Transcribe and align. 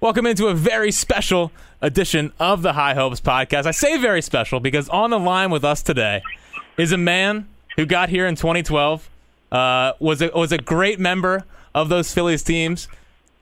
Welcome 0.00 0.26
into 0.26 0.46
a 0.46 0.54
very 0.54 0.92
special 0.92 1.50
edition 1.82 2.32
of 2.38 2.62
the 2.62 2.74
High 2.74 2.94
Hopes 2.94 3.20
podcast. 3.20 3.66
I 3.66 3.72
say 3.72 3.98
very 3.98 4.22
special 4.22 4.60
because 4.60 4.88
on 4.90 5.10
the 5.10 5.18
line 5.18 5.50
with 5.50 5.64
us 5.64 5.82
today 5.82 6.22
is 6.76 6.92
a 6.92 6.96
man 6.96 7.48
who 7.74 7.84
got 7.84 8.08
here 8.08 8.24
in 8.28 8.36
2012, 8.36 9.10
uh, 9.50 9.94
was 9.98 10.22
a, 10.22 10.30
was 10.32 10.52
a 10.52 10.58
great 10.58 11.00
member 11.00 11.42
of 11.74 11.88
those 11.88 12.14
Phillies 12.14 12.44
teams. 12.44 12.86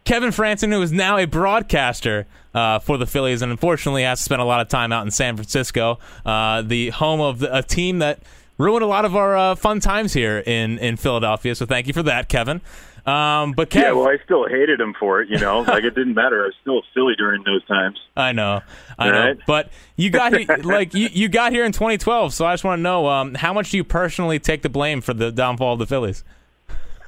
Kevin 0.06 0.30
Frandsen, 0.30 0.72
who 0.72 0.80
is 0.80 0.92
now 0.92 1.18
a 1.18 1.26
broadcaster 1.26 2.26
uh, 2.54 2.78
for 2.78 2.96
the 2.96 3.06
Phillies, 3.06 3.42
and 3.42 3.52
unfortunately 3.52 4.04
has 4.04 4.22
spent 4.22 4.40
a 4.40 4.44
lot 4.46 4.62
of 4.62 4.68
time 4.68 4.92
out 4.92 5.04
in 5.04 5.10
San 5.10 5.36
Francisco, 5.36 5.98
uh, 6.24 6.62
the 6.62 6.88
home 6.88 7.20
of 7.20 7.40
the, 7.40 7.54
a 7.54 7.62
team 7.62 7.98
that 7.98 8.20
ruined 8.56 8.82
a 8.82 8.86
lot 8.86 9.04
of 9.04 9.14
our 9.14 9.36
uh, 9.36 9.54
fun 9.56 9.78
times 9.78 10.14
here 10.14 10.38
in 10.46 10.78
in 10.78 10.96
Philadelphia. 10.96 11.54
So 11.54 11.66
thank 11.66 11.86
you 11.86 11.92
for 11.92 12.04
that, 12.04 12.30
Kevin. 12.30 12.62
Um, 13.06 13.52
but 13.52 13.70
Kev, 13.70 13.82
yeah, 13.82 13.92
well, 13.92 14.08
I 14.08 14.16
still 14.24 14.48
hated 14.48 14.80
him 14.80 14.92
for 14.98 15.22
it. 15.22 15.28
You 15.28 15.38
know, 15.38 15.60
like 15.68 15.84
it 15.84 15.94
didn't 15.94 16.14
matter. 16.14 16.42
I 16.42 16.46
was 16.46 16.54
still 16.60 16.82
silly 16.92 17.14
during 17.16 17.44
those 17.44 17.64
times. 17.66 18.00
I 18.16 18.32
know, 18.32 18.62
I 18.98 19.10
know. 19.10 19.12
Right? 19.12 19.38
But 19.46 19.70
you 19.94 20.10
got 20.10 20.36
here, 20.36 20.56
like 20.64 20.92
you, 20.92 21.08
you 21.12 21.28
got 21.28 21.52
here 21.52 21.64
in 21.64 21.70
2012. 21.70 22.34
So 22.34 22.44
I 22.44 22.52
just 22.54 22.64
want 22.64 22.80
to 22.80 22.82
know 22.82 23.06
um, 23.06 23.34
how 23.34 23.52
much 23.52 23.70
do 23.70 23.76
you 23.76 23.84
personally 23.84 24.40
take 24.40 24.62
the 24.62 24.68
blame 24.68 25.00
for 25.00 25.14
the 25.14 25.30
downfall 25.30 25.74
of 25.74 25.78
the 25.78 25.86
Phillies? 25.86 26.24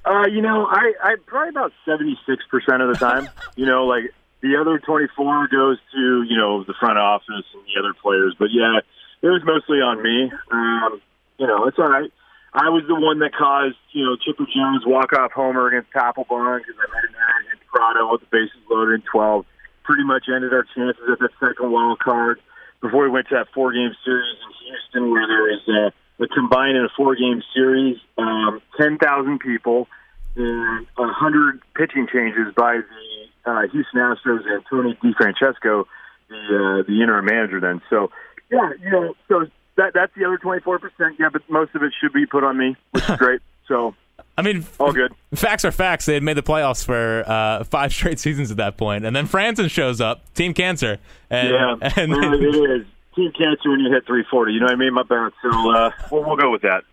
Uh, 0.04 0.26
you 0.26 0.40
know, 0.40 0.66
I, 0.66 0.92
I 1.02 1.16
probably 1.26 1.50
about 1.50 1.72
seventy 1.84 2.18
six 2.26 2.44
percent 2.48 2.80
of 2.80 2.88
the 2.88 2.94
time. 2.94 3.28
you 3.56 3.66
know, 3.66 3.84
like 3.86 4.04
the 4.40 4.56
other 4.56 4.78
twenty 4.78 5.08
four 5.16 5.48
goes 5.48 5.78
to 5.92 6.22
you 6.22 6.36
know 6.36 6.62
the 6.62 6.74
front 6.78 6.98
office 6.98 7.44
and 7.54 7.62
the 7.64 7.78
other 7.80 7.92
players. 8.00 8.36
But 8.38 8.48
yeah, 8.52 8.78
it 9.20 9.26
was 9.26 9.42
mostly 9.44 9.78
on 9.78 10.00
me. 10.00 10.30
Um, 10.52 11.00
you 11.38 11.46
know, 11.46 11.66
it's 11.66 11.78
all 11.78 11.88
right. 11.88 12.12
I 12.52 12.70
was 12.70 12.84
the 12.88 12.94
one 12.94 13.18
that 13.20 13.34
caused, 13.36 13.76
you 13.92 14.04
know, 14.04 14.16
Chipper 14.16 14.46
Jones 14.48 14.84
walk-off 14.86 15.32
homer 15.32 15.68
against 15.68 15.92
Papelbon 15.92 16.58
because 16.58 16.76
I 16.80 16.86
made 16.88 17.08
an 17.08 17.16
error 17.16 17.40
against 17.44 17.66
Prado 17.68 18.12
with 18.12 18.22
the 18.22 18.30
bases 18.32 18.62
loaded 18.70 18.94
in 18.94 19.02
12. 19.10 19.44
Pretty 19.84 20.04
much 20.04 20.24
ended 20.28 20.52
our 20.52 20.64
chances 20.74 21.02
at 21.12 21.18
that 21.18 21.32
second 21.40 21.70
wild 21.70 21.98
card 21.98 22.40
before 22.80 23.04
we 23.04 23.10
went 23.10 23.28
to 23.28 23.34
that 23.36 23.48
four-game 23.54 23.92
series 24.04 24.36
in 24.40 24.50
Houston 24.64 25.10
where 25.12 25.26
there 25.26 25.44
was 25.44 25.64
a, 25.68 26.24
a 26.24 26.28
combined 26.28 26.76
in 26.76 26.84
a 26.84 26.92
four-game 26.96 27.42
series, 27.54 27.96
um, 28.16 28.62
10,000 28.80 29.40
people 29.40 29.88
and 30.36 30.86
a 30.96 31.02
100 31.02 31.60
pitching 31.74 32.06
changes 32.12 32.54
by 32.56 32.78
the 32.78 33.50
uh, 33.50 33.62
Houston 33.72 34.00
Astros 34.00 34.46
and 34.46 34.62
Tony 34.70 34.96
DeFrancesco, 35.02 35.84
the 36.28 36.36
uh, 36.36 36.82
the 36.86 37.02
interim 37.02 37.24
manager 37.24 37.60
then. 37.60 37.80
So, 37.90 38.10
yeah, 38.50 38.70
you 38.80 38.90
know, 38.90 39.14
so 39.28 39.46
that 39.78 39.94
that's 39.94 40.12
the 40.14 40.24
other 40.24 40.36
24%. 40.38 40.80
Yeah, 41.18 41.30
but 41.32 41.42
most 41.48 41.74
of 41.74 41.82
it 41.82 41.92
should 41.98 42.12
be 42.12 42.26
put 42.26 42.44
on 42.44 42.58
me, 42.58 42.76
which 42.90 43.08
is 43.08 43.16
great. 43.18 43.40
So, 43.66 43.94
I 44.36 44.42
mean, 44.42 44.66
all 44.78 44.92
good. 44.92 45.12
Facts 45.34 45.64
are 45.64 45.72
facts. 45.72 46.04
They 46.04 46.14
had 46.14 46.22
made 46.22 46.36
the 46.36 46.42
playoffs 46.42 46.84
for 46.84 47.24
uh, 47.26 47.64
five 47.64 47.92
straight 47.94 48.18
seasons 48.18 48.50
at 48.50 48.58
that 48.58 48.76
point, 48.76 49.04
and 49.04 49.16
then 49.16 49.26
Frandsen 49.26 49.70
shows 49.70 50.00
up, 50.00 50.32
Team 50.34 50.52
Cancer, 50.52 50.98
and, 51.30 51.48
yeah, 51.50 51.92
and 51.96 52.12
really, 52.12 52.46
it 52.46 52.80
is 52.80 52.86
Team 53.14 53.32
Cancer 53.32 53.70
when 53.70 53.80
you 53.80 53.90
hit 53.90 54.06
340. 54.06 54.52
You 54.52 54.60
know 54.60 54.66
what 54.66 54.72
I 54.72 54.76
mean, 54.76 54.92
my 54.92 55.02
bad. 55.02 55.32
So, 55.42 55.70
uh, 55.72 55.90
we'll, 56.10 56.24
we'll 56.24 56.36
go 56.36 56.50
with 56.50 56.62
that. 56.62 56.84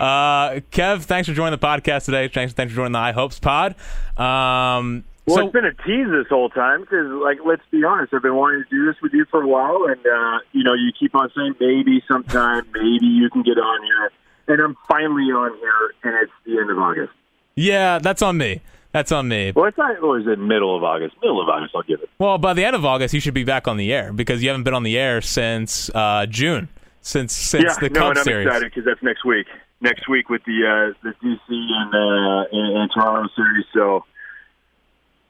Uh, 0.00 0.60
Kev, 0.72 1.02
thanks 1.02 1.28
for 1.28 1.34
joining 1.34 1.58
the 1.58 1.64
podcast 1.64 2.06
today. 2.06 2.26
Thanks, 2.28 2.52
thanks 2.52 2.72
for 2.72 2.76
joining 2.76 2.92
the 2.92 2.98
High 2.98 3.12
Hopes 3.12 3.38
pod. 3.38 3.76
Um, 4.18 5.04
Well, 5.26 5.36
so, 5.36 5.42
it's 5.44 5.52
been 5.52 5.64
a 5.64 5.74
tease 5.74 6.08
this 6.10 6.26
whole 6.28 6.48
time 6.48 6.80
because, 6.80 7.06
like, 7.22 7.38
let's 7.46 7.62
be 7.70 7.84
honest, 7.84 8.12
I've 8.12 8.22
been 8.22 8.34
wanting 8.34 8.64
to 8.64 8.70
do 8.70 8.86
this 8.86 8.96
with 9.00 9.12
you 9.12 9.24
for 9.30 9.40
a 9.42 9.46
while, 9.46 9.84
and 9.86 10.00
uh, 10.04 10.38
you 10.52 10.64
know, 10.64 10.74
you 10.74 10.90
keep 10.98 11.14
on 11.14 11.30
saying 11.36 11.54
maybe 11.60 12.02
sometime, 12.10 12.66
maybe 12.74 13.06
you 13.06 13.30
can 13.30 13.42
get 13.42 13.56
on 13.56 13.84
here, 13.84 14.10
and 14.48 14.60
I'm 14.60 14.76
finally 14.88 15.30
on 15.30 15.56
here, 15.58 15.94
and 16.02 16.22
it's 16.22 16.32
the 16.44 16.58
end 16.58 16.70
of 16.70 16.78
August. 16.78 17.12
yeah, 17.54 18.00
that's 18.00 18.20
on 18.22 18.36
me. 18.36 18.62
That's 18.90 19.10
on 19.10 19.28
me. 19.28 19.52
Well, 19.54 19.66
it's 19.66 19.78
not, 19.78 20.02
or 20.02 20.18
is 20.18 20.26
it 20.26 20.38
middle 20.38 20.76
of 20.76 20.82
August? 20.82 21.14
Middle 21.22 21.40
of 21.40 21.48
August, 21.48 21.72
I'll 21.74 21.82
give 21.82 22.02
it. 22.02 22.10
Well, 22.18 22.36
by 22.36 22.52
the 22.52 22.64
end 22.64 22.76
of 22.76 22.84
August, 22.84 23.14
you 23.14 23.20
should 23.20 23.32
be 23.32 23.44
back 23.44 23.66
on 23.66 23.78
the 23.78 23.92
air 23.92 24.12
because 24.12 24.42
you 24.42 24.48
haven't 24.50 24.64
been 24.64 24.74
on 24.74 24.82
the 24.82 24.98
air 24.98 25.22
since 25.22 25.88
uh, 25.94 26.26
June, 26.26 26.68
since 27.00 27.34
since 27.34 27.64
yeah, 27.64 27.74
the 27.80 27.88
no, 27.90 28.00
Cup 28.00 28.08
and 28.10 28.18
I'm 28.18 28.24
series. 28.24 28.46
excited 28.46 28.70
because 28.70 28.84
that's 28.84 29.02
next 29.02 29.24
week. 29.24 29.46
Next 29.80 30.08
week 30.08 30.28
with 30.28 30.42
the 30.44 30.66
uh, 30.66 30.98
the 31.02 31.14
DC 31.24 31.38
and, 31.48 31.94
uh, 31.94 32.44
and 32.52 32.76
and 32.82 32.90
Toronto 32.92 33.28
series, 33.34 33.64
so 33.72 34.04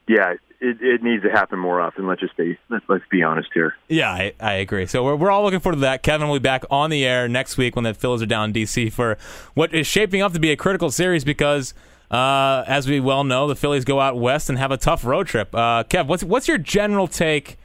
yeah, 0.07 0.33
it, 0.59 0.81
it 0.81 1.03
needs 1.03 1.23
to 1.23 1.29
happen 1.29 1.59
more 1.59 1.81
often. 1.81 2.07
Let's 2.07 2.21
just 2.21 2.35
be 2.37 2.57
let's, 2.69 2.85
let's 2.87 3.03
be 3.09 3.23
honest 3.23 3.49
here. 3.53 3.75
Yeah, 3.89 4.11
I, 4.11 4.33
I 4.39 4.53
agree. 4.53 4.85
So 4.85 5.03
we're, 5.03 5.15
we're 5.15 5.31
all 5.31 5.43
looking 5.43 5.59
forward 5.59 5.77
to 5.77 5.81
that. 5.81 6.03
Kevin 6.03 6.27
will 6.27 6.39
be 6.39 6.43
back 6.43 6.63
on 6.71 6.89
the 6.89 7.05
air 7.05 7.27
next 7.27 7.57
week 7.57 7.75
when 7.75 7.83
the 7.83 7.93
Phillies 7.93 8.21
are 8.21 8.27
down 8.27 8.45
in 8.45 8.53
D.C. 8.53 8.89
for 8.89 9.17
what 9.53 9.73
is 9.73 9.87
shaping 9.87 10.21
up 10.21 10.33
to 10.33 10.39
be 10.39 10.51
a 10.51 10.55
critical 10.55 10.89
series 10.89 11.23
because, 11.23 11.73
uh, 12.11 12.63
as 12.67 12.87
we 12.87 12.99
well 12.99 13.23
know, 13.23 13.47
the 13.47 13.55
Phillies 13.55 13.85
go 13.85 13.99
out 13.99 14.17
west 14.17 14.49
and 14.49 14.57
have 14.57 14.71
a 14.71 14.77
tough 14.77 15.03
road 15.03 15.27
trip. 15.27 15.53
Uh, 15.53 15.83
Kev, 15.83 16.07
what's 16.07 16.23
what's 16.23 16.47
your 16.47 16.57
general 16.57 17.07
take 17.07 17.57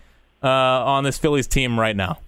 uh, 0.43 0.49
on 0.49 1.05
this 1.05 1.19
Phillies 1.19 1.47
team 1.47 1.79
right 1.79 1.97
now? 1.97 2.19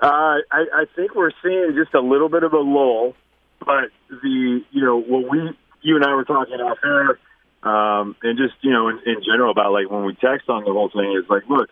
Uh, 0.00 0.40
I, 0.50 0.64
I 0.72 0.84
think 0.94 1.14
we're 1.14 1.30
seeing 1.42 1.74
just 1.74 1.94
a 1.94 2.00
little 2.00 2.28
bit 2.28 2.42
of 2.42 2.52
a 2.52 2.58
lull, 2.58 3.14
but 3.60 3.90
the 4.08 4.62
you 4.70 4.84
know 4.84 5.00
what 5.00 5.28
we 5.30 5.56
you 5.82 5.96
and 5.96 6.04
I 6.04 6.14
were 6.14 6.24
talking 6.24 6.54
off 6.54 6.78
air, 6.84 7.18
um, 7.66 8.14
and 8.22 8.38
just 8.38 8.54
you 8.60 8.70
know 8.70 8.88
in, 8.88 9.00
in 9.04 9.16
general 9.24 9.50
about 9.50 9.72
like 9.72 9.90
when 9.90 10.04
we 10.04 10.14
text 10.14 10.48
on 10.48 10.62
the 10.64 10.72
whole 10.72 10.88
thing 10.88 11.18
is 11.18 11.28
like, 11.28 11.42
look, 11.48 11.68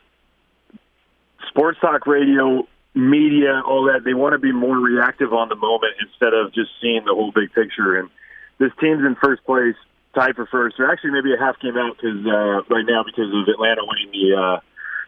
sports 1.48 1.78
talk 1.80 2.06
radio, 2.06 2.66
media, 2.94 3.62
all 3.64 3.84
that 3.84 4.02
they 4.04 4.12
want 4.12 4.32
to 4.32 4.38
be 4.38 4.50
more 4.50 4.76
reactive 4.76 5.32
on 5.32 5.48
the 5.48 5.54
moment 5.54 5.94
instead 6.00 6.34
of 6.34 6.52
just 6.52 6.70
seeing 6.82 7.04
the 7.04 7.14
whole 7.14 7.30
big 7.30 7.52
picture. 7.52 7.96
And 7.96 8.10
this 8.58 8.72
team's 8.80 9.06
in 9.06 9.14
first 9.22 9.44
place, 9.44 9.76
tied 10.16 10.34
for 10.34 10.46
first, 10.46 10.80
or 10.80 10.90
actually 10.90 11.12
maybe 11.12 11.32
a 11.32 11.38
half 11.38 11.60
game 11.60 11.76
out 11.76 11.96
because 11.96 12.26
uh, 12.26 12.74
right 12.74 12.86
now 12.86 13.04
because 13.04 13.30
of 13.30 13.46
Atlanta 13.46 13.82
winning 13.86 14.10
the 14.10 14.34
uh, 14.34 14.60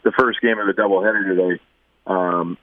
the 0.05 0.13
first 0.13 0.41
game 0.41 0.59
of 0.61 0.69
the 0.69 0.81
doubleheader 0.81 1.27
today. 1.27 1.61
Um, 2.07 2.59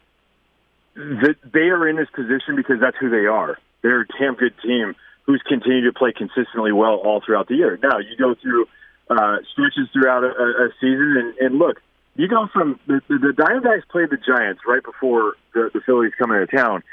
that 0.95 1.35
they 1.51 1.67
are 1.75 1.89
in 1.89 1.97
this 1.97 2.09
position 2.15 2.55
because 2.55 2.79
that's 2.79 2.95
who 3.01 3.09
they 3.09 3.25
are. 3.25 3.57
They're 3.81 4.01
a 4.01 4.07
damn 4.17 4.35
good 4.35 4.53
team 4.63 4.95
who's 5.23 5.41
continued 5.47 5.91
to 5.91 5.97
play 5.97 6.11
consistently 6.11 6.71
well 6.71 6.95
all 6.95 7.21
throughout 7.25 7.47
the 7.47 7.55
year. 7.55 7.79
Now 7.81 7.99
you 7.99 8.15
go 8.17 8.35
through 8.35 8.67
uh, 9.09 9.37
stretches 9.51 9.89
throughout 9.91 10.23
a, 10.23 10.27
a 10.27 10.69
season, 10.79 11.15
and, 11.17 11.37
and 11.37 11.59
look, 11.59 11.81
you 12.15 12.27
go 12.27 12.47
from 12.53 12.79
the, 12.87 13.01
the, 13.07 13.17
the 13.17 13.33
Diamondbacks 13.33 13.87
played 13.89 14.09
the 14.09 14.17
Giants 14.17 14.61
right 14.67 14.83
before 14.83 15.33
the, 15.53 15.71
the 15.73 15.81
Phillies 15.85 16.13
come 16.17 16.31
into 16.31 16.47
town, 16.47 16.83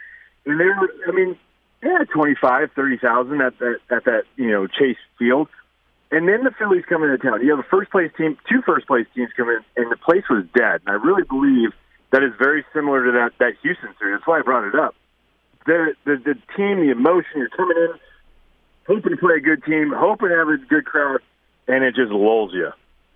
and 0.47 0.59
they 0.59 0.65
were, 0.65 0.89
I 1.07 1.13
mean, 1.13 1.37
they 1.83 1.89
had 1.89 2.09
twenty 2.09 2.35
five, 2.41 2.71
thirty 2.75 2.99
thousand 2.99 3.41
at 3.41 3.59
that 3.59 3.79
at 3.91 4.05
that 4.05 4.23
you 4.37 4.51
know 4.51 4.67
Chase 4.67 4.99
Field. 5.19 5.49
And 6.13 6.27
then 6.27 6.43
the 6.43 6.51
Phillies 6.59 6.85
come 6.89 7.05
into 7.05 7.19
town. 7.19 7.41
You 7.41 7.51
have 7.51 7.61
a 7.61 7.69
first 7.71 7.91
place 7.93 8.11
team, 8.19 8.37
two 8.51 8.63
first 8.67 8.89
place 8.89 9.07
teams 9.15 9.31
come 9.37 9.49
in, 9.49 9.61
and 9.77 9.93
the 9.93 9.97
place 9.97 10.25
was 10.29 10.45
dead. 10.53 10.83
And 10.85 10.89
I 10.89 10.95
really 10.95 11.23
believe 11.23 11.71
that 12.11 12.25
is 12.25 12.33
very 12.37 12.65
similar 12.75 13.05
to 13.05 13.13
that 13.13 13.31
that 13.39 13.55
Houston 13.63 13.95
series. 13.99 14.19
That's 14.19 14.27
why 14.27 14.41
I 14.41 14.43
brought 14.43 14.67
it 14.67 14.75
up. 14.75 14.95
The 15.67 15.95
the 16.05 16.17
the 16.17 16.35
team, 16.57 16.81
the 16.81 16.91
emotion, 16.91 17.37
you're 17.37 17.51
coming 17.51 17.77
in, 17.77 17.93
hoping 18.91 19.12
to 19.12 19.17
play 19.19 19.37
a 19.37 19.41
good 19.41 19.62
team, 19.65 19.93
hoping 19.95 20.31
to 20.31 20.37
have 20.37 20.49
a 20.49 20.59
good 20.69 20.84
crowd, 20.84 21.21
and 21.69 21.84
it 21.84 21.95
just 21.95 22.11
lulls 22.11 22.53
you. 22.53 22.71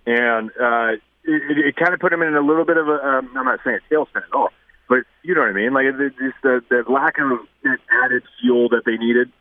And 0.07 0.49
uh, 0.51 0.95
it, 1.25 1.41
it, 1.51 1.57
it 1.67 1.75
kind 1.75 1.93
of 1.93 1.99
put 1.99 2.11
them 2.11 2.21
in 2.21 2.33
a 2.35 2.41
little 2.41 2.63
bit 2.63 2.77
of 2.77 2.87
a. 2.87 2.93
Um, 2.93 3.31
I'm 3.35 3.45
not 3.45 3.59
saying 3.63 3.79
a 3.79 3.93
tailspin 3.93 4.23
at 4.23 4.33
all, 4.33 4.49
but 4.87 4.99
you 5.23 5.35
know 5.35 5.41
what 5.41 5.49
I 5.49 5.53
mean. 5.53 5.73
Like 5.73 5.85
it, 5.85 6.13
just 6.17 6.37
the, 6.43 6.63
the 6.69 6.89
lack 6.89 7.17
of 7.19 7.39
that 7.63 7.79
added 8.03 8.23
fuel 8.39 8.69
that 8.69 8.83
they 8.85 8.95
needed. 8.95 9.31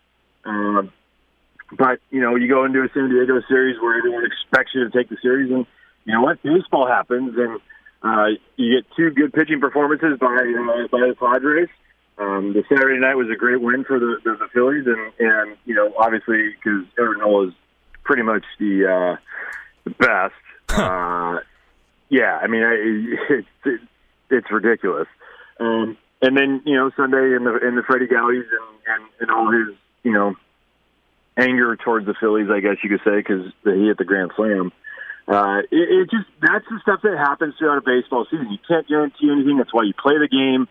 Um, 0.44 0.92
but 1.70 2.00
you 2.10 2.20
know, 2.20 2.34
you 2.34 2.48
go 2.48 2.64
into 2.64 2.82
a 2.82 2.88
San 2.92 3.10
Diego 3.10 3.40
series 3.46 3.80
where 3.80 3.96
everyone 3.96 4.24
expects 4.26 4.72
you 4.74 4.84
to 4.84 4.90
take 4.90 5.08
the 5.08 5.16
series, 5.22 5.52
and 5.52 5.66
you 6.04 6.14
know 6.14 6.22
what? 6.22 6.42
Baseball 6.42 6.88
happens, 6.88 7.34
and 7.38 7.60
uh, 8.02 8.36
you 8.56 8.80
get 8.80 8.86
two 8.96 9.10
good 9.10 9.32
pitching 9.32 9.60
performances 9.60 10.18
by 10.18 10.26
uh, 10.26 10.88
by 10.90 10.98
the 10.98 11.14
Padres. 11.18 11.68
Um, 12.16 12.52
the 12.52 12.62
Saturday 12.68 13.00
night 13.00 13.16
was 13.16 13.28
a 13.32 13.36
great 13.36 13.60
win 13.60 13.84
for 13.84 13.98
the, 13.98 14.18
the, 14.24 14.36
the 14.36 14.48
Phillies, 14.52 14.86
and 14.86 15.12
and 15.18 15.56
you 15.64 15.74
know 15.74 15.92
obviously 15.98 16.54
because 16.54 16.84
Aaron 16.98 17.18
Nola 17.18 17.48
is 17.48 17.54
pretty 18.04 18.22
much 18.22 18.44
the 18.58 18.86
uh, 18.86 19.16
the 19.84 19.90
best. 19.90 20.34
uh, 20.78 21.40
yeah, 22.08 22.38
I 22.40 22.46
mean 22.46 22.62
I, 22.62 22.74
it's 23.34 23.48
it, 23.64 23.80
it's 24.30 24.50
ridiculous. 24.50 25.08
Um, 25.58 25.96
and 26.22 26.36
then 26.36 26.62
you 26.64 26.76
know 26.76 26.90
Sunday 26.96 27.34
in 27.34 27.44
the 27.44 27.56
in 27.66 27.74
the 27.74 27.82
Freddy 27.82 28.06
Galvis 28.06 28.46
and, 28.46 28.78
and 28.86 29.04
and 29.20 29.30
all 29.30 29.50
his 29.50 29.76
you 30.04 30.12
know 30.12 30.34
anger 31.36 31.76
towards 31.76 32.06
the 32.06 32.14
Phillies, 32.18 32.48
I 32.48 32.60
guess 32.60 32.76
you 32.82 32.90
could 32.90 33.02
say, 33.04 33.16
because 33.16 33.52
he 33.64 33.86
hit 33.86 33.98
the 33.98 34.04
grand 34.04 34.30
slam. 34.36 34.72
Uh, 35.26 35.60
it, 35.70 35.88
it 35.90 36.10
just 36.10 36.28
that's 36.40 36.66
the 36.70 36.78
stuff 36.82 37.00
that 37.02 37.16
happens 37.16 37.54
throughout 37.58 37.78
a 37.78 37.80
baseball 37.80 38.26
season. 38.30 38.52
You 38.52 38.58
can't 38.68 38.86
guarantee 38.86 39.30
anything. 39.32 39.56
That's 39.56 39.72
why 39.72 39.82
you 39.84 39.94
play 39.94 40.14
the 40.18 40.28
game. 40.28 40.68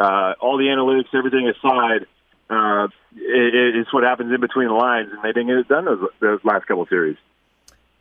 Uh, 0.00 0.32
all 0.40 0.56
the 0.56 0.64
analytics, 0.64 1.14
everything 1.14 1.46
aside, 1.54 2.06
uh, 2.48 2.88
it, 3.14 3.76
it's 3.76 3.92
what 3.92 4.02
happens 4.02 4.32
in 4.32 4.40
between 4.40 4.68
the 4.68 4.74
lines, 4.74 5.10
and 5.12 5.22
they 5.22 5.28
didn't 5.28 5.48
get 5.48 5.58
it 5.58 5.68
done 5.68 5.84
those, 5.84 6.00
those 6.20 6.40
last 6.42 6.66
couple 6.66 6.84
of 6.84 6.88
series. 6.88 7.18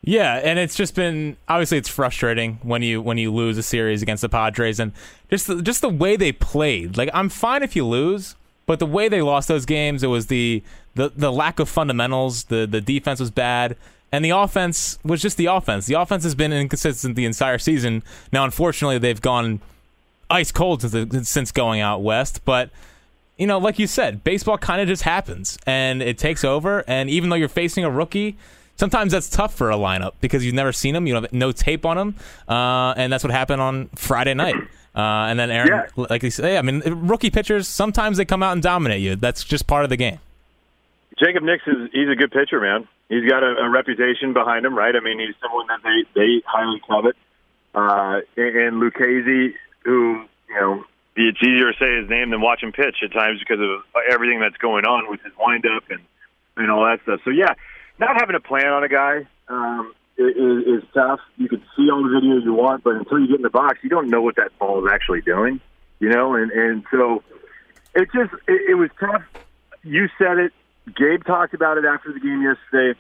Yeah, 0.02 0.36
and 0.36 0.58
it's 0.58 0.76
just 0.76 0.96
been 0.96 1.36
obviously 1.50 1.78
it's 1.78 1.90
frustrating 1.90 2.60
when 2.64 2.82
you 2.82 3.02
when 3.02 3.18
you 3.18 3.34
lose 3.34 3.58
a 3.58 3.64
series 3.64 4.02
against 4.02 4.22
the 4.22 4.30
Padres 4.30 4.80
and 4.80 4.94
just 5.30 5.48
the, 5.48 5.62
just 5.62 5.82
the 5.82 5.90
way 5.90 6.16
they 6.16 6.32
played. 6.32 6.96
Like 6.96 7.10
I'm 7.14 7.28
fine 7.28 7.64
if 7.64 7.76
you 7.76 7.86
lose, 7.86 8.38
but 8.66 8.80
the 8.80 8.86
way 8.86 9.10
they 9.10 9.22
lost 9.22 9.50
those 9.50 9.66
games, 9.66 10.02
it 10.02 10.08
was 10.08 10.28
the 10.28 10.64
the, 10.96 11.12
the 11.14 11.34
lack 11.34 11.60
of 11.60 11.68
fundamentals. 11.68 12.46
The 12.46 12.66
the 12.66 12.80
defense 12.80 13.20
was 13.20 13.30
bad. 13.30 13.76
and 14.12 14.24
the 14.26 14.32
offense 14.32 15.00
was 15.04 15.22
just 15.22 15.38
the 15.38 15.46
offense. 15.48 15.86
The 15.86 15.96
offense 15.96 16.24
has 16.24 16.36
been 16.36 16.52
inconsistent 16.54 17.16
the 17.16 17.26
entire 17.26 17.58
season. 17.60 18.04
Now, 18.32 18.44
unfortunately, 18.46 18.98
they've 19.00 19.22
gone 19.22 19.60
ice 20.30 20.52
cold 20.52 20.82
since, 20.82 21.30
since 21.30 21.52
going 21.52 21.82
out 21.82 22.02
west, 22.02 22.42
but 22.46 22.70
you 23.38 23.48
know, 23.48 23.58
like 23.58 23.80
you 23.80 23.88
said, 23.88 24.24
baseball 24.24 24.58
kind 24.58 24.82
of 24.82 24.88
just 24.88 25.04
happens 25.04 25.58
and 25.66 26.02
it 26.02 26.18
takes 26.18 26.44
over. 26.44 26.84
And 26.88 27.10
even 27.10 27.30
though 27.30 27.38
you're 27.38 27.48
facing 27.48 27.86
a 27.86 27.90
rookie, 27.90 28.36
sometimes 28.76 29.14
that's 29.14 29.30
tough 29.30 29.56
for 29.56 29.72
a 29.72 29.76
lineup 29.76 30.14
because 30.20 30.46
you've 30.46 30.56
never 30.56 30.74
seen 30.74 30.96
him, 30.96 31.08
you 31.08 31.16
have 31.16 31.32
no 31.32 31.52
tape 31.52 31.86
on 31.86 31.98
him, 31.98 32.16
uh, 32.48 32.94
and 32.98 33.12
that's 33.12 33.24
what 33.24 33.32
happened 33.32 33.62
on 33.62 33.88
Friday 33.96 34.34
night. 34.34 34.56
Uh, 34.96 35.28
and 35.30 35.40
then 35.40 35.52
Aaron, 35.52 35.70
yeah. 35.70 36.06
like 36.10 36.24
you 36.24 36.32
say, 36.32 36.58
I 36.58 36.62
mean, 36.62 36.82
rookie 36.86 37.30
pitchers 37.30 37.68
sometimes 37.68 38.18
they 38.18 38.26
come 38.26 38.44
out 38.44 38.54
and 38.54 38.62
dominate 38.62 39.02
you. 39.02 39.16
That's 39.16 39.44
just 39.44 39.68
part 39.68 39.84
of 39.84 39.90
the 39.90 39.98
game. 39.98 40.20
Jacob 41.18 41.44
Nix 41.44 41.64
is 41.68 41.90
he's 41.94 42.10
a 42.10 42.16
good 42.16 42.32
pitcher, 42.32 42.60
man. 42.60 42.88
He's 43.08 43.30
got 43.30 43.44
a, 43.44 43.56
a 43.64 43.70
reputation 43.70 44.34
behind 44.34 44.66
him, 44.66 44.76
right? 44.76 44.96
I 44.96 45.00
mean, 45.00 45.20
he's 45.20 45.36
someone 45.42 45.68
that 45.68 45.80
they 45.84 46.20
they 46.20 46.42
highly 46.46 46.82
covet. 46.88 47.16
Uh, 47.76 48.22
and 48.36 48.82
Lucchesi, 48.82 49.54
who 49.84 50.24
you 50.50 50.56
know, 50.56 50.84
it's 51.16 51.38
easier 51.42 51.72
to 51.72 51.78
say 51.80 52.02
his 52.02 52.10
name 52.10 52.32
than 52.32 52.42
watch 52.42 52.64
him 52.64 52.72
pitch 52.72 52.98
at 53.04 53.12
times 53.12 53.40
because 53.40 53.60
of 53.60 53.84
everything 54.10 54.40
that's 54.40 54.58
going 54.58 54.86
on 54.86 55.10
with 55.10 55.22
his 55.22 55.34
windup 55.38 55.84
and 55.90 56.02
and 56.58 56.72
all 56.72 56.84
that 56.86 57.00
stuff. 57.04 57.22
So 57.24 57.32
yeah, 57.32 57.54
not 58.00 58.20
having 58.20 58.36
a 58.36 58.40
plan 58.40 58.68
on 58.68 58.84
a 58.84 58.90
guy 58.90 59.28
um, 59.48 59.94
is, 60.18 60.84
is 60.84 60.84
tough. 60.94 61.20
You 61.38 61.48
can 61.48 61.62
see 61.76 61.90
all 61.90 62.04
the 62.04 62.10
videos 62.10 62.44
you 62.44 62.54
want, 62.54 62.84
but 62.84 62.96
until 62.96 63.20
you 63.20 63.28
get 63.28 63.38
in 63.38 63.42
the 63.44 63.50
box, 63.50 63.80
you 63.82 63.90
don't 63.90 64.10
know 64.10 64.22
what 64.22 64.36
that 64.36 64.58
ball 64.60 64.86
is 64.86 64.92
actually 64.92 65.22
doing. 65.22 65.62
You 66.00 66.10
know, 66.10 66.34
and 66.34 66.52
and 66.52 66.84
so 66.92 67.24
it 67.94 68.10
just 68.14 68.34
it, 68.48 68.72
it 68.72 68.76
was 68.76 68.90
tough. 69.00 69.24
You 69.84 70.08
said 70.18 70.38
it. 70.38 70.54
Gabe 70.96 71.24
talked 71.26 71.54
about 71.54 71.78
it 71.78 71.86
after 71.86 72.12
the 72.12 72.20
game 72.20 72.42
yesterday. 72.42 73.00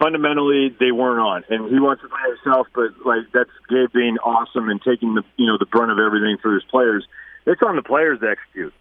Fundamentally, 0.00 0.74
they 0.80 0.90
weren't 0.90 1.20
on, 1.20 1.44
and 1.50 1.70
he 1.70 1.78
wants 1.78 2.02
to 2.02 2.08
play 2.08 2.34
himself. 2.34 2.66
But 2.74 3.04
like 3.04 3.30
that's 3.32 3.50
Gabe 3.68 3.92
being 3.92 4.16
awesome 4.18 4.68
and 4.68 4.80
taking 4.82 5.14
the 5.14 5.22
you 5.36 5.46
know 5.46 5.58
the 5.58 5.66
brunt 5.66 5.92
of 5.92 5.98
everything 5.98 6.38
for 6.42 6.54
his 6.54 6.64
players. 6.64 7.06
It's 7.46 7.62
on 7.62 7.76
the 7.76 7.82
players 7.82 8.18
to 8.20 8.30
execute. 8.30 8.72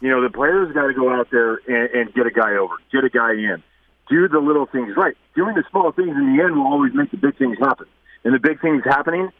You 0.00 0.10
know, 0.10 0.22
the 0.22 0.30
players 0.30 0.72
got 0.72 0.86
to 0.86 0.94
go 0.94 1.12
out 1.12 1.28
there 1.30 1.60
and, 1.66 1.90
and 1.92 2.14
get 2.14 2.26
a 2.26 2.30
guy 2.30 2.54
over, 2.54 2.74
get 2.92 3.02
a 3.02 3.10
guy 3.10 3.32
in 3.32 3.62
do 4.08 4.28
the 4.28 4.38
little 4.38 4.66
things 4.66 4.96
right. 4.96 5.16
Doing 5.36 5.54
the 5.54 5.64
small 5.70 5.92
things 5.92 6.10
in 6.10 6.36
the 6.36 6.42
end 6.42 6.56
will 6.56 6.66
always 6.66 6.92
make 6.94 7.10
the 7.10 7.16
big 7.16 7.36
things 7.36 7.58
happen. 7.58 7.86
And 8.24 8.34
the 8.34 8.38
big 8.38 8.60
things 8.60 8.82
happening 8.84 9.30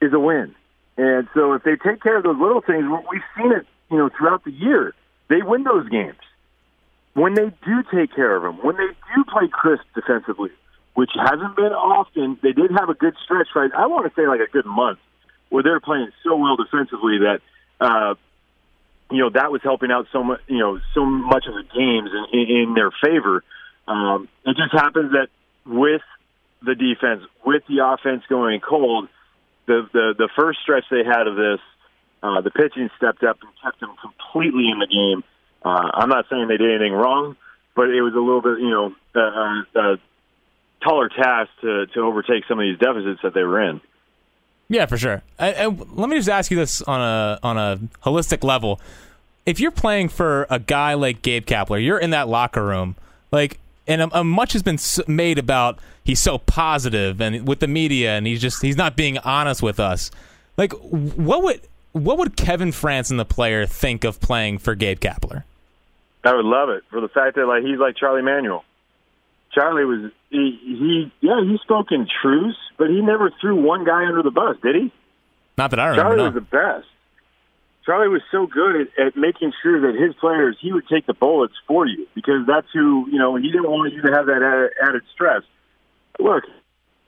is 0.00 0.12
a 0.12 0.18
win. 0.18 0.54
And 0.96 1.28
so 1.34 1.54
if 1.54 1.62
they 1.62 1.76
take 1.76 2.02
care 2.02 2.18
of 2.18 2.24
those 2.24 2.38
little 2.38 2.60
things, 2.60 2.84
we've 3.10 3.22
seen 3.36 3.52
it, 3.52 3.66
you 3.90 3.96
know, 3.96 4.10
throughout 4.16 4.44
the 4.44 4.52
year. 4.52 4.94
They 5.28 5.42
win 5.42 5.64
those 5.64 5.88
games. 5.88 6.18
When 7.14 7.34
they 7.34 7.50
do 7.64 7.82
take 7.92 8.14
care 8.14 8.36
of 8.36 8.42
them, 8.42 8.64
when 8.64 8.76
they 8.76 8.86
do 9.14 9.24
play 9.24 9.48
crisp 9.50 9.82
defensively, 9.94 10.50
which 10.94 11.10
hasn't 11.14 11.56
been 11.56 11.72
often, 11.72 12.38
they 12.42 12.52
did 12.52 12.70
have 12.70 12.88
a 12.88 12.94
good 12.94 13.14
stretch, 13.24 13.48
right? 13.54 13.70
I 13.76 13.86
want 13.86 14.06
to 14.06 14.20
say 14.20 14.26
like 14.26 14.40
a 14.40 14.50
good 14.50 14.66
month 14.66 14.98
where 15.48 15.62
they're 15.62 15.80
playing 15.80 16.10
so 16.22 16.36
well 16.36 16.56
defensively 16.56 17.18
that, 17.18 17.40
uh, 17.80 18.14
you 19.10 19.18
know, 19.18 19.30
that 19.30 19.50
was 19.50 19.60
helping 19.62 19.90
out 19.90 20.06
so 20.12 20.22
much, 20.22 20.40
you 20.46 20.58
know, 20.58 20.78
so 20.94 21.04
much 21.04 21.46
of 21.46 21.54
the 21.54 21.64
games 21.74 22.10
in, 22.12 22.38
in, 22.38 22.56
in 22.62 22.74
their 22.74 22.90
favor. 23.02 23.42
Um, 23.88 24.28
it 24.46 24.56
just 24.56 24.72
happens 24.72 25.12
that 25.12 25.28
with 25.66 26.02
the 26.62 26.74
defense, 26.74 27.22
with 27.44 27.62
the 27.68 27.84
offense 27.84 28.22
going 28.28 28.60
cold, 28.60 29.08
the 29.66 29.88
the, 29.92 30.14
the 30.16 30.28
first 30.36 30.60
stretch 30.62 30.84
they 30.90 31.02
had 31.04 31.26
of 31.26 31.34
this, 31.34 31.60
uh, 32.22 32.40
the 32.40 32.50
pitching 32.50 32.90
stepped 32.96 33.24
up 33.24 33.38
and 33.42 33.50
kept 33.62 33.80
them 33.80 33.94
completely 34.00 34.70
in 34.70 34.78
the 34.78 34.86
game. 34.86 35.24
Uh, 35.64 35.90
I'm 35.94 36.08
not 36.08 36.26
saying 36.30 36.48
they 36.48 36.56
did 36.56 36.70
anything 36.70 36.92
wrong, 36.92 37.36
but 37.74 37.90
it 37.90 38.02
was 38.02 38.14
a 38.14 38.18
little 38.18 38.42
bit, 38.42 38.60
you 38.60 38.70
know, 38.70 38.94
a, 39.14 39.20
a, 39.20 39.92
a 39.92 39.98
taller 40.82 41.08
task 41.08 41.50
to 41.60 41.86
to 41.86 42.00
overtake 42.00 42.44
some 42.48 42.58
of 42.58 42.62
these 42.62 42.78
deficits 42.78 43.20
that 43.22 43.34
they 43.34 43.42
were 43.42 43.62
in. 43.62 43.80
Yeah, 44.68 44.86
for 44.86 44.96
sure. 44.96 45.22
Let 45.38 46.08
me 46.08 46.16
just 46.16 46.28
ask 46.28 46.50
you 46.50 46.56
this 46.56 46.80
on 46.82 47.00
a 47.00 47.38
on 47.42 47.58
a 47.58 47.78
holistic 48.04 48.44
level: 48.44 48.80
If 49.44 49.60
you're 49.60 49.70
playing 49.70 50.08
for 50.08 50.46
a 50.48 50.58
guy 50.58 50.94
like 50.94 51.22
Gabe 51.22 51.44
Kapler, 51.44 51.84
you're 51.84 51.98
in 51.98 52.10
that 52.10 52.28
locker 52.28 52.64
room, 52.64 52.96
like 53.32 53.58
and 53.86 54.00
um, 54.00 54.10
um, 54.12 54.30
much 54.30 54.52
has 54.52 54.62
been 54.62 54.78
made 55.08 55.38
about 55.38 55.80
he's 56.04 56.20
so 56.20 56.38
positive 56.38 57.20
and 57.20 57.46
with 57.46 57.58
the 57.58 57.66
media, 57.66 58.16
and 58.16 58.26
he's 58.26 58.40
just 58.40 58.62
he's 58.62 58.76
not 58.76 58.96
being 58.96 59.18
honest 59.18 59.62
with 59.62 59.80
us. 59.80 60.10
Like, 60.56 60.72
what 60.72 61.42
would 61.42 61.60
what 61.92 62.18
would 62.18 62.36
Kevin 62.36 62.70
Frandsen, 62.70 63.16
the 63.16 63.24
player, 63.24 63.66
think 63.66 64.04
of 64.04 64.20
playing 64.20 64.58
for 64.58 64.74
Gabe 64.76 65.00
Kapler? 65.00 65.42
I 66.24 66.34
would 66.34 66.44
love 66.44 66.68
it 66.68 66.84
for 66.90 67.00
the 67.00 67.08
fact 67.08 67.36
that 67.36 67.46
like 67.46 67.62
he's 67.64 67.78
like 67.78 67.96
Charlie 67.96 68.22
Manuel. 68.22 68.64
Charlie 69.52 69.84
was 69.84 70.12
he, 70.30 70.58
he 70.62 71.12
yeah 71.20 71.40
he 71.42 71.58
spoke 71.62 71.88
in 71.90 72.06
truths, 72.22 72.58
but 72.78 72.88
he 72.88 73.00
never 73.00 73.32
threw 73.40 73.56
one 73.60 73.84
guy 73.84 74.06
under 74.06 74.22
the 74.22 74.30
bus, 74.30 74.56
did 74.62 74.76
he? 74.76 74.92
Not 75.56 75.70
that 75.70 75.80
I 75.80 75.88
remember. 75.88 76.02
Charlie 76.02 76.16
no. 76.18 76.24
was 76.24 76.34
the 76.34 76.40
best. 76.40 76.86
Charlie 77.84 78.08
was 78.08 78.22
so 78.30 78.46
good 78.46 78.82
at, 78.82 79.06
at 79.06 79.16
making 79.16 79.52
sure 79.62 79.80
that 79.80 80.00
his 80.00 80.14
players 80.16 80.56
he 80.60 80.72
would 80.72 80.86
take 80.88 81.06
the 81.06 81.14
bullets 81.14 81.54
for 81.66 81.86
you 81.86 82.06
because 82.14 82.46
that's 82.46 82.68
who 82.72 83.08
you 83.10 83.18
know 83.18 83.36
he 83.36 83.50
didn't 83.50 83.70
want 83.70 83.92
you 83.92 84.02
to 84.02 84.12
have 84.12 84.26
that 84.26 84.42
added, 84.42 84.70
added 84.80 85.02
stress. 85.12 85.42
Look, 86.18 86.44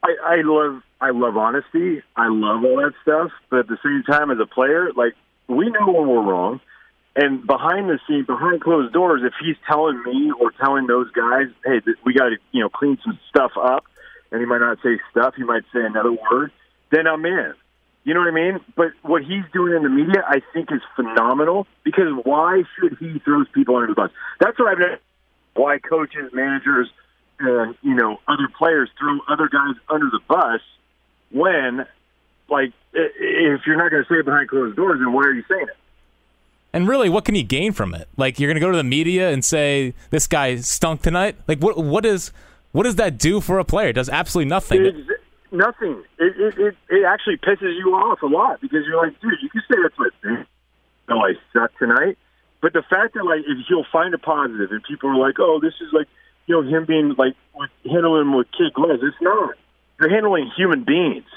I, 0.03 0.15
I 0.25 0.35
love 0.43 0.81
I 0.99 1.11
love 1.11 1.37
honesty. 1.37 2.01
I 2.15 2.27
love 2.29 2.63
all 2.63 2.77
that 2.77 2.93
stuff, 3.03 3.31
but 3.49 3.59
at 3.59 3.67
the 3.67 3.77
same 3.83 4.03
time, 4.03 4.31
as 4.31 4.39
a 4.39 4.45
player, 4.45 4.89
like 4.95 5.13
we 5.47 5.69
know 5.69 5.91
when 5.91 6.07
we're 6.07 6.23
wrong. 6.23 6.59
And 7.15 7.45
behind 7.45 7.89
the 7.89 7.99
scene, 8.07 8.23
behind 8.25 8.61
closed 8.61 8.91
doors, 8.91 9.21
if 9.23 9.33
he's 9.39 9.55
telling 9.67 10.01
me 10.03 10.31
or 10.39 10.51
telling 10.51 10.87
those 10.87 11.11
guys, 11.11 11.47
"Hey, 11.63 11.81
we 12.03 12.13
got 12.13 12.29
to 12.29 12.37
you 12.51 12.61
know 12.61 12.69
clean 12.69 12.97
some 13.03 13.19
stuff 13.29 13.51
up," 13.55 13.85
and 14.31 14.39
he 14.39 14.47
might 14.47 14.61
not 14.61 14.79
say 14.81 14.99
stuff, 15.11 15.35
he 15.35 15.43
might 15.43 15.63
say 15.71 15.85
another 15.85 16.11
word, 16.11 16.51
then 16.89 17.07
I'm 17.07 17.23
in. 17.25 17.53
You 18.03 18.13
know 18.13 18.19
what 18.19 18.29
I 18.29 18.31
mean? 18.31 18.59
But 18.75 18.93
what 19.03 19.21
he's 19.23 19.43
doing 19.53 19.75
in 19.75 19.83
the 19.83 19.89
media, 19.89 20.23
I 20.27 20.41
think, 20.53 20.71
is 20.71 20.81
phenomenal 20.95 21.67
because 21.83 22.11
why 22.23 22.63
should 22.75 22.97
he 22.99 23.19
throw 23.19 23.45
people 23.53 23.75
under 23.75 23.87
the 23.87 23.95
bus? 23.95 24.11
That's 24.39 24.57
what 24.59 24.69
I've. 24.69 24.99
Why 25.55 25.77
coaches, 25.77 26.31
managers, 26.33 26.89
and 27.39 27.75
you 27.83 27.93
know 27.93 28.19
other 28.27 28.47
players 28.57 28.89
throw 28.99 29.19
other 29.29 29.47
guys 29.47 29.75
under 29.87 30.09
the 30.09 30.19
bus 30.27 30.61
when, 31.31 31.85
like, 32.49 32.73
if 32.93 33.61
you're 33.65 33.77
not 33.77 33.91
going 33.91 34.03
to 34.03 34.09
say 34.09 34.19
it 34.19 34.25
behind 34.25 34.49
closed 34.49 34.75
doors, 34.75 34.99
then 34.99 35.13
why 35.13 35.23
are 35.23 35.33
you 35.33 35.43
saying 35.47 35.67
it? 35.67 35.77
And 36.73 36.87
really, 36.87 37.07
what 37.07 37.23
can 37.23 37.35
he 37.35 37.43
gain 37.43 37.71
from 37.71 37.93
it? 37.93 38.09
Like, 38.17 38.39
you're 38.39 38.49
going 38.49 38.55
to 38.55 38.65
go 38.65 38.71
to 38.71 38.77
the 38.77 38.83
media 38.83 39.29
and 39.29 39.45
say 39.45 39.93
this 40.09 40.25
guy 40.25 40.55
stunk 40.57 41.03
tonight. 41.03 41.35
Like, 41.47 41.59
what 41.59 41.77
what 41.77 42.05
is 42.05 42.31
what 42.71 42.83
does 42.83 42.95
that 42.95 43.19
do 43.19 43.39
for 43.39 43.59
a 43.59 43.63
player? 43.63 43.89
It 43.89 43.93
does 43.93 44.09
absolutely 44.09 44.49
nothing 44.49 45.05
nothing. 45.53 46.03
It, 46.17 46.33
it 46.35 46.57
it 46.57 46.75
it 46.89 47.05
actually 47.05 47.37
pisses 47.37 47.77
you 47.77 47.93
off 47.93 48.21
a 48.21 48.25
lot 48.25 48.59
because 48.59 48.85
you're 48.85 49.01
like, 49.01 49.19
dude, 49.21 49.33
you 49.41 49.49
can 49.49 49.61
say 49.69 49.77
that's 49.81 49.97
what 49.97 50.11
no, 51.09 51.19
I 51.19 51.33
suck 51.53 51.77
tonight. 51.77 52.17
But 52.61 52.73
the 52.73 52.81
fact 52.81 53.13
that 53.13 53.23
like 53.23 53.41
if 53.41 53.65
you'll 53.69 53.85
find 53.91 54.13
a 54.13 54.17
positive 54.17 54.71
and 54.71 54.83
people 54.83 55.09
are 55.09 55.17
like, 55.17 55.35
oh, 55.39 55.59
this 55.61 55.73
is 55.79 55.93
like 55.93 56.07
you 56.47 56.55
know 56.55 56.67
him 56.67 56.85
being 56.85 57.15
like 57.17 57.35
handling 57.85 58.21
him 58.21 58.35
with 58.35 58.47
kid 58.51 58.73
gloves. 58.73 59.01
It's 59.03 59.21
not. 59.21 59.55
You're 59.99 60.09
handling 60.09 60.51
human 60.57 60.83
beings, 60.83 61.29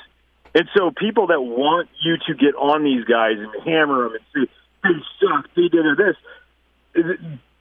and 0.54 0.68
so 0.74 0.90
people 0.90 1.28
that 1.28 1.40
want 1.40 1.88
you 2.02 2.16
to 2.26 2.34
get 2.34 2.54
on 2.54 2.82
these 2.82 3.04
guys 3.04 3.36
and 3.36 3.50
hammer 3.64 4.04
them 4.04 4.14
and 4.14 4.24
say 4.34 4.52
they 4.82 4.90
suck, 5.20 5.48
they 5.54 5.68
did 5.68 5.84
this. 5.96 6.16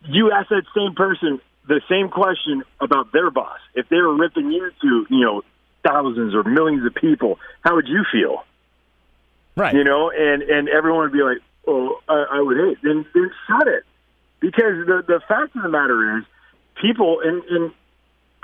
You 0.08 0.32
ask 0.32 0.50
that 0.50 0.64
same 0.76 0.96
person 0.96 1.42
the 1.68 1.82
same 1.90 2.10
question 2.10 2.64
about 2.80 3.12
their 3.12 3.32
boss. 3.32 3.60
If 3.74 3.90
they 3.90 3.98
were 3.98 4.16
ripping 4.16 4.52
you 4.52 4.72
to, 4.82 5.08
you 5.10 5.26
know, 5.26 5.42
thousands 5.84 6.36
or 6.36 6.44
millions 6.44 6.86
of 6.86 6.94
people, 6.96 7.40
how 7.62 7.76
would 7.76 7.88
you 7.88 8.04
feel? 8.12 8.44
Right. 9.56 9.74
You 9.74 9.84
know, 9.84 10.12
and 10.12 10.44
and 10.44 10.70
everyone 10.70 11.04
would 11.04 11.14
be 11.14 11.24
like, 11.24 11.38
"Oh, 11.66 12.00
I, 12.08 12.26
I 12.34 12.42
would 12.42 12.58
hate." 12.58 12.78
Then 12.84 13.06
then 13.14 13.32
shut 13.48 13.68
it, 13.68 13.84
because 14.40 14.86
the 14.86 15.04
the 15.08 15.22
fact 15.28 15.56
of 15.56 15.64
the 15.64 15.70
matter 15.70 16.18
is, 16.18 16.26
people 16.82 17.22
and, 17.24 17.42
and 17.50 17.72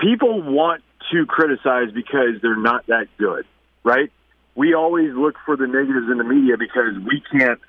people 0.00 0.40
want 0.40 0.82
to 1.12 1.26
criticize 1.26 1.92
because 1.92 2.40
they're 2.40 2.56
not 2.56 2.86
that 2.86 3.08
good, 3.18 3.44
right? 3.84 4.10
We 4.54 4.74
always 4.74 5.14
look 5.14 5.36
for 5.44 5.56
the 5.56 5.66
negatives 5.66 6.10
in 6.10 6.18
the 6.18 6.24
media 6.24 6.56
because 6.56 6.98
we 6.98 7.22
can't 7.30 7.60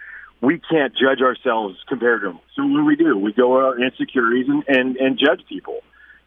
we 0.44 0.60
can't 0.60 0.94
judge 0.94 1.22
ourselves 1.22 1.78
compared 1.88 2.22
to 2.22 2.28
them. 2.28 2.40
So 2.56 2.64
what 2.64 2.78
do 2.78 2.86
we 2.86 2.96
do? 2.96 3.18
We 3.18 3.32
go 3.34 3.66
out 3.66 3.82
insecurities 3.82 4.48
and, 4.50 4.64
and, 4.68 4.98
and 4.98 5.18
judge 5.18 5.42
people, 5.48 5.80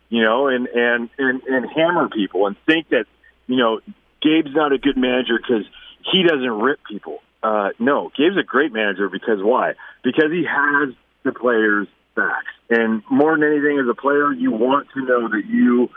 you 0.08 0.24
know, 0.24 0.48
and, 0.48 0.66
and, 0.66 1.10
and, 1.18 1.42
and 1.42 1.70
hammer 1.70 2.08
people 2.08 2.46
and 2.46 2.56
think 2.66 2.88
that 2.88 3.04
you 3.46 3.56
know, 3.56 3.80
Gabe's 4.22 4.54
not 4.54 4.72
a 4.72 4.78
good 4.78 4.96
manager 4.96 5.38
because 5.38 5.64
he 6.12 6.22
doesn't 6.22 6.60
rip 6.60 6.80
people. 6.88 7.18
Uh, 7.42 7.70
no, 7.78 8.10
Gabe's 8.16 8.36
a 8.38 8.42
great 8.42 8.72
manager 8.72 9.08
because 9.08 9.38
why? 9.40 9.74
Because 10.02 10.30
he 10.30 10.44
has 10.44 10.94
the 11.22 11.32
players' 11.32 11.88
backs, 12.14 12.46
and 12.70 13.02
more 13.10 13.36
than 13.36 13.44
anything, 13.44 13.78
as 13.78 13.88
a 13.88 13.94
player, 13.94 14.32
you 14.32 14.50
want 14.50 14.88
to 14.94 15.04
know 15.04 15.28
that 15.28 15.42
you 15.46 15.90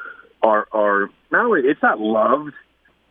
are 0.43 0.67
are 0.71 1.09
not 1.31 1.45
only 1.45 1.61
it's 1.61 1.81
not 1.81 1.99
loved 1.99 2.53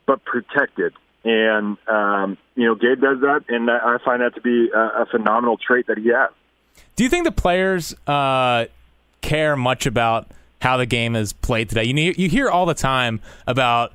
but 0.07 0.25
protected. 0.25 0.93
And 1.25 1.77
um, 1.89 2.39
you 2.55 2.67
know, 2.67 2.75
Gabe 2.75 3.01
does 3.01 3.21
that, 3.21 3.45
and 3.49 3.71
I 3.71 3.99
find 4.05 4.23
that 4.23 4.35
to 4.37 4.41
be 4.41 4.71
a, 4.75 5.03
a 5.03 5.07
phenomenal 5.11 5.57
trait 5.57 5.87
that 5.89 5.99
he 5.99 6.09
has. 6.09 6.31
Do 6.97 7.05
you 7.05 7.11
think 7.11 7.25
the 7.25 7.33
players 7.33 7.95
uh, 8.07 8.67
care 9.21 9.57
much 9.57 9.87
about 9.87 10.29
how 10.61 10.77
the 10.77 10.87
game 10.87 11.15
is 11.15 11.33
played 11.33 11.69
today. 11.69 11.85
You 11.85 12.15
you 12.17 12.29
hear 12.29 12.49
all 12.49 12.67
the 12.67 12.75
time 12.75 13.21
about. 13.47 13.93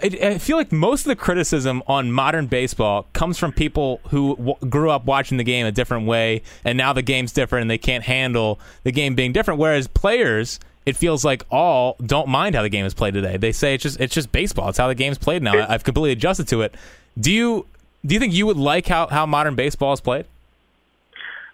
I 0.00 0.38
feel 0.38 0.56
like 0.56 0.70
most 0.70 1.00
of 1.00 1.08
the 1.08 1.16
criticism 1.16 1.82
on 1.88 2.12
modern 2.12 2.46
baseball 2.46 3.08
comes 3.12 3.38
from 3.38 3.50
people 3.50 4.00
who 4.10 4.36
w- 4.36 4.56
grew 4.70 4.88
up 4.88 5.04
watching 5.04 5.36
the 5.36 5.42
game 5.42 5.66
a 5.66 5.72
different 5.72 6.06
way, 6.06 6.42
and 6.64 6.78
now 6.78 6.92
the 6.92 7.02
game's 7.02 7.32
different, 7.32 7.62
and 7.62 7.70
they 7.70 7.78
can't 7.78 8.04
handle 8.04 8.60
the 8.84 8.92
game 8.92 9.16
being 9.16 9.32
different. 9.32 9.58
Whereas 9.58 9.88
players, 9.88 10.60
it 10.86 10.96
feels 10.96 11.24
like 11.24 11.44
all 11.50 11.96
don't 12.04 12.28
mind 12.28 12.54
how 12.54 12.62
the 12.62 12.68
game 12.68 12.84
is 12.84 12.94
played 12.94 13.14
today. 13.14 13.36
They 13.36 13.52
say 13.52 13.74
it's 13.74 13.82
just 13.82 14.00
it's 14.00 14.14
just 14.14 14.32
baseball. 14.32 14.68
It's 14.68 14.78
how 14.78 14.88
the 14.88 14.94
game's 14.94 15.18
played 15.18 15.42
now. 15.42 15.66
I've 15.68 15.84
completely 15.84 16.12
adjusted 16.12 16.48
to 16.48 16.62
it. 16.62 16.74
Do 17.18 17.32
you 17.32 17.66
do 18.04 18.14
you 18.14 18.20
think 18.20 18.34
you 18.34 18.46
would 18.46 18.56
like 18.56 18.86
how, 18.86 19.06
how 19.06 19.24
modern 19.26 19.54
baseball 19.54 19.92
is 19.92 20.00
played? 20.00 20.26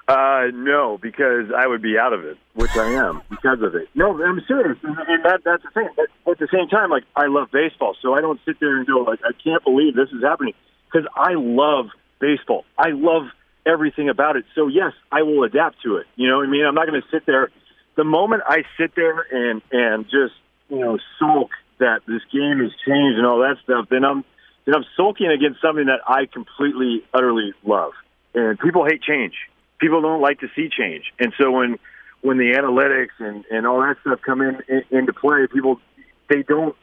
Uh, 0.08 0.50
no, 0.52 0.99
because 1.00 1.52
I 1.56 1.68
would 1.68 1.82
be 1.82 1.96
out 1.96 2.12
of 2.12 2.25
it, 2.25 2.37
which 2.54 2.75
I 2.76 2.90
am 2.94 3.22
because 3.30 3.62
of 3.62 3.76
it. 3.76 3.88
No, 3.94 4.20
I'm 4.20 4.42
serious, 4.49 4.76
and, 4.82 4.96
that 4.96 5.42
that's 5.44 5.62
the 5.62 5.70
thing. 5.70 5.88
But 5.94 6.32
at 6.32 6.38
the 6.38 6.49
same 6.52 6.68
time, 6.68 6.90
like 6.90 7.04
I 7.14 7.26
love 7.26 7.50
baseball, 7.52 7.94
so 8.02 8.14
I 8.14 8.20
don't 8.20 8.40
sit 8.44 8.58
there 8.58 8.76
and 8.76 8.87
go 8.87 9.02
like 9.02 9.20
I 9.25 9.30
can't 9.44 9.62
believe 9.62 9.94
this 9.94 10.08
is 10.08 10.22
happening 10.25 10.54
because 10.87 11.08
I 11.14 11.34
love 11.34 11.90
baseball. 12.18 12.64
I 12.76 12.88
love 12.90 13.28
everything 13.64 14.08
about 14.08 14.34
it. 14.34 14.46
So 14.56 14.66
yes, 14.66 14.92
I 15.12 15.22
will 15.22 15.44
adapt 15.44 15.82
to 15.82 15.99
it. 15.99 16.06
You 16.16 16.28
know 16.28 16.38
what 16.38 16.49
I 16.49 16.50
mean? 16.50 16.64
I'm 16.64 16.75
not 16.75 16.88
going 16.88 17.00
to 17.00 17.06
sit 17.10 17.25
there. 17.26 17.50
The 17.97 18.04
moment 18.04 18.42
I 18.47 18.64
sit 18.78 18.94
there 18.94 19.20
and 19.30 19.62
and 19.70 20.04
just 20.04 20.35
you 20.68 20.80
know 20.80 20.99
sulk 21.18 21.50
that 21.78 22.00
this 22.06 22.23
game 22.32 22.59
has 22.61 22.70
changed 22.87 23.18
and 23.18 23.26
all 23.26 23.38
that 23.40 23.56
stuff, 23.64 23.88
then 23.90 24.04
I'm 24.04 24.25
then 24.64 24.75
I'm 24.75 24.85
sulking 24.97 25.28
against 25.28 25.61
something 25.61 25.87
that 25.87 26.00
I 26.06 26.26
completely 26.26 27.02
utterly 27.12 27.52
love. 27.64 27.92
And 28.35 28.59
people 28.59 28.85
hate 28.85 29.02
change 29.02 29.35
people 29.80 30.02
don't 30.02 30.20
like 30.20 30.40
to 30.40 30.49
see 30.54 30.68
change. 30.68 31.12
And 31.18 31.32
so 31.38 31.50
when 31.50 31.78
when 32.20 32.37
the 32.37 32.52
analytics 32.52 33.18
and 33.18 33.44
and 33.50 33.66
all 33.66 33.80
that 33.80 33.97
stuff 34.02 34.20
come 34.25 34.42
in, 34.42 34.61
in 34.68 34.82
into 34.90 35.12
play, 35.12 35.47
people 35.52 35.80
they 36.28 36.42
don't 36.42 36.76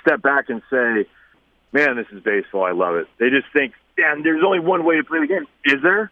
step 0.00 0.22
back 0.22 0.48
and 0.48 0.62
say, 0.70 1.06
"Man, 1.72 1.96
this 1.96 2.06
is 2.10 2.22
baseball. 2.22 2.64
I 2.64 2.72
love 2.72 2.96
it." 2.96 3.06
They 3.18 3.30
just 3.30 3.46
think, 3.52 3.74
"Damn, 3.96 4.22
there's 4.22 4.42
only 4.44 4.60
one 4.60 4.84
way 4.84 4.96
to 4.96 5.04
play 5.04 5.20
the 5.20 5.26
game." 5.26 5.46
Is 5.64 5.82
there? 5.82 6.10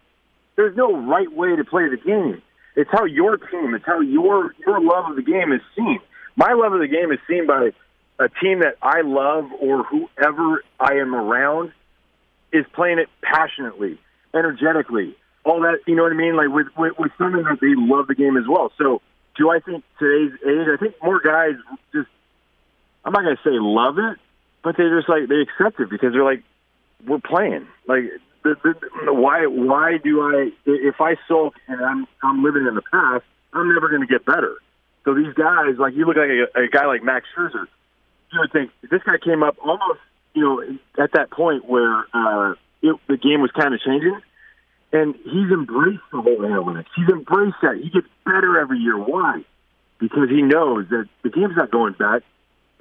There's 0.56 0.76
no 0.76 0.94
right 0.94 1.32
way 1.32 1.56
to 1.56 1.64
play 1.64 1.88
the 1.88 1.96
game. 1.96 2.42
It's 2.80 2.90
how 2.90 3.04
your 3.04 3.36
team, 3.36 3.74
it's 3.74 3.84
how 3.84 4.00
your 4.00 4.54
your 4.66 4.80
love 4.80 5.10
of 5.10 5.16
the 5.16 5.22
game 5.22 5.52
is 5.52 5.60
seen. 5.76 6.00
My 6.34 6.54
love 6.54 6.72
of 6.72 6.80
the 6.80 6.88
game 6.88 7.12
is 7.12 7.18
seen 7.28 7.46
by 7.46 7.72
a 8.18 8.28
team 8.40 8.60
that 8.60 8.76
I 8.80 9.02
love 9.02 9.50
or 9.60 9.84
whoever 9.84 10.64
I 10.78 10.94
am 10.94 11.14
around 11.14 11.72
is 12.54 12.64
playing 12.72 12.98
it 12.98 13.08
passionately, 13.20 13.98
energetically, 14.34 15.14
all 15.44 15.60
that. 15.60 15.80
You 15.86 15.94
know 15.94 16.04
what 16.04 16.12
I 16.12 16.16
mean? 16.16 16.36
Like 16.36 16.48
with 16.48 16.68
with, 16.74 16.98
with 16.98 17.12
something 17.18 17.42
that 17.42 17.58
they 17.60 17.74
love 17.76 18.06
the 18.06 18.14
game 18.14 18.38
as 18.38 18.48
well. 18.48 18.72
So 18.78 19.02
do 19.36 19.50
I 19.50 19.60
think 19.60 19.84
today's 19.98 20.32
age? 20.40 20.66
I 20.72 20.78
think 20.80 20.94
more 21.02 21.20
guys 21.20 21.56
just. 21.92 22.08
I'm 23.04 23.12
not 23.12 23.22
to 23.22 23.36
say 23.44 23.60
love 23.60 23.98
it, 23.98 24.18
but 24.64 24.78
they 24.78 24.84
just 24.88 25.08
like 25.08 25.28
they 25.28 25.42
accept 25.44 25.80
it 25.80 25.90
because 25.90 26.14
they're 26.14 26.24
like, 26.24 26.44
we're 27.06 27.20
playing. 27.20 27.66
Like, 27.86 28.04
the, 28.42 28.56
the, 29.04 29.12
why 29.12 29.46
why 29.46 29.98
do 30.02 30.20
I 30.22 30.50
if 30.66 31.00
I 31.00 31.16
sulk 31.28 31.54
and 31.68 31.82
I'm 31.84 32.06
I'm 32.22 32.42
living 32.42 32.66
in 32.66 32.74
the 32.74 32.82
past, 32.82 33.24
I'm 33.52 33.72
never 33.72 33.88
going 33.88 34.02
to 34.02 34.06
get 34.06 34.24
better. 34.24 34.56
So 35.04 35.14
these 35.14 35.32
guys, 35.34 35.76
like 35.78 35.94
you 35.94 36.06
look 36.06 36.16
like 36.16 36.28
a, 36.28 36.60
a 36.60 36.68
guy 36.68 36.86
like 36.86 37.02
Max 37.02 37.26
Scherzer, 37.36 37.66
you 38.32 38.40
would 38.40 38.52
think 38.52 38.70
this 38.90 39.02
guy 39.02 39.16
came 39.22 39.42
up 39.42 39.56
almost, 39.64 40.00
you 40.34 40.42
know, 40.42 41.02
at 41.02 41.12
that 41.12 41.30
point 41.30 41.64
where 41.68 42.04
uh, 42.12 42.54
it, 42.82 42.96
the 43.08 43.16
game 43.16 43.40
was 43.40 43.50
kind 43.52 43.74
of 43.74 43.80
changing 43.80 44.20
and 44.92 45.14
he's 45.24 45.50
embraced 45.50 46.02
the 46.12 46.20
whole 46.20 46.38
analytics. 46.38 46.86
He's 46.96 47.08
embraced 47.08 47.56
that. 47.62 47.76
He 47.76 47.90
gets 47.90 48.06
better 48.24 48.58
every 48.58 48.78
year. 48.78 48.98
Why? 48.98 49.44
Because 49.98 50.28
he 50.28 50.42
knows 50.42 50.88
that 50.90 51.08
the 51.22 51.30
game's 51.30 51.56
not 51.56 51.70
going 51.70 51.94
back, 51.94 52.22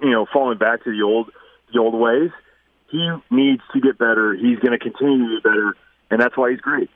you 0.01 0.09
know, 0.09 0.25
falling 0.31 0.57
back 0.57 0.83
to 0.85 0.91
the 0.91 1.03
old 1.03 1.31
the 1.71 1.79
old 1.79 1.93
ways. 1.93 2.31
He 2.91 3.09
needs 3.29 3.61
to 3.73 3.79
get 3.79 3.97
better. 3.97 4.33
He's 4.33 4.59
going 4.59 4.71
to 4.71 4.79
continue 4.79 5.29
to 5.29 5.35
get 5.35 5.43
better, 5.43 5.75
and 6.09 6.21
that's 6.21 6.35
why 6.35 6.51
he's 6.51 6.59
great. 6.59 6.89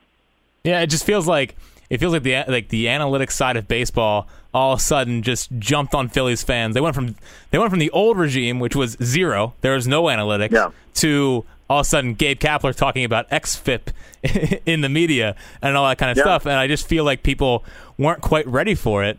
Yeah, 0.64 0.80
it 0.80 0.88
just 0.88 1.04
feels 1.04 1.28
like 1.28 1.56
it 1.90 1.98
feels 1.98 2.12
like 2.12 2.22
the 2.22 2.44
like 2.48 2.68
the 2.68 2.86
analytics 2.86 3.32
side 3.32 3.56
of 3.56 3.68
baseball 3.68 4.28
all 4.54 4.72
of 4.72 4.78
a 4.78 4.82
sudden 4.82 5.22
just 5.22 5.50
jumped 5.58 5.94
on 5.94 6.08
Phillies 6.08 6.42
fans. 6.42 6.74
They 6.74 6.80
went 6.80 6.94
from 6.94 7.16
they 7.50 7.58
went 7.58 7.70
from 7.70 7.80
the 7.80 7.90
old 7.90 8.16
regime, 8.16 8.60
which 8.60 8.76
was 8.76 8.96
zero, 9.02 9.54
there 9.60 9.74
was 9.74 9.86
no 9.86 10.04
analytics, 10.04 10.52
yeah. 10.52 10.70
to 10.94 11.44
all 11.68 11.80
of 11.80 11.86
a 11.86 11.88
sudden 11.88 12.14
Gabe 12.14 12.38
Kapler 12.38 12.74
talking 12.74 13.04
about 13.04 13.28
XFIP 13.30 14.62
in 14.66 14.80
the 14.80 14.88
media 14.88 15.34
and 15.60 15.76
all 15.76 15.88
that 15.88 15.98
kind 15.98 16.10
of 16.10 16.16
yeah. 16.16 16.22
stuff. 16.22 16.46
And 16.46 16.54
I 16.54 16.66
just 16.66 16.86
feel 16.86 17.04
like 17.04 17.22
people 17.22 17.64
weren't 17.98 18.20
quite 18.20 18.46
ready 18.46 18.74
for 18.74 19.02
it. 19.04 19.18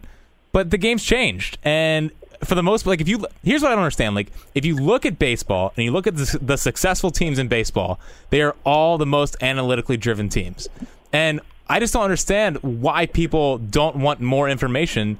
But 0.51 0.71
the 0.71 0.77
game's 0.77 1.03
changed, 1.03 1.57
and 1.63 2.11
for 2.43 2.55
the 2.55 2.63
most 2.63 2.85
like 2.85 3.01
if 3.01 3.07
you 3.07 3.25
here's 3.43 3.61
what 3.61 3.71
I 3.71 3.75
don't 3.75 3.83
understand 3.83 4.15
like 4.15 4.31
if 4.53 4.65
you 4.65 4.75
look 4.75 5.05
at 5.05 5.17
baseball 5.19 5.73
and 5.75 5.83
you 5.83 5.91
look 5.91 6.07
at 6.07 6.15
the, 6.15 6.39
the 6.41 6.57
successful 6.57 7.11
teams 7.11 7.39
in 7.39 7.47
baseball 7.47 7.99
they 8.29 8.41
are 8.41 8.55
all 8.65 8.97
the 8.97 9.05
most 9.05 9.35
analytically 9.41 9.97
driven 9.97 10.29
teams 10.29 10.67
and 11.13 11.41
I 11.67 11.79
just 11.79 11.93
don't 11.93 12.03
understand 12.03 12.57
why 12.57 13.05
people 13.05 13.57
don't 13.57 13.95
want 13.95 14.19
more 14.19 14.49
information 14.49 15.17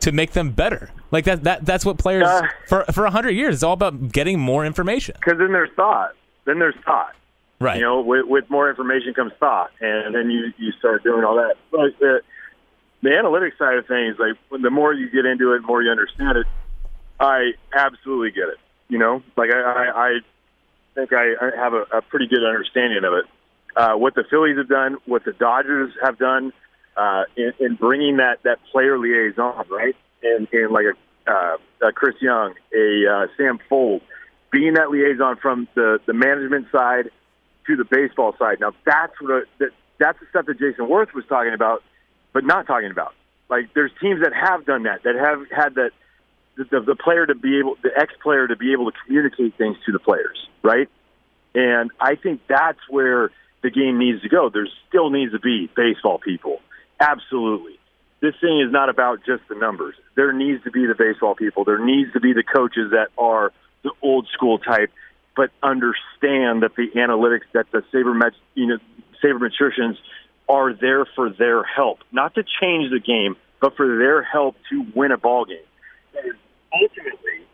to 0.00 0.12
make 0.12 0.32
them 0.32 0.50
better 0.50 0.90
like 1.10 1.24
that 1.24 1.44
that 1.44 1.64
that's 1.64 1.84
what 1.84 1.98
players 1.98 2.26
uh, 2.26 2.42
for 2.68 2.84
for 2.92 3.04
a 3.04 3.10
hundred 3.10 3.30
years 3.30 3.56
it's 3.56 3.62
all 3.62 3.72
about 3.72 4.12
getting 4.12 4.38
more 4.38 4.64
information 4.64 5.16
because 5.18 5.38
then 5.38 5.52
there's 5.52 5.70
thought 5.74 6.14
then 6.48 6.58
there's 6.58 6.74
thought. 6.84 7.14
Right. 7.60 7.76
You 7.76 7.82
know, 7.82 8.00
with, 8.00 8.26
with 8.26 8.50
more 8.50 8.70
information 8.70 9.14
comes 9.14 9.32
thought, 9.38 9.70
and 9.80 10.14
then 10.14 10.30
you 10.30 10.52
you 10.56 10.72
start 10.78 11.04
doing 11.04 11.24
all 11.24 11.36
that. 11.36 11.56
But 11.70 11.98
the, 12.00 12.22
the 13.02 13.10
analytics 13.10 13.58
side 13.58 13.78
of 13.78 13.86
things, 13.86 14.16
like 14.18 14.62
the 14.62 14.70
more 14.70 14.92
you 14.92 15.10
get 15.10 15.24
into 15.24 15.52
it, 15.54 15.60
the 15.60 15.66
more 15.66 15.82
you 15.82 15.90
understand 15.90 16.38
it. 16.38 16.46
I 17.20 17.52
absolutely 17.72 18.30
get 18.30 18.48
it. 18.48 18.58
You 18.88 18.98
know, 18.98 19.22
like 19.36 19.50
I 19.52 19.60
I, 19.60 20.06
I 20.06 20.18
think 20.94 21.12
I, 21.12 21.34
I 21.40 21.56
have 21.56 21.74
a, 21.74 21.82
a 21.98 22.02
pretty 22.02 22.26
good 22.26 22.44
understanding 22.44 23.04
of 23.04 23.12
it. 23.14 23.24
Uh, 23.76 23.94
what 23.94 24.14
the 24.14 24.24
Phillies 24.28 24.56
have 24.56 24.68
done, 24.68 24.96
what 25.06 25.24
the 25.24 25.32
Dodgers 25.32 25.92
have 26.02 26.18
done, 26.18 26.52
uh, 26.96 27.24
in, 27.36 27.52
in 27.60 27.74
bringing 27.74 28.16
that 28.16 28.42
that 28.42 28.58
player 28.72 28.98
liaison, 28.98 29.66
right? 29.70 29.94
And 30.22 30.48
and 30.52 30.72
like 30.72 30.86
a, 30.86 31.30
uh, 31.30 31.56
a 31.88 31.92
Chris 31.92 32.16
Young, 32.20 32.54
a 32.74 33.06
uh, 33.06 33.26
Sam 33.36 33.58
Fuld, 33.68 34.00
being 34.50 34.74
that 34.74 34.90
liaison 34.90 35.36
from 35.36 35.68
the, 35.74 36.00
the 36.06 36.14
management 36.14 36.66
side 36.72 37.10
to 37.66 37.76
the 37.76 37.84
baseball 37.84 38.34
side. 38.38 38.58
Now 38.60 38.72
that's 38.84 39.12
what 39.20 39.30
a, 39.30 39.70
that's 39.98 40.18
the 40.18 40.26
stuff 40.30 40.46
that 40.46 40.58
Jayson 40.58 40.88
Werth 40.88 41.12
was 41.12 41.24
talking 41.28 41.52
about, 41.52 41.82
but 42.38 42.44
not 42.44 42.68
talking 42.68 42.92
about. 42.92 43.14
Like 43.50 43.74
there's 43.74 43.90
teams 44.00 44.20
that 44.22 44.32
have 44.32 44.64
done 44.64 44.84
that, 44.84 45.02
that 45.02 45.16
have 45.16 45.40
had 45.50 45.74
that 45.74 45.90
the, 46.56 46.80
the 46.86 46.94
player 46.94 47.26
to 47.26 47.34
be 47.34 47.58
able, 47.58 47.74
the 47.82 47.90
ex 47.96 48.12
player 48.22 48.46
to 48.46 48.54
be 48.54 48.72
able 48.72 48.92
to 48.92 48.96
communicate 49.04 49.58
things 49.58 49.76
to 49.86 49.90
the 49.90 49.98
players, 49.98 50.38
right? 50.62 50.88
And 51.52 51.90
I 52.00 52.14
think 52.14 52.42
that's 52.48 52.78
where 52.88 53.32
the 53.64 53.70
game 53.70 53.98
needs 53.98 54.22
to 54.22 54.28
go. 54.28 54.50
There 54.50 54.68
still 54.88 55.10
needs 55.10 55.32
to 55.32 55.40
be 55.40 55.68
baseball 55.74 56.18
people, 56.18 56.60
absolutely. 57.00 57.80
This 58.20 58.34
thing 58.40 58.60
is 58.60 58.70
not 58.70 58.88
about 58.88 59.24
just 59.26 59.42
the 59.48 59.56
numbers. 59.56 59.96
There 60.14 60.32
needs 60.32 60.62
to 60.62 60.70
be 60.70 60.86
the 60.86 60.94
baseball 60.96 61.34
people. 61.34 61.64
There 61.64 61.84
needs 61.84 62.12
to 62.12 62.20
be 62.20 62.34
the 62.34 62.44
coaches 62.44 62.92
that 62.92 63.08
are 63.18 63.52
the 63.82 63.90
old 64.00 64.28
school 64.32 64.60
type, 64.60 64.92
but 65.34 65.50
understand 65.60 66.62
that 66.62 66.76
the 66.76 66.86
analytics 66.94 67.50
that 67.52 67.66
the 67.72 67.82
sabermet 67.92 68.30
you 68.54 68.66
know 68.66 68.78
sabermetricians 69.24 69.96
are 70.48 70.72
there 70.72 71.06
for 71.14 71.30
their 71.30 71.62
help, 71.62 71.98
not 72.12 72.34
to 72.34 72.42
change 72.42 72.90
the 72.90 73.00
game, 73.00 73.36
but 73.60 73.76
for 73.76 73.98
their 73.98 74.22
help 74.22 74.56
to 74.70 74.86
win 74.94 75.12
a 75.12 75.18
ball 75.18 75.44
game. 75.44 75.58
And 76.14 76.34
ultimately, 76.72 77.46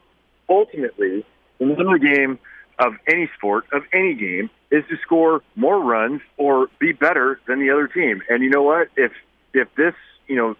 ultimately, 0.48 1.26
the 1.58 1.66
the 1.66 1.98
game 1.98 2.38
of 2.78 2.94
any 3.08 3.30
sport, 3.36 3.64
of 3.72 3.82
any 3.92 4.14
game, 4.14 4.50
is 4.70 4.84
to 4.88 4.96
score 5.02 5.42
more 5.54 5.80
runs 5.80 6.20
or 6.36 6.68
be 6.78 6.92
better 6.92 7.40
than 7.46 7.60
the 7.60 7.70
other 7.70 7.86
team. 7.86 8.22
And 8.28 8.42
you 8.42 8.50
know 8.50 8.62
what? 8.62 8.88
If 8.96 9.12
if 9.52 9.68
this, 9.76 9.94
you 10.26 10.36
know, 10.36 10.56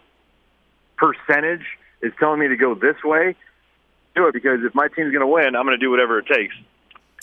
percentage 0.96 1.66
is 2.02 2.12
telling 2.18 2.40
me 2.40 2.48
to 2.48 2.56
go 2.56 2.74
this 2.74 2.96
way, 3.04 3.34
do 4.14 4.28
it 4.28 4.32
because 4.32 4.60
if 4.62 4.74
my 4.74 4.88
team's 4.88 5.12
going 5.12 5.20
to 5.20 5.26
win, 5.26 5.56
I'm 5.56 5.66
going 5.66 5.78
to 5.78 5.84
do 5.84 5.90
whatever 5.90 6.18
it 6.18 6.26
takes. 6.26 6.54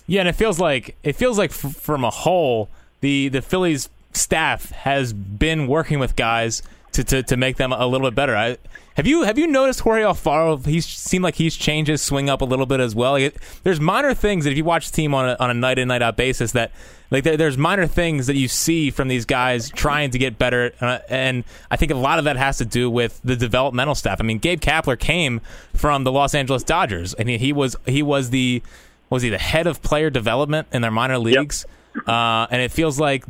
Yeah, 0.07 0.21
and 0.21 0.29
it 0.29 0.35
feels 0.35 0.59
like 0.59 0.97
it 1.03 1.15
feels 1.15 1.37
like 1.37 1.51
f- 1.51 1.75
from 1.75 2.03
a 2.03 2.09
whole, 2.09 2.69
the 2.99 3.29
the 3.29 3.41
Phillies 3.41 3.89
staff 4.13 4.71
has 4.71 5.13
been 5.13 5.67
working 5.67 5.99
with 5.99 6.15
guys 6.15 6.61
to, 6.93 7.03
to, 7.03 7.23
to 7.23 7.37
make 7.37 7.57
them 7.57 7.71
a 7.71 7.85
little 7.87 8.07
bit 8.07 8.15
better. 8.15 8.35
I, 8.35 8.57
have 8.95 9.07
you 9.07 9.23
have 9.23 9.39
you 9.39 9.47
noticed 9.47 9.79
Jorge 9.79 10.03
Alfaro? 10.03 10.65
He's 10.65 10.85
seemed 10.85 11.23
like 11.23 11.35
he's 11.35 11.55
changed 11.55 11.89
his 11.89 12.01
swing 12.01 12.29
up 12.29 12.41
a 12.41 12.45
little 12.45 12.65
bit 12.65 12.81
as 12.81 12.93
well. 12.93 13.13
Like 13.13 13.23
it, 13.23 13.37
there's 13.63 13.79
minor 13.79 14.13
things 14.13 14.43
that 14.43 14.51
if 14.51 14.57
you 14.57 14.65
watch 14.65 14.91
the 14.91 14.95
team 14.95 15.13
on 15.13 15.29
a, 15.29 15.37
on 15.39 15.49
a 15.49 15.53
night 15.53 15.79
in 15.79 15.87
night 15.87 16.01
out 16.01 16.17
basis 16.17 16.51
that 16.51 16.71
like 17.09 17.23
there, 17.23 17.37
there's 17.37 17.57
minor 17.57 17.87
things 17.87 18.27
that 18.27 18.35
you 18.35 18.49
see 18.49 18.91
from 18.91 19.07
these 19.07 19.25
guys 19.25 19.69
trying 19.69 20.11
to 20.11 20.17
get 20.17 20.37
better, 20.37 20.73
uh, 20.81 20.99
and 21.09 21.45
I 21.69 21.77
think 21.77 21.91
a 21.91 21.95
lot 21.95 22.19
of 22.19 22.25
that 22.25 22.35
has 22.35 22.57
to 22.57 22.65
do 22.65 22.89
with 22.89 23.19
the 23.23 23.35
developmental 23.35 23.95
staff. 23.95 24.19
I 24.19 24.23
mean, 24.23 24.39
Gabe 24.39 24.59
Kapler 24.59 24.99
came 24.99 25.39
from 25.73 26.03
the 26.03 26.11
Los 26.11 26.35
Angeles 26.35 26.63
Dodgers, 26.63 27.13
and 27.13 27.29
he, 27.29 27.37
he 27.37 27.53
was 27.53 27.77
he 27.85 28.03
was 28.03 28.29
the 28.29 28.61
was 29.09 29.23
he 29.23 29.29
the 29.29 29.37
head 29.37 29.67
of 29.67 29.81
player 29.81 30.09
development 30.09 30.67
in 30.73 30.81
their 30.81 30.91
minor 30.91 31.17
leagues, 31.17 31.65
yep. 31.95 32.07
uh, 32.09 32.47
and 32.51 32.61
it 32.61 32.71
feels 32.71 32.99
like 32.99 33.25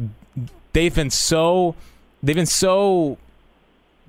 they've 0.74 0.94
been 0.94 1.10
so 1.10 1.76
they've 2.24 2.36
been 2.36 2.46
so 2.46 3.18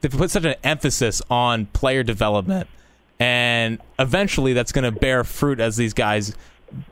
they've 0.01 0.13
put 0.13 0.31
such 0.31 0.45
an 0.45 0.55
emphasis 0.63 1.23
on 1.31 1.67
player 1.67 2.03
development 2.03 2.69
and 3.19 3.79
eventually 3.99 4.53
that's 4.53 4.73
going 4.73 4.85
to 4.85 4.91
bear 4.91 5.23
fruit 5.25 5.61
as 5.61 5.77
these 5.77 5.95
guys 5.95 6.35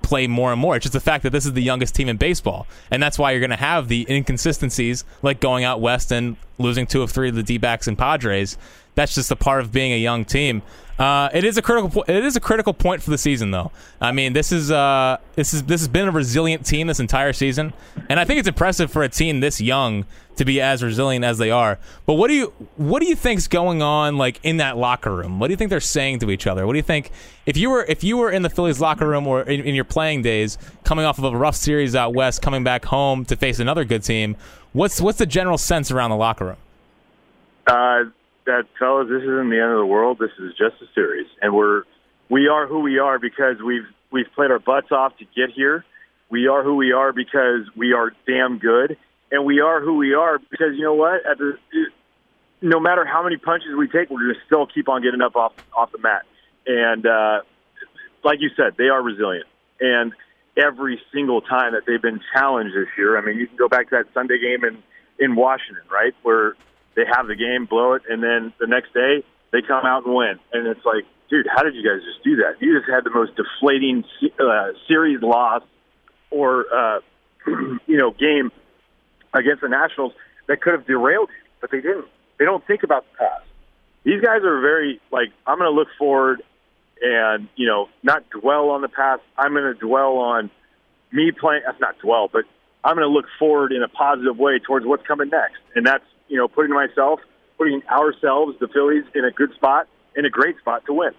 play 0.03 0.27
more 0.27 0.53
and 0.53 0.61
more. 0.61 0.77
It's 0.77 0.85
just 0.85 0.93
the 0.93 1.01
fact 1.01 1.23
that 1.25 1.31
this 1.31 1.47
is 1.47 1.53
the 1.53 1.63
youngest 1.63 1.95
team 1.95 2.09
in 2.09 2.17
baseball, 2.17 2.67
and 2.91 3.03
that's 3.03 3.19
why 3.19 3.31
you're 3.33 3.41
going 3.41 3.51
to 3.51 3.57
have 3.57 3.89
the 3.89 4.07
inconsistencies 4.09 5.05
like 5.23 5.41
going 5.41 5.65
out 5.65 5.81
west 5.81 6.13
and 6.13 6.37
losing 6.59 6.87
two 6.87 7.03
of 7.03 7.11
three 7.11 7.29
of 7.29 7.35
the 7.35 7.43
D-backs 7.43 7.89
and 7.89 7.97
Padres. 7.97 8.57
That's 9.01 9.15
just 9.15 9.31
a 9.31 9.37
part 9.37 9.63
of 9.63 9.73
being 9.73 9.93
a 9.93 9.97
young 9.97 10.27
team. 10.27 10.61
Uh, 10.99 11.31
it 11.33 11.43
is 11.43 11.57
a 11.57 11.63
critical. 11.63 11.89
Po- 11.89 12.05
it 12.07 12.23
is 12.23 12.37
a 12.37 12.41
critical 12.41 12.75
point 12.75 13.03
for 13.03 13.09
the 13.09 13.17
season, 13.17 13.51
though. 13.51 13.73
I 13.99 14.13
mean, 14.13 14.35
this 14.35 14.53
is 14.53 14.71
uh, 14.71 15.17
this 15.37 15.55
is 15.55 15.63
this 15.63 15.81
has 15.81 15.89
been 15.89 16.07
a 16.07 16.11
resilient 16.11 16.67
team 16.67 16.87
this 16.87 17.01
entire 17.01 17.33
season, 17.33 17.73
and 18.11 18.21
I 18.21 18.27
think 18.27 18.41
it's 18.41 18.49
impressive 18.49 18.93
for 18.93 19.03
a 19.03 19.09
team 19.09 19.41
this 19.41 19.59
young 19.59 20.05
to 20.37 20.45
be 20.45 20.61
as 20.61 20.83
resilient 20.83 21.25
as 21.25 21.39
they 21.39 21.51
are. 21.51 21.79
But 22.05 22.15
what 22.15 22.29
do 22.29 22.35
you 22.35 22.53
what 22.77 23.01
do 23.01 23.09
you 23.09 23.17
think's 23.17 23.49
going 23.49 23.81
on 23.81 24.19
like 24.19 24.39
in 24.43 24.59
that 24.59 24.77
locker 24.77 25.17
room? 25.17 25.41
What 25.41 25.47
do 25.47 25.55
you 25.55 25.57
think 25.57 25.71
they're 25.71 25.81
saying 25.81 26.19
to 26.19 26.31
each 26.31 26.47
other? 26.47 26.67
What 26.67 26.75
do 26.75 26.79
you 26.79 26.83
think 26.83 27.11
if 27.47 27.57
you 27.57 27.71
were 27.71 27.87
if 27.89 28.05
you 28.05 28.19
were 28.19 28.31
in 28.31 28.43
the 28.43 28.51
Phillies 28.51 28.83
locker 28.83 29.09
room 29.09 29.27
or 29.27 29.41
in, 29.45 29.63
in 29.63 29.75
your 29.75 29.85
playing 29.85 30.21
days, 30.21 30.59
coming 30.85 31.07
off 31.07 31.17
of 31.17 31.25
a 31.25 31.35
rough 31.35 31.57
series 31.57 31.95
out 31.97 32.13
west, 32.13 32.43
coming 32.43 32.65
back 32.65 32.85
home 32.85 33.25
to 33.25 33.37
face 33.37 33.61
another 33.61 33.87
good 33.87 34.03
team? 34.03 34.37
What's 34.75 35.01
what's 35.01 35.17
the 35.17 35.25
general 35.25 35.57
sense 35.57 35.91
around 35.91 36.11
the 36.11 36.17
locker 36.17 36.45
room? 36.45 36.57
Uh, 37.67 38.05
that 38.47 38.65
fellas, 38.79 39.09
this 39.09 39.23
isn't 39.23 39.51
the 39.51 39.61
end 39.61 39.73
of 39.73 39.79
the 39.79 39.87
world. 39.87 40.19
This 40.19 40.31
is 40.39 40.53
just 40.53 40.81
a 40.83 40.87
series, 40.95 41.27
and 41.41 41.55
we're 41.55 41.85
we 42.29 42.49
are 42.49 42.67
who 42.67 42.81
we 42.81 42.99
are 42.99 43.19
because 43.19 43.57
we've 43.65 43.87
we've 44.11 44.31
played 44.35 44.51
our 44.51 44.59
butts 44.59 44.93
off 44.93 45.17
to 45.19 45.25
get 45.25 45.55
here. 45.55 45.85
We 46.31 46.47
are 46.47 46.63
who 46.63 46.77
we 46.77 46.93
are 46.93 47.13
because 47.13 47.69
we 47.77 47.93
are 47.93 48.13
damn 48.27 48.59
good, 48.59 48.97
and 49.31 49.45
we 49.45 49.61
are 49.61 49.81
who 49.81 49.97
we 49.97 50.15
are 50.15 50.39
because 50.39 50.75
you 50.77 50.85
know 50.85 50.95
what? 50.95 51.27
At 51.27 51.39
the 51.39 51.59
no 52.63 52.81
matter 52.81 53.05
how 53.05 53.23
many 53.23 53.37
punches 53.37 53.69
we 53.77 53.89
take, 53.89 54.11
we're 54.11 54.21
going 54.21 54.35
to 54.35 54.41
still 54.47 54.67
keep 54.67 54.89
on 54.89 55.03
getting 55.03 55.23
up 55.23 55.37
off 55.37 55.53
off 55.77 55.93
the 55.93 55.99
mat. 55.99 56.25
And 56.67 57.07
uh, 57.07 57.41
like 58.23 58.41
you 58.41 58.51
said, 58.57 58.75
they 58.77 58.89
are 58.89 59.03
resilient. 59.03 59.47
And 59.81 60.13
every 60.57 61.01
single 61.13 61.41
time 61.41 61.73
that 61.73 61.83
they've 61.87 62.03
been 62.03 62.21
challenged 62.35 62.77
this 62.77 62.89
year, 62.99 63.17
I 63.17 63.25
mean, 63.25 63.39
you 63.39 63.47
can 63.47 63.57
go 63.57 63.69
back 63.69 63.89
to 63.91 63.97
that 63.97 64.13
Sunday 64.13 64.39
game 64.39 64.65
in 64.65 64.83
in 65.19 65.37
Washington, 65.37 65.85
right, 65.91 66.15
where 66.23 66.55
they 67.01 67.09
have 67.11 67.27
the 67.27 67.35
game, 67.35 67.65
blow 67.65 67.95
it, 67.95 68.03
and 68.09 68.23
then 68.23 68.53
the 68.61 68.67
next 68.67 68.93
day 68.93 69.25
they 69.53 69.63
come 69.63 69.85
out 69.87 70.05
and 70.05 70.15
win. 70.15 70.39
And 70.53 70.67
it's 70.67 70.85
like, 70.85 71.05
dude, 71.31 71.47
how 71.49 71.63
did 71.63 71.75
you 71.75 71.83
guys 71.83 72.05
just 72.05 72.23
do 72.23 72.37
that? 72.37 72.61
You 72.61 72.79
just 72.79 72.91
had 72.91 73.05
the 73.05 73.11
most 73.11 73.33
deflating 73.37 74.05
uh, 74.39 74.73
series 74.87 75.23
loss 75.23 75.63
or 76.31 76.67
uh, 76.73 77.01
you 77.87 77.97
know 77.97 78.11
game 78.11 78.53
against 79.33 79.63
the 79.63 79.69
Nationals 79.69 80.13
that 80.49 80.61
could 80.61 80.75
have 80.75 80.87
derailed 80.87 81.31
you, 81.31 81.51
but 81.61 81.71
they 81.71 81.81
didn't. 81.81 82.07
They 82.39 82.45
don't 82.45 82.67
think 82.67 82.83
about 82.83 83.05
the 83.13 83.19
past. 83.19 83.47
These 84.05 84.21
guys 84.23 84.43
are 84.45 84.61
very 84.61 85.01
like 85.11 85.29
I'm 85.47 85.59
going 85.59 85.71
to 85.71 85.77
look 85.77 85.89
forward 85.99 86.43
and 87.01 87.49
you 87.57 87.67
know 87.67 87.89
not 88.03 88.29
dwell 88.31 88.71
on 88.71 88.83
the 88.83 88.89
past. 88.89 89.23
I'm 89.39 89.53
going 89.53 89.73
to 89.73 89.79
dwell 89.79 90.19
on 90.19 90.51
me 91.13 91.33
playing. 91.33 91.63
That's 91.65 91.81
not 91.81 91.99
dwell, 91.99 92.29
but 92.31 92.45
I'm 92.85 92.97
going 92.97 93.09
to 93.09 93.13
look 93.13 93.27
forward 93.39 93.73
in 93.73 93.83
a 93.83 93.89
positive 93.89 94.39
way 94.39 94.59
towards 94.59 94.87
what's 94.87 95.07
coming 95.07 95.31
next, 95.31 95.59
and 95.75 95.87
that's 95.87 96.05
you 96.31 96.37
know, 96.37 96.49
putting 96.49 96.73
myself, 96.73 97.21
putting 97.59 97.83
ourselves, 97.91 98.57
the 98.61 98.69
Phillies, 98.69 99.05
in 99.15 99.25
a 99.25 99.31
good 99.31 99.53
spot, 99.55 99.87
in 100.17 100.25
a 100.25 100.31
great 100.31 100.57
spot 100.59 100.87
to 100.87 100.95
win. 100.95 101.11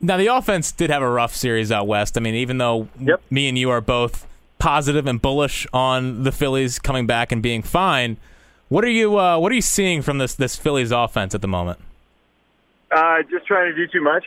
Now 0.00 0.16
the 0.16 0.28
offense 0.28 0.70
did 0.72 0.90
have 0.90 1.02
a 1.02 1.10
rough 1.10 1.34
series 1.34 1.72
out 1.72 1.86
west. 1.86 2.16
I 2.16 2.20
mean, 2.20 2.34
even 2.34 2.58
though 2.58 2.88
yep. 2.98 3.20
me 3.30 3.48
and 3.48 3.58
you 3.58 3.70
are 3.70 3.80
both 3.80 4.26
positive 4.58 5.06
and 5.06 5.20
bullish 5.20 5.66
on 5.72 6.22
the 6.22 6.32
Phillies 6.32 6.78
coming 6.78 7.06
back 7.06 7.32
and 7.32 7.42
being 7.42 7.62
fine, 7.62 8.16
what 8.68 8.84
are 8.84 8.90
you 8.90 9.18
uh, 9.18 9.38
what 9.38 9.50
are 9.50 9.54
you 9.54 9.62
seeing 9.62 10.00
from 10.00 10.18
this 10.18 10.34
this 10.34 10.56
Phillies 10.56 10.92
offense 10.92 11.34
at 11.34 11.42
the 11.42 11.48
moment? 11.48 11.80
Uh, 12.90 13.22
just 13.30 13.46
trying 13.46 13.70
to 13.70 13.76
do 13.76 13.86
too 13.90 14.02
much, 14.02 14.24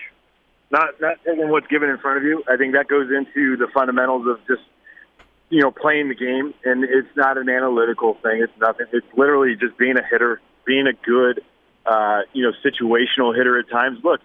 not 0.69 0.99
not 0.99 1.17
taking 1.25 1.49
what's 1.49 1.67
given 1.67 1.89
in 1.89 1.97
front 1.97 2.17
of 2.17 2.23
you. 2.23 2.43
I 2.47 2.57
think 2.57 2.73
that 2.73 2.87
goes 2.87 3.09
into 3.09 3.57
the 3.57 3.67
fundamentals 3.73 4.27
of 4.27 4.39
just 4.47 4.61
you 5.53 5.61
know, 5.61 5.69
playing 5.69 6.09
the 6.09 6.15
game, 6.15 6.51
and 6.65 6.83
it's 6.83 7.15
not 7.15 7.37
an 7.37 7.47
analytical 7.47 8.15
thing. 8.23 8.41
It's 8.41 8.59
nothing. 8.59 8.87
It's 8.91 9.05
literally 9.15 9.55
just 9.55 9.77
being 9.77 9.99
a 9.99 10.03
hitter, 10.03 10.41
being 10.65 10.87
a 10.87 10.93
good, 11.05 11.43
uh, 11.85 12.21
you 12.33 12.43
know, 12.43 12.53
situational 12.65 13.37
hitter 13.37 13.59
at 13.59 13.69
times. 13.69 13.99
Look, 14.03 14.19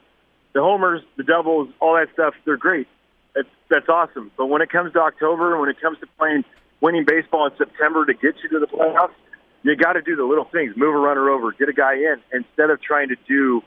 the 0.55 0.63
homers, 0.63 1.03
the 1.19 1.25
doubles, 1.25 1.69
all 1.81 1.97
that 1.97 2.09
stuff, 2.15 2.33
they're 2.47 2.57
great. 2.57 2.89
That's, 3.35 3.49
that's 3.69 3.91
awesome. 3.91 4.31
But 4.39 4.47
when 4.47 4.63
it 4.63 4.71
comes 4.71 4.95
to 4.95 5.01
October, 5.01 5.61
when 5.61 5.69
it 5.69 5.79
comes 5.83 5.99
to 6.01 6.07
playing, 6.19 6.45
winning 6.81 7.05
baseball 7.05 7.45
in 7.47 7.53
September 7.59 8.07
to 8.07 8.15
get 8.15 8.37
you 8.43 8.49
to 8.49 8.59
the 8.59 8.67
playoffs, 8.67 9.13
you 9.65 9.77
got 9.77 9.93
to 9.93 10.01
do 10.01 10.17
the 10.17 10.25
little 10.25 10.47
things. 10.47 10.79
Move 10.79 10.95
a 10.95 10.99
runner 10.99 11.29
over, 11.29 11.53
get 11.53 11.69
a 11.69 11.75
guy 11.75 11.97
in, 11.97 12.23
instead 12.33 12.71
of 12.71 12.81
trying 12.81 13.11
to 13.11 13.17
do 13.29 13.61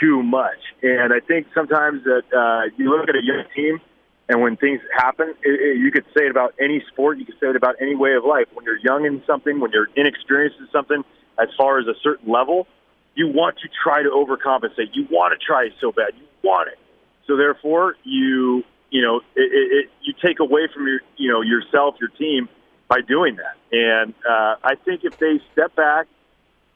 too 0.00 0.22
much. 0.22 0.72
And 0.82 1.12
I 1.12 1.20
think 1.20 1.48
sometimes 1.54 2.02
that 2.04 2.24
uh, 2.32 2.74
you 2.78 2.88
look 2.88 3.10
at 3.10 3.14
a 3.14 3.22
young 3.22 3.44
team– 3.54 3.82
and 4.28 4.40
when 4.40 4.56
things 4.56 4.80
happen, 4.96 5.34
it, 5.42 5.60
it, 5.60 5.78
you 5.78 5.90
could 5.90 6.04
say 6.16 6.24
it 6.24 6.30
about 6.30 6.54
any 6.60 6.82
sport. 6.92 7.18
You 7.18 7.26
could 7.26 7.38
say 7.40 7.48
it 7.48 7.56
about 7.56 7.76
any 7.80 7.94
way 7.94 8.14
of 8.14 8.24
life. 8.24 8.46
When 8.54 8.64
you're 8.64 8.78
young 8.78 9.04
in 9.04 9.22
something, 9.26 9.60
when 9.60 9.70
you're 9.72 9.88
inexperienced 9.96 10.58
in 10.58 10.68
something, 10.72 11.04
as 11.38 11.48
far 11.58 11.78
as 11.78 11.86
a 11.86 11.94
certain 12.02 12.32
level, 12.32 12.66
you 13.14 13.28
want 13.28 13.58
to 13.58 13.68
try 13.82 14.02
to 14.02 14.08
overcompensate. 14.08 14.94
You 14.94 15.06
want 15.10 15.38
to 15.38 15.44
try 15.44 15.64
it 15.64 15.72
so 15.80 15.92
bad. 15.92 16.12
You 16.16 16.26
want 16.42 16.68
it. 16.68 16.78
So 17.26 17.36
therefore, 17.36 17.96
you 18.04 18.64
you 18.90 19.02
know 19.02 19.20
it, 19.36 19.52
it, 19.52 19.90
you 20.02 20.14
take 20.24 20.40
away 20.40 20.68
from 20.72 20.86
your 20.86 21.00
you 21.16 21.30
know 21.30 21.42
yourself, 21.42 21.96
your 22.00 22.10
team 22.10 22.48
by 22.88 23.00
doing 23.00 23.36
that. 23.36 23.56
And 23.72 24.14
uh, 24.28 24.56
I 24.62 24.74
think 24.84 25.04
if 25.04 25.18
they 25.18 25.40
step 25.52 25.74
back 25.74 26.06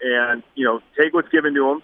and 0.00 0.42
you 0.54 0.64
know 0.64 0.80
take 0.98 1.14
what's 1.14 1.28
given 1.28 1.54
to 1.54 1.64
them, 1.68 1.82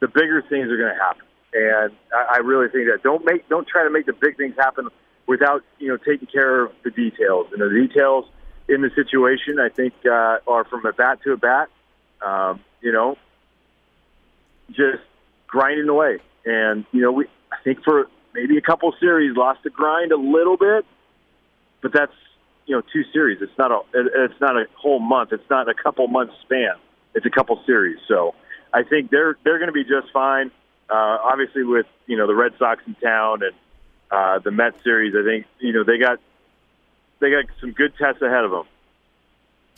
the 0.00 0.08
bigger 0.08 0.42
things 0.48 0.70
are 0.70 0.76
going 0.76 0.94
to 0.94 1.00
happen. 1.00 1.24
And 1.54 1.92
I, 2.14 2.36
I 2.36 2.38
really 2.38 2.68
think 2.68 2.88
that 2.90 3.02
don't 3.02 3.24
make 3.24 3.48
don't 3.48 3.66
try 3.66 3.84
to 3.84 3.90
make 3.90 4.06
the 4.06 4.12
big 4.12 4.36
things 4.36 4.54
happen 4.58 4.88
without 5.26 5.62
you 5.78 5.88
know 5.88 5.96
taking 5.96 6.28
care 6.28 6.64
of 6.64 6.72
the 6.84 6.90
details. 6.90 7.48
And 7.52 7.60
the 7.60 7.68
details 7.68 8.24
in 8.68 8.80
the 8.82 8.90
situation, 8.94 9.58
I 9.58 9.68
think, 9.68 9.92
uh, 10.04 10.38
are 10.46 10.64
from 10.64 10.86
a 10.86 10.92
bat 10.92 11.20
to 11.24 11.32
a 11.32 11.36
bat. 11.36 11.68
Um, 12.20 12.60
you 12.80 12.92
know, 12.92 13.18
just 14.68 15.02
grinding 15.46 15.88
away. 15.88 16.18
And 16.44 16.84
you 16.92 17.02
know, 17.02 17.12
we 17.12 17.26
I 17.52 17.56
think 17.62 17.84
for 17.84 18.08
maybe 18.34 18.56
a 18.56 18.62
couple 18.62 18.92
series 18.98 19.36
lost 19.36 19.62
the 19.62 19.70
grind 19.70 20.12
a 20.12 20.16
little 20.16 20.56
bit, 20.56 20.86
but 21.82 21.92
that's 21.92 22.14
you 22.66 22.74
know 22.74 22.82
two 22.92 23.04
series. 23.12 23.38
It's 23.42 23.56
not 23.58 23.70
a 23.70 23.80
it's 23.94 24.40
not 24.40 24.56
a 24.56 24.66
whole 24.74 25.00
month. 25.00 25.32
It's 25.32 25.48
not 25.50 25.68
a 25.68 25.74
couple 25.74 26.06
months 26.08 26.34
span. 26.42 26.74
It's 27.14 27.26
a 27.26 27.30
couple 27.30 27.62
series. 27.66 27.98
So 28.08 28.34
I 28.72 28.82
think 28.82 29.10
they're 29.10 29.36
they're 29.44 29.58
going 29.58 29.68
to 29.68 29.72
be 29.72 29.84
just 29.84 30.10
fine 30.12 30.50
uh, 30.92 31.18
obviously 31.22 31.64
with 31.64 31.86
you 32.06 32.16
know 32.16 32.26
the 32.26 32.34
Red 32.34 32.52
Sox 32.58 32.82
in 32.86 32.94
town 32.96 33.42
and 33.42 33.54
uh, 34.10 34.38
the 34.40 34.50
Mets 34.50 34.82
series, 34.84 35.14
I 35.16 35.24
think 35.24 35.46
you 35.58 35.72
know 35.72 35.84
they 35.84 35.98
got 35.98 36.18
they 37.20 37.30
got 37.30 37.44
some 37.60 37.72
good 37.72 37.94
tests 37.96 38.20
ahead 38.20 38.44
of 38.44 38.50
them. 38.50 38.64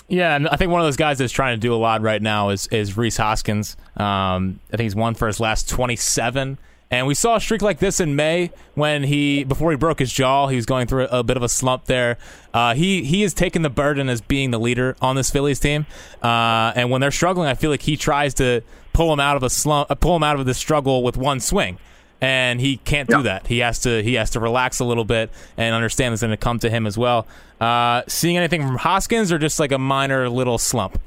Yeah, 0.08 0.34
and 0.36 0.48
I 0.48 0.56
think 0.56 0.70
one 0.70 0.80
of 0.80 0.86
those 0.86 0.96
guys 0.96 1.18
that's 1.18 1.32
trying 1.32 1.56
to 1.56 1.60
do 1.60 1.72
a 1.72 1.76
lot 1.76 2.02
right 2.02 2.20
now 2.20 2.50
is 2.50 2.66
is 2.68 2.96
Rhys 2.96 3.16
Hoskins. 3.16 3.76
Um, 3.96 4.60
I 4.72 4.76
think 4.76 4.82
he's 4.82 4.96
won 4.96 5.14
for 5.14 5.28
his 5.28 5.38
last 5.38 5.68
twenty 5.68 5.96
seven. 5.96 6.58
And 6.94 7.08
we 7.08 7.14
saw 7.14 7.34
a 7.34 7.40
streak 7.40 7.60
like 7.60 7.80
this 7.80 7.98
in 7.98 8.14
May 8.14 8.52
when 8.74 9.02
he, 9.02 9.42
before 9.42 9.72
he 9.72 9.76
broke 9.76 9.98
his 9.98 10.12
jaw, 10.12 10.46
he 10.46 10.54
was 10.54 10.64
going 10.64 10.86
through 10.86 11.06
a, 11.06 11.18
a 11.18 11.22
bit 11.24 11.36
of 11.36 11.42
a 11.42 11.48
slump 11.48 11.86
there. 11.86 12.18
Uh, 12.52 12.74
he 12.74 13.02
he 13.02 13.22
has 13.22 13.34
taken 13.34 13.62
the 13.62 13.68
burden 13.68 14.08
as 14.08 14.20
being 14.20 14.52
the 14.52 14.60
leader 14.60 14.94
on 15.02 15.16
this 15.16 15.28
Phillies 15.28 15.58
team, 15.58 15.86
uh, 16.22 16.72
and 16.76 16.92
when 16.92 17.00
they're 17.00 17.10
struggling, 17.10 17.48
I 17.48 17.54
feel 17.54 17.72
like 17.72 17.82
he 17.82 17.96
tries 17.96 18.32
to 18.34 18.62
pull 18.92 19.12
him 19.12 19.18
out 19.18 19.36
of 19.36 19.42
a 19.42 19.50
slump, 19.50 19.90
uh, 19.90 19.96
pull 19.96 20.14
him 20.14 20.22
out 20.22 20.38
of 20.38 20.46
the 20.46 20.54
struggle 20.54 21.02
with 21.02 21.16
one 21.16 21.40
swing 21.40 21.78
and 22.20 22.60
he 22.60 22.76
can't 22.76 23.08
do 23.08 23.24
that. 23.24 23.48
He 23.48 23.58
has 23.58 23.80
to 23.80 24.00
he 24.00 24.14
has 24.14 24.30
to 24.30 24.40
relax 24.40 24.78
a 24.78 24.84
little 24.84 25.04
bit 25.04 25.30
and 25.56 25.74
understand 25.74 26.12
it's 26.12 26.22
going 26.22 26.30
to 26.30 26.36
come 26.36 26.60
to 26.60 26.70
him 26.70 26.86
as 26.86 26.96
well. 26.96 27.26
Uh, 27.60 28.02
seeing 28.06 28.36
anything 28.36 28.62
from 28.62 28.76
Hoskins 28.76 29.32
or 29.32 29.38
just 29.38 29.58
like 29.58 29.72
a 29.72 29.78
minor 29.78 30.28
little 30.28 30.58
slump? 30.58 31.00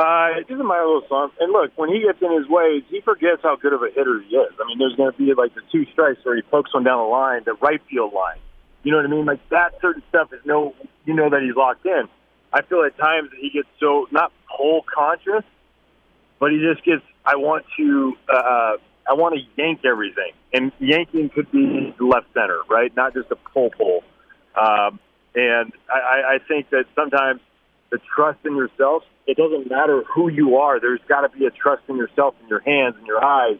Uh, 0.00 0.40
just 0.48 0.52
a 0.52 0.64
minor 0.64 0.86
little 0.86 1.02
slump. 1.08 1.34
And 1.40 1.52
look, 1.52 1.72
when 1.76 1.92
he 1.92 2.00
gets 2.00 2.22
in 2.22 2.32
his 2.32 2.48
ways, 2.48 2.84
he 2.88 3.00
forgets 3.02 3.42
how 3.42 3.56
good 3.56 3.74
of 3.74 3.82
a 3.82 3.90
hitter 3.94 4.22
he 4.22 4.34
is. 4.34 4.52
I 4.58 4.66
mean, 4.66 4.78
there's 4.78 4.96
going 4.96 5.12
to 5.12 5.18
be 5.18 5.34
like 5.34 5.54
the 5.54 5.60
two 5.70 5.84
strikes 5.92 6.24
where 6.24 6.36
he 6.36 6.42
pokes 6.42 6.72
one 6.72 6.84
down 6.84 6.98
the 6.98 7.10
line, 7.10 7.42
the 7.44 7.54
right 7.54 7.82
field 7.90 8.14
line. 8.14 8.38
You 8.82 8.92
know 8.92 8.98
what 8.98 9.06
I 9.06 9.10
mean? 9.10 9.26
Like 9.26 9.46
that 9.50 9.74
certain 9.82 10.02
stuff 10.08 10.32
is 10.32 10.40
no, 10.46 10.74
you 11.04 11.12
know 11.12 11.28
that 11.28 11.42
he's 11.42 11.54
locked 11.54 11.84
in. 11.84 12.08
I 12.52 12.62
feel 12.62 12.82
at 12.82 12.96
times 12.96 13.30
that 13.30 13.38
he 13.38 13.50
gets 13.50 13.68
so 13.78 14.08
not 14.10 14.32
pole 14.48 14.84
conscious 14.92 15.44
but 16.40 16.50
he 16.50 16.58
just 16.58 16.84
gets. 16.84 17.02
I 17.24 17.36
want 17.36 17.66
to. 17.76 18.16
Uh, 18.28 18.72
I 19.08 19.14
want 19.14 19.34
to 19.34 19.62
yank 19.62 19.80
everything, 19.84 20.32
and 20.52 20.72
yanking 20.80 21.28
could 21.28 21.50
be 21.52 21.94
left 22.00 22.26
center, 22.32 22.60
right? 22.68 22.94
Not 22.96 23.14
just 23.14 23.30
a 23.30 23.36
pull 23.36 23.70
pull. 23.70 24.02
Um, 24.60 24.98
and 25.34 25.72
I, 25.88 26.34
I 26.34 26.38
think 26.48 26.70
that 26.70 26.86
sometimes 26.96 27.40
the 27.90 27.98
trust 28.14 28.40
in 28.44 28.56
yourself. 28.56 29.04
It 29.26 29.36
doesn't 29.36 29.70
matter 29.70 30.02
who 30.14 30.28
you 30.28 30.56
are. 30.56 30.80
There's 30.80 31.00
got 31.08 31.20
to 31.20 31.28
be 31.28 31.46
a 31.46 31.50
trust 31.50 31.82
in 31.88 31.96
yourself, 31.96 32.34
in 32.42 32.48
your 32.48 32.60
hands, 32.60 32.96
in 32.98 33.06
your 33.06 33.24
eyes. 33.24 33.58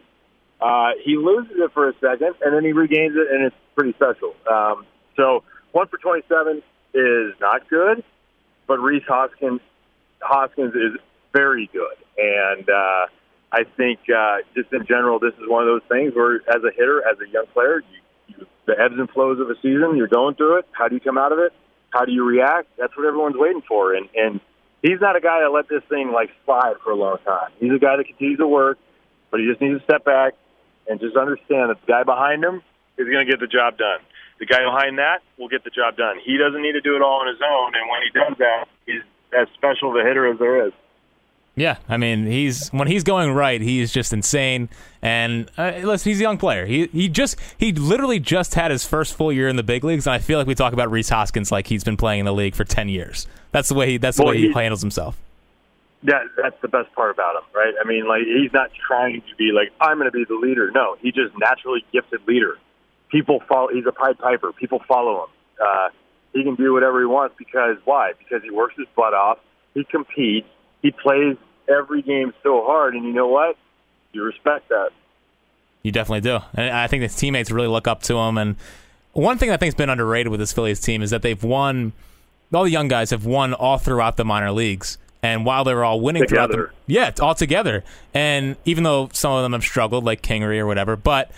Uh, 0.60 0.90
he 1.04 1.16
loses 1.16 1.56
it 1.56 1.72
for 1.72 1.88
a 1.88 1.94
second, 2.00 2.34
and 2.42 2.54
then 2.54 2.64
he 2.64 2.72
regains 2.72 3.14
it, 3.16 3.32
and 3.32 3.44
it's 3.44 3.56
pretty 3.74 3.92
special. 3.92 4.34
Um, 4.50 4.84
so 5.16 5.42
one 5.72 5.86
for 5.88 5.98
27 5.98 6.62
is 6.94 7.34
not 7.40 7.68
good, 7.68 8.02
but 8.66 8.78
Rhys 8.78 9.02
Hoskins 9.06 9.60
Hoskins 10.20 10.74
is 10.74 11.00
very 11.32 11.70
good. 11.72 11.96
And 12.18 12.68
uh, 12.68 13.06
I 13.52 13.64
think 13.76 14.00
uh, 14.14 14.38
just 14.54 14.72
in 14.72 14.86
general, 14.86 15.18
this 15.18 15.34
is 15.34 15.48
one 15.48 15.62
of 15.62 15.68
those 15.68 15.88
things 15.88 16.14
where, 16.14 16.36
as 16.36 16.62
a 16.62 16.70
hitter, 16.76 17.02
as 17.08 17.16
a 17.20 17.30
young 17.30 17.46
player, 17.52 17.80
you, 17.80 18.36
you, 18.36 18.46
the 18.66 18.78
ebbs 18.78 18.94
and 18.98 19.08
flows 19.10 19.40
of 19.40 19.48
a 19.48 19.54
season, 19.62 19.96
you're 19.96 20.08
going 20.08 20.34
through 20.34 20.58
it. 20.58 20.66
How 20.72 20.88
do 20.88 20.94
you 20.94 21.00
come 21.00 21.16
out 21.16 21.32
of 21.32 21.38
it? 21.38 21.52
How 21.90 22.04
do 22.04 22.12
you 22.12 22.24
react? 22.24 22.68
That's 22.78 22.96
what 22.96 23.06
everyone's 23.06 23.36
waiting 23.36 23.62
for. 23.66 23.94
And 23.94 24.08
and 24.14 24.40
he's 24.82 25.00
not 25.00 25.16
a 25.16 25.20
guy 25.20 25.40
that 25.40 25.50
let 25.50 25.68
this 25.68 25.82
thing 25.88 26.12
like 26.12 26.30
slide 26.44 26.74
for 26.84 26.90
a 26.90 26.96
long 26.96 27.18
time. 27.24 27.50
He's 27.58 27.72
a 27.72 27.78
guy 27.78 27.96
that 27.96 28.04
continues 28.04 28.38
to 28.38 28.46
work, 28.46 28.78
but 29.30 29.40
he 29.40 29.46
just 29.46 29.60
needs 29.60 29.78
to 29.78 29.84
step 29.84 30.04
back 30.04 30.34
and 30.88 31.00
just 31.00 31.16
understand 31.16 31.70
that 31.70 31.80
the 31.80 31.86
guy 31.86 32.02
behind 32.02 32.44
him 32.44 32.62
is 32.98 33.06
going 33.08 33.24
to 33.24 33.30
get 33.30 33.40
the 33.40 33.46
job 33.46 33.78
done. 33.78 34.00
The 34.38 34.46
guy 34.46 34.64
behind 34.64 34.98
that 34.98 35.20
will 35.38 35.48
get 35.48 35.64
the 35.64 35.70
job 35.70 35.96
done. 35.96 36.16
He 36.24 36.36
doesn't 36.36 36.62
need 36.62 36.72
to 36.72 36.80
do 36.80 36.96
it 36.96 37.02
all 37.02 37.20
on 37.20 37.28
his 37.28 37.40
own, 37.44 37.72
and 37.76 37.84
when 37.88 38.00
he 38.02 38.10
does 38.10 38.34
that, 38.38 38.68
he's 38.86 39.02
as 39.36 39.48
special 39.54 39.90
of 39.90 39.96
a 39.96 40.06
hitter 40.06 40.26
as 40.32 40.38
there 40.38 40.66
is. 40.66 40.72
Yeah, 41.56 41.76
I 41.88 41.96
mean, 41.96 42.26
he's 42.26 42.68
when 42.68 42.88
he's 42.88 43.04
going 43.04 43.32
right, 43.32 43.60
he's 43.60 43.92
just 43.92 44.12
insane. 44.12 44.68
And 45.02 45.50
uh, 45.58 45.72
listen, 45.82 46.10
he's 46.10 46.20
a 46.20 46.22
young 46.22 46.38
player. 46.38 46.64
He 46.64 46.86
he 46.86 47.08
just 47.08 47.36
he 47.58 47.72
literally 47.72 48.20
just 48.20 48.54
had 48.54 48.70
his 48.70 48.86
first 48.86 49.14
full 49.14 49.32
year 49.32 49.48
in 49.48 49.56
the 49.56 49.62
big 49.62 49.82
leagues, 49.82 50.06
and 50.06 50.14
I 50.14 50.18
feel 50.18 50.38
like 50.38 50.46
we 50.46 50.54
talk 50.54 50.72
about 50.72 50.90
Rhys 50.90 51.08
Hoskins 51.08 51.50
like 51.50 51.66
he's 51.66 51.84
been 51.84 51.96
playing 51.96 52.20
in 52.20 52.26
the 52.26 52.32
league 52.32 52.54
for 52.54 52.64
ten 52.64 52.88
years. 52.88 53.26
That's 53.52 53.68
the 53.68 53.74
way 53.74 53.90
he 53.90 53.96
that's 53.98 54.16
the 54.16 54.24
well, 54.24 54.32
way 54.32 54.38
he 54.38 54.52
handles 54.52 54.80
himself. 54.80 55.18
That 56.04 56.22
that's 56.40 56.56
the 56.62 56.68
best 56.68 56.94
part 56.94 57.10
about 57.10 57.36
him, 57.36 57.42
right? 57.52 57.74
I 57.82 57.86
mean, 57.86 58.06
like 58.06 58.22
he's 58.22 58.52
not 58.52 58.70
trying 58.86 59.20
to 59.20 59.36
be 59.36 59.50
like 59.52 59.72
I'm 59.80 59.98
going 59.98 60.10
to 60.10 60.16
be 60.16 60.24
the 60.24 60.36
leader. 60.36 60.70
No, 60.70 60.96
he 61.00 61.10
just 61.10 61.36
naturally 61.38 61.84
gifted 61.92 62.20
leader. 62.28 62.58
People 63.10 63.42
follow. 63.48 63.68
He's 63.72 63.86
a 63.86 63.92
Pied 63.92 64.18
Piper. 64.18 64.52
People 64.52 64.80
follow 64.86 65.24
him. 65.24 65.30
Uh, 65.60 65.88
he 66.32 66.44
can 66.44 66.54
do 66.54 66.72
whatever 66.72 67.00
he 67.00 67.06
wants 67.06 67.34
because 67.36 67.76
why? 67.84 68.12
Because 68.18 68.42
he 68.42 68.50
works 68.50 68.74
his 68.78 68.86
butt 68.96 69.14
off. 69.14 69.38
He 69.74 69.84
competes. 69.84 70.46
He 70.82 70.90
plays 70.90 71.36
every 71.68 72.02
game 72.02 72.32
so 72.42 72.64
hard, 72.64 72.94
and 72.94 73.04
you 73.04 73.12
know 73.12 73.28
what? 73.28 73.56
You 74.12 74.22
respect 74.24 74.68
that. 74.68 74.90
You 75.82 75.92
definitely 75.92 76.20
do, 76.20 76.40
and 76.54 76.70
I 76.70 76.86
think 76.86 77.02
his 77.02 77.16
teammates 77.16 77.50
really 77.50 77.68
look 77.68 77.88
up 77.88 78.02
to 78.04 78.16
him. 78.16 78.36
And 78.36 78.56
one 79.12 79.38
thing 79.38 79.50
I 79.50 79.56
think 79.56 79.68
has 79.68 79.74
been 79.74 79.88
underrated 79.88 80.28
with 80.28 80.40
this 80.40 80.52
Phillies 80.52 80.80
team 80.80 81.02
is 81.02 81.10
that 81.10 81.22
they've 81.22 81.42
won. 81.42 81.92
All 82.52 82.64
the 82.64 82.70
young 82.70 82.88
guys 82.88 83.10
have 83.10 83.24
won 83.24 83.54
all 83.54 83.78
throughout 83.78 84.16
the 84.16 84.24
minor 84.24 84.50
leagues, 84.50 84.98
and 85.22 85.46
while 85.46 85.64
they 85.64 85.72
were 85.72 85.84
all 85.84 86.00
winning 86.00 86.24
together. 86.26 86.52
throughout 86.52 86.74
the 86.86 86.92
yeah, 86.92 87.12
all 87.20 87.34
together. 87.34 87.84
And 88.12 88.56
even 88.64 88.84
though 88.84 89.08
some 89.12 89.32
of 89.32 89.42
them 89.42 89.52
have 89.52 89.62
struggled, 89.62 90.04
like 90.04 90.20
Kingery 90.22 90.58
or 90.58 90.66
whatever, 90.66 90.96
but 90.96 91.30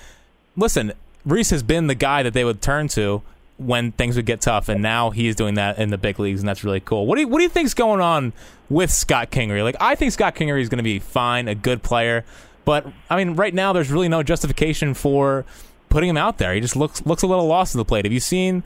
listen, 0.57 0.93
Rhys 1.25 1.51
has 1.51 1.63
been 1.63 1.87
the 1.87 1.95
guy 1.95 2.23
that 2.23 2.33
they 2.33 2.45
would 2.45 2.63
turn 2.63 2.89
to 2.89 3.23
when 3.59 3.93
things 3.93 4.17
would 4.17 4.27
get 4.27 4.41
tough, 4.41 4.69
and 4.69 4.83
now 4.83 5.11
he's 5.11 5.37
doing 5.37 5.55
that 5.55 5.79
in 5.79 5.91
the 5.91 5.99
big 5.99 6.19
leagues, 6.19 6.41
and 6.41 6.49
that's 6.49 6.65
really 6.65 6.81
cool. 6.81 7.07
What 7.07 7.17
do 7.17 7.21
you 7.23 7.29
what 7.29 7.39
do 7.39 7.45
you 7.45 7.51
think's 7.51 7.75
going 7.75 8.01
on 8.01 8.33
with 8.73 8.91
Scott 8.91 9.31
Kingery? 9.31 9.63
Like, 9.63 9.77
I 9.81 9.95
think 9.95 10.13
Scott 10.13 10.35
Kingery 10.35 10.61
is 10.61 10.69
going 10.69 10.79
to 10.79 10.85
be 10.85 10.99
fine, 10.99 11.49
a 11.49 11.55
good 11.55 11.83
player, 11.83 12.25
but 12.65 12.87
I 13.11 13.17
mean, 13.17 13.35
right 13.35 13.53
now 13.55 13.73
there's 13.73 13.91
really 13.91 14.09
no 14.09 14.23
justification 14.23 14.95
for 14.95 15.45
putting 15.89 16.09
him 16.09 16.17
out 16.17 16.39
there. 16.39 16.55
He 16.55 16.61
just 16.61 16.77
looks 16.77 17.05
looks 17.05 17.23
a 17.23 17.27
little 17.27 17.47
lost 17.47 17.73
to 17.73 17.79
the 17.79 17.85
plate. 17.85 18.05
Have 18.05 18.13
you 18.13 18.21
seen 18.21 18.63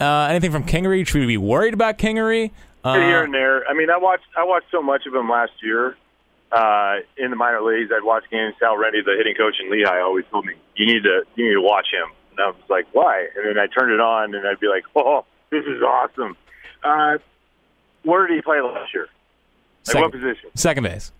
uh, 0.00 0.26
anything 0.30 0.52
from 0.52 0.64
Kingery? 0.64 1.06
Should 1.06 1.20
we 1.20 1.26
be 1.26 1.36
worried 1.36 1.74
about 1.74 1.98
Kingery? 1.98 2.50
Uh, 2.84 2.94
Here 2.94 3.22
and 3.22 3.32
there. 3.32 3.66
I 3.68 3.74
mean, 3.74 3.90
I 3.90 3.98
watched 3.98 4.26
I 4.36 4.44
watched 4.44 4.66
so 4.70 4.82
much 4.82 5.06
of 5.06 5.14
him 5.14 5.28
last 5.28 5.52
year 5.62 5.96
uh, 6.50 6.96
in 7.16 7.30
the 7.30 7.36
minor 7.36 7.62
leagues. 7.62 7.90
I'd 7.94 8.04
watch 8.04 8.24
games. 8.30 8.54
Sal 8.58 8.76
Rende, 8.76 9.04
the 9.04 9.14
hitting 9.16 9.34
coach 9.34 9.56
in 9.62 9.70
Lehigh, 9.70 10.00
always 10.00 10.24
told 10.30 10.46
me 10.46 10.54
you 10.76 10.86
need 10.86 11.02
to 11.02 11.22
you 11.36 11.48
need 11.48 11.54
to 11.54 11.60
watch 11.60 11.86
him 11.92 12.10
and 12.32 12.40
I 12.40 12.46
was 12.48 12.56
like, 12.68 12.86
why? 12.92 13.28
And 13.36 13.46
then 13.46 13.58
I 13.58 13.66
turned 13.66 13.92
it 13.92 14.00
on, 14.00 14.34
and 14.34 14.46
I'd 14.46 14.60
be 14.60 14.68
like, 14.68 14.84
oh, 14.96 15.24
this 15.50 15.64
is 15.64 15.82
awesome. 15.82 16.36
Uh, 16.82 17.18
where 18.04 18.26
did 18.26 18.36
he 18.36 18.42
play 18.42 18.60
last 18.60 18.92
year? 18.94 19.08
At 19.88 19.96
what 19.96 20.12
position? 20.12 20.50
Second 20.54 20.84
base. 20.84 21.12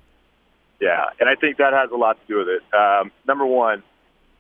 Yeah, 0.81 1.05
and 1.20 1.29
I 1.29 1.37
think 1.37 1.59
that 1.59 1.72
has 1.72 1.90
a 1.92 1.96
lot 1.96 2.18
to 2.20 2.27
do 2.27 2.38
with 2.38 2.48
it. 2.48 2.62
Um, 2.75 3.12
number 3.27 3.46
one, 3.46 3.83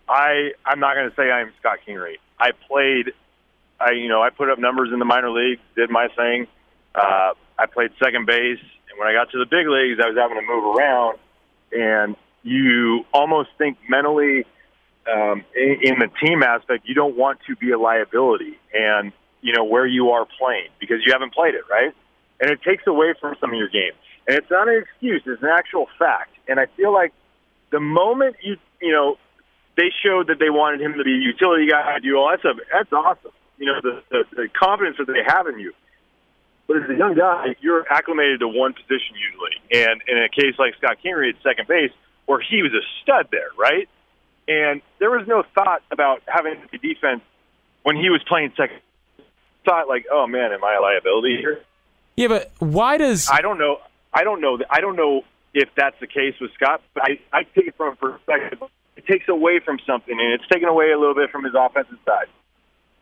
I 0.08 0.52
I'm 0.66 0.80
not 0.80 0.94
going 0.94 1.08
to 1.08 1.14
say 1.16 1.30
I'm 1.30 1.52
Scott 1.60 1.78
Kingery. 1.86 2.16
I 2.38 2.50
played, 2.68 3.12
I 3.80 3.92
you 3.92 4.08
know 4.08 4.22
I 4.22 4.30
put 4.30 4.50
up 4.50 4.58
numbers 4.58 4.90
in 4.92 4.98
the 4.98 5.04
minor 5.04 5.30
leagues, 5.30 5.60
did 5.76 5.90
my 5.90 6.08
thing. 6.08 6.48
Uh, 6.94 7.34
I 7.58 7.66
played 7.66 7.90
second 8.02 8.26
base, 8.26 8.58
and 8.90 8.98
when 8.98 9.08
I 9.08 9.12
got 9.12 9.30
to 9.30 9.38
the 9.38 9.46
big 9.46 9.68
leagues, 9.68 10.00
I 10.02 10.08
was 10.08 10.16
having 10.16 10.36
to 10.36 10.46
move 10.46 10.76
around, 10.76 11.18
and 11.72 12.16
you 12.42 13.04
almost 13.14 13.50
think 13.56 13.78
mentally 13.88 14.44
um, 15.10 15.44
in, 15.54 15.78
in 15.82 15.98
the 15.98 16.08
team 16.24 16.42
aspect, 16.42 16.88
you 16.88 16.94
don't 16.94 17.16
want 17.16 17.38
to 17.46 17.56
be 17.56 17.70
a 17.70 17.78
liability, 17.78 18.58
and 18.74 19.12
you 19.40 19.52
know 19.52 19.64
where 19.64 19.86
you 19.86 20.10
are 20.10 20.26
playing 20.38 20.68
because 20.80 20.98
you 21.06 21.12
haven't 21.12 21.32
played 21.32 21.54
it 21.54 21.62
right, 21.70 21.94
and 22.40 22.50
it 22.50 22.62
takes 22.62 22.86
away 22.86 23.14
from 23.20 23.36
some 23.40 23.50
of 23.50 23.56
your 23.56 23.68
game. 23.68 23.92
And 24.26 24.38
it's 24.38 24.50
not 24.50 24.68
an 24.68 24.82
excuse; 24.82 25.22
it's 25.26 25.42
an 25.42 25.48
actual 25.48 25.86
fact. 25.98 26.30
And 26.48 26.60
I 26.60 26.66
feel 26.76 26.92
like 26.92 27.12
the 27.70 27.80
moment 27.80 28.36
you 28.42 28.56
you 28.80 28.92
know 28.92 29.16
they 29.76 29.90
showed 30.04 30.28
that 30.28 30.38
they 30.38 30.50
wanted 30.50 30.80
him 30.80 30.94
to 30.98 31.04
be 31.04 31.14
a 31.14 31.18
utility 31.18 31.68
guy, 31.68 31.98
do 32.00 32.16
all 32.16 32.30
that's 32.30 32.44
a 32.44 32.54
that's 32.72 32.92
awesome. 32.92 33.32
You 33.58 33.66
know 33.66 33.80
the, 33.82 34.02
the 34.10 34.24
the 34.36 34.48
confidence 34.48 34.96
that 34.98 35.06
they 35.06 35.22
have 35.26 35.46
in 35.46 35.58
you. 35.58 35.72
But 36.68 36.84
as 36.84 36.90
a 36.90 36.94
young 36.94 37.14
guy, 37.14 37.56
you're 37.60 37.84
acclimated 37.90 38.40
to 38.40 38.48
one 38.48 38.72
position 38.72 39.16
usually, 39.18 39.82
and 39.84 40.00
in 40.06 40.18
a 40.18 40.28
case 40.28 40.54
like 40.58 40.74
Scott 40.76 40.98
Kingery 41.04 41.30
at 41.30 41.42
second 41.42 41.66
base, 41.66 41.90
where 42.26 42.40
he 42.40 42.62
was 42.62 42.72
a 42.72 42.84
stud 43.02 43.28
there, 43.32 43.48
right? 43.58 43.88
And 44.46 44.80
there 44.98 45.10
was 45.10 45.26
no 45.26 45.42
thought 45.54 45.82
about 45.90 46.22
having 46.26 46.54
the 46.70 46.78
defense 46.78 47.22
when 47.82 47.96
he 47.96 48.10
was 48.10 48.22
playing 48.28 48.52
second. 48.56 48.80
Thought 49.64 49.88
like, 49.88 50.06
oh 50.10 50.26
man, 50.26 50.52
am 50.52 50.64
I 50.64 50.74
a 50.74 50.80
liability 50.80 51.36
here? 51.36 51.60
Yeah, 52.16 52.28
but 52.28 52.52
why 52.58 52.96
does 52.98 53.28
I 53.30 53.40
don't 53.40 53.58
know. 53.58 53.78
I 54.12 54.24
don't 54.24 54.40
know. 54.40 54.58
I 54.70 54.80
don't 54.80 54.96
know 54.96 55.22
if 55.54 55.68
that's 55.76 55.98
the 56.00 56.06
case 56.06 56.34
with 56.40 56.52
Scott. 56.54 56.82
But 56.94 57.04
I 57.04 57.20
I 57.32 57.42
take 57.44 57.68
it 57.68 57.76
from 57.76 57.92
a 57.92 57.96
perspective. 57.96 58.62
It 58.96 59.06
takes 59.06 59.28
away 59.28 59.60
from 59.64 59.78
something, 59.86 60.18
and 60.18 60.32
it's 60.34 60.46
taken 60.48 60.68
away 60.68 60.92
a 60.92 60.98
little 60.98 61.14
bit 61.14 61.30
from 61.30 61.44
his 61.44 61.54
offensive 61.58 61.98
side. 62.04 62.26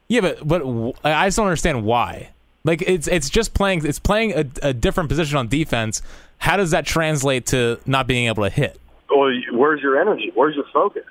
Yeah, 0.08 0.20
but 0.20 0.46
but 0.46 0.62
I 1.04 1.26
just 1.26 1.36
don't 1.36 1.46
understand 1.46 1.84
why. 1.84 2.30
Like 2.64 2.82
it's 2.82 3.08
it's 3.08 3.30
just 3.30 3.54
playing 3.54 3.84
it's 3.86 3.98
playing 3.98 4.32
a, 4.32 4.44
a 4.62 4.72
different 4.72 5.08
position 5.08 5.36
on 5.38 5.48
defense. 5.48 6.02
How 6.38 6.56
does 6.56 6.70
that 6.70 6.86
translate 6.86 7.46
to 7.46 7.80
not 7.86 8.06
being 8.06 8.26
able 8.26 8.44
to 8.44 8.50
hit? 8.50 8.80
Well, 9.08 9.32
where's 9.52 9.82
your 9.82 10.00
energy? 10.00 10.30
Where's 10.34 10.54
your 10.54 10.66
focus? 10.72 11.04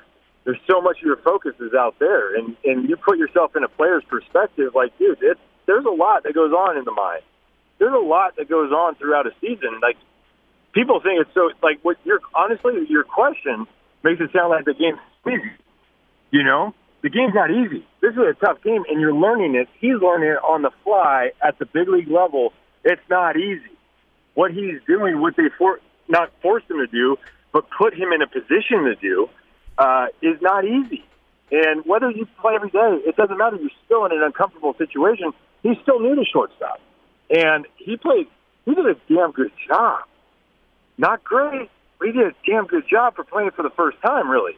there's 0.50 0.60
so 0.68 0.82
much 0.82 0.98
of 0.98 1.04
your 1.04 1.18
focus 1.18 1.54
is 1.60 1.76
out 1.76 1.94
there, 2.00 2.36
and 2.36 2.56
and 2.66 2.90
you 2.90 2.98
put 2.98 3.20
yourself 3.20 3.56
in 3.56 3.64
a 3.64 3.68
player's 3.68 4.04
perspective. 4.06 4.74
Like, 4.74 4.98
dude, 4.98 5.20
it's, 5.22 5.40
there's 5.68 5.86
a 5.86 5.92
lot 5.92 6.24
that 6.24 6.34
goes 6.34 6.52
on 6.52 6.76
in 6.76 6.86
the 6.86 6.92
mind. 6.92 7.22
There's 7.80 7.94
a 7.94 8.06
lot 8.06 8.36
that 8.38 8.50
goes 8.50 8.72
on 8.72 8.96
throughout 8.96 9.26
a 9.26 9.32
season. 9.42 9.80
Like, 9.82 9.98
people 10.74 11.00
think 11.02 11.22
it's 11.22 11.34
so. 11.34 11.50
Like, 11.63 11.80
what 11.82 11.98
you're 12.04 12.20
honestly, 12.36 12.74
your 12.89 13.04
question 13.04 13.65
makes 14.04 14.22
it 14.22 14.32
sound 14.34 14.50
like 14.50 14.65
the 14.65 14.74
game's 14.74 15.00
easy. 15.28 15.52
You 16.32 16.44
know, 16.44 16.76
the 17.02 17.10
game's 17.10 17.34
not 17.34 17.50
easy. 17.50 17.86
This 18.02 18.12
is 18.12 18.20
a 18.20 18.34
tough 18.34 18.62
game, 18.63 18.84
and 18.89 19.00
you're 19.00 19.13
learning 19.13 19.56
it. 19.56 19.68
He's 19.80 19.96
learning 20.02 20.30
it 20.30 20.44
on 20.44 20.62
the 20.62 20.72
fly 20.84 21.32
at 21.42 21.58
the 21.58 21.65
big 21.65 21.88
league 21.88 22.10
level. 22.10 22.54
It's 22.84 23.02
not 23.10 23.38
easy. 23.38 23.72
What 24.36 24.52
he's 24.52 24.80
doing, 24.86 25.20
what 25.20 25.36
they 25.36 25.50
for 25.58 25.80
not 26.08 26.32
forced 26.42 26.70
him 26.70 26.78
to 26.78 26.88
do, 26.88 27.18
but 27.54 27.65
put 27.78 27.94
him 27.94 28.12
in 28.12 28.22
a 28.22 28.28
position 28.28 28.84
to 28.86 28.96
do 28.96 29.30
uh, 29.78 30.08
is 30.22 30.42
not 30.42 30.65
easy. 30.65 31.04
And 31.52 31.84
whether 31.86 32.12
you 32.12 32.28
play 32.42 32.56
every 32.56 32.70
day, 32.70 33.02
it 33.08 33.15
doesn't 33.15 33.38
matter. 33.38 33.58
You're 33.58 33.72
still 33.86 34.06
in 34.06 34.12
an 34.12 34.22
uncomfortable 34.24 34.76
situation. 34.78 35.32
He's 35.63 35.78
still 35.82 36.00
new 36.00 36.15
to 36.15 36.26
shortstop, 36.26 36.80
and 37.30 37.65
he 37.78 37.98
played. 37.98 38.28
He 38.65 38.76
did 38.76 38.86
a 38.86 38.96
damn 39.08 39.32
good 39.32 39.52
job. 39.68 40.04
Not 40.98 41.24
great, 41.24 41.70
but 41.98 42.08
he 42.08 42.12
did 42.13 42.28
a 42.28 42.34
damn 42.46 42.65
good 42.65 42.84
job 42.89 43.15
for 43.15 43.24
playing 43.24 43.52
for 43.52 43.63
the 43.63 43.70
first 43.72 44.02
time, 44.02 44.30
really. 44.30 44.58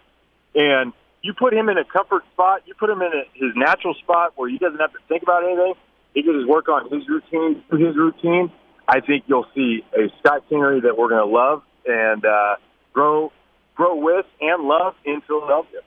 And 0.55 0.93
you 1.21 1.33
put 1.33 1.53
him 1.53 1.69
in 1.69 1.77
a 1.77 1.85
comfort 1.85 2.23
spot. 2.33 2.63
You 2.65 2.73
put 2.73 2.89
him 2.89 3.01
in 3.01 3.11
a, 3.13 3.23
his 3.33 3.55
natural 3.55 3.93
spot 3.95 4.33
where 4.35 4.49
he 4.49 4.57
doesn't 4.57 4.79
have 4.79 4.91
to 4.93 4.99
think 5.07 5.23
about 5.23 5.43
anything. 5.43 5.73
He 6.13 6.23
can 6.23 6.33
just 6.33 6.47
work 6.47 6.67
on 6.67 6.89
his 6.89 7.07
routine, 7.07 7.63
his 7.71 7.95
routine. 7.95 8.51
I 8.87 8.99
think 8.99 9.25
you'll 9.27 9.47
see 9.55 9.85
a 9.93 10.09
Scott 10.19 10.43
Kingery 10.49 10.81
that 10.83 10.97
we're 10.97 11.09
going 11.09 11.25
to 11.25 11.33
love 11.33 11.63
and 11.85 12.25
uh, 12.25 12.55
grow 12.93 13.31
grow 13.75 13.95
with 13.95 14.25
and 14.41 14.63
love 14.63 14.95
in 15.05 15.21
Philadelphia. 15.21 15.79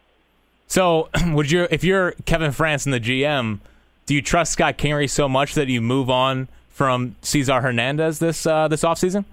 So, 0.67 1.11
would 1.27 1.51
you, 1.51 1.69
if 1.71 1.85
you're 1.85 2.13
Kevin 2.25 2.51
Frandsen 2.51 2.93
the 2.93 3.01
GM, 3.01 3.61
do 4.07 4.15
you 4.15 4.23
trust 4.23 4.53
Scott 4.53 4.79
Kingery 4.79 5.09
so 5.09 5.29
much 5.29 5.55
that 5.55 5.69
you 5.69 5.81
move 5.81 6.09
on 6.09 6.49
from 6.75 7.15
Cesar 7.23 7.61
Hernandez 7.61 8.19
this 8.19 8.47
uh, 8.47 8.69
this 8.69 8.83
offseason? 8.83 9.25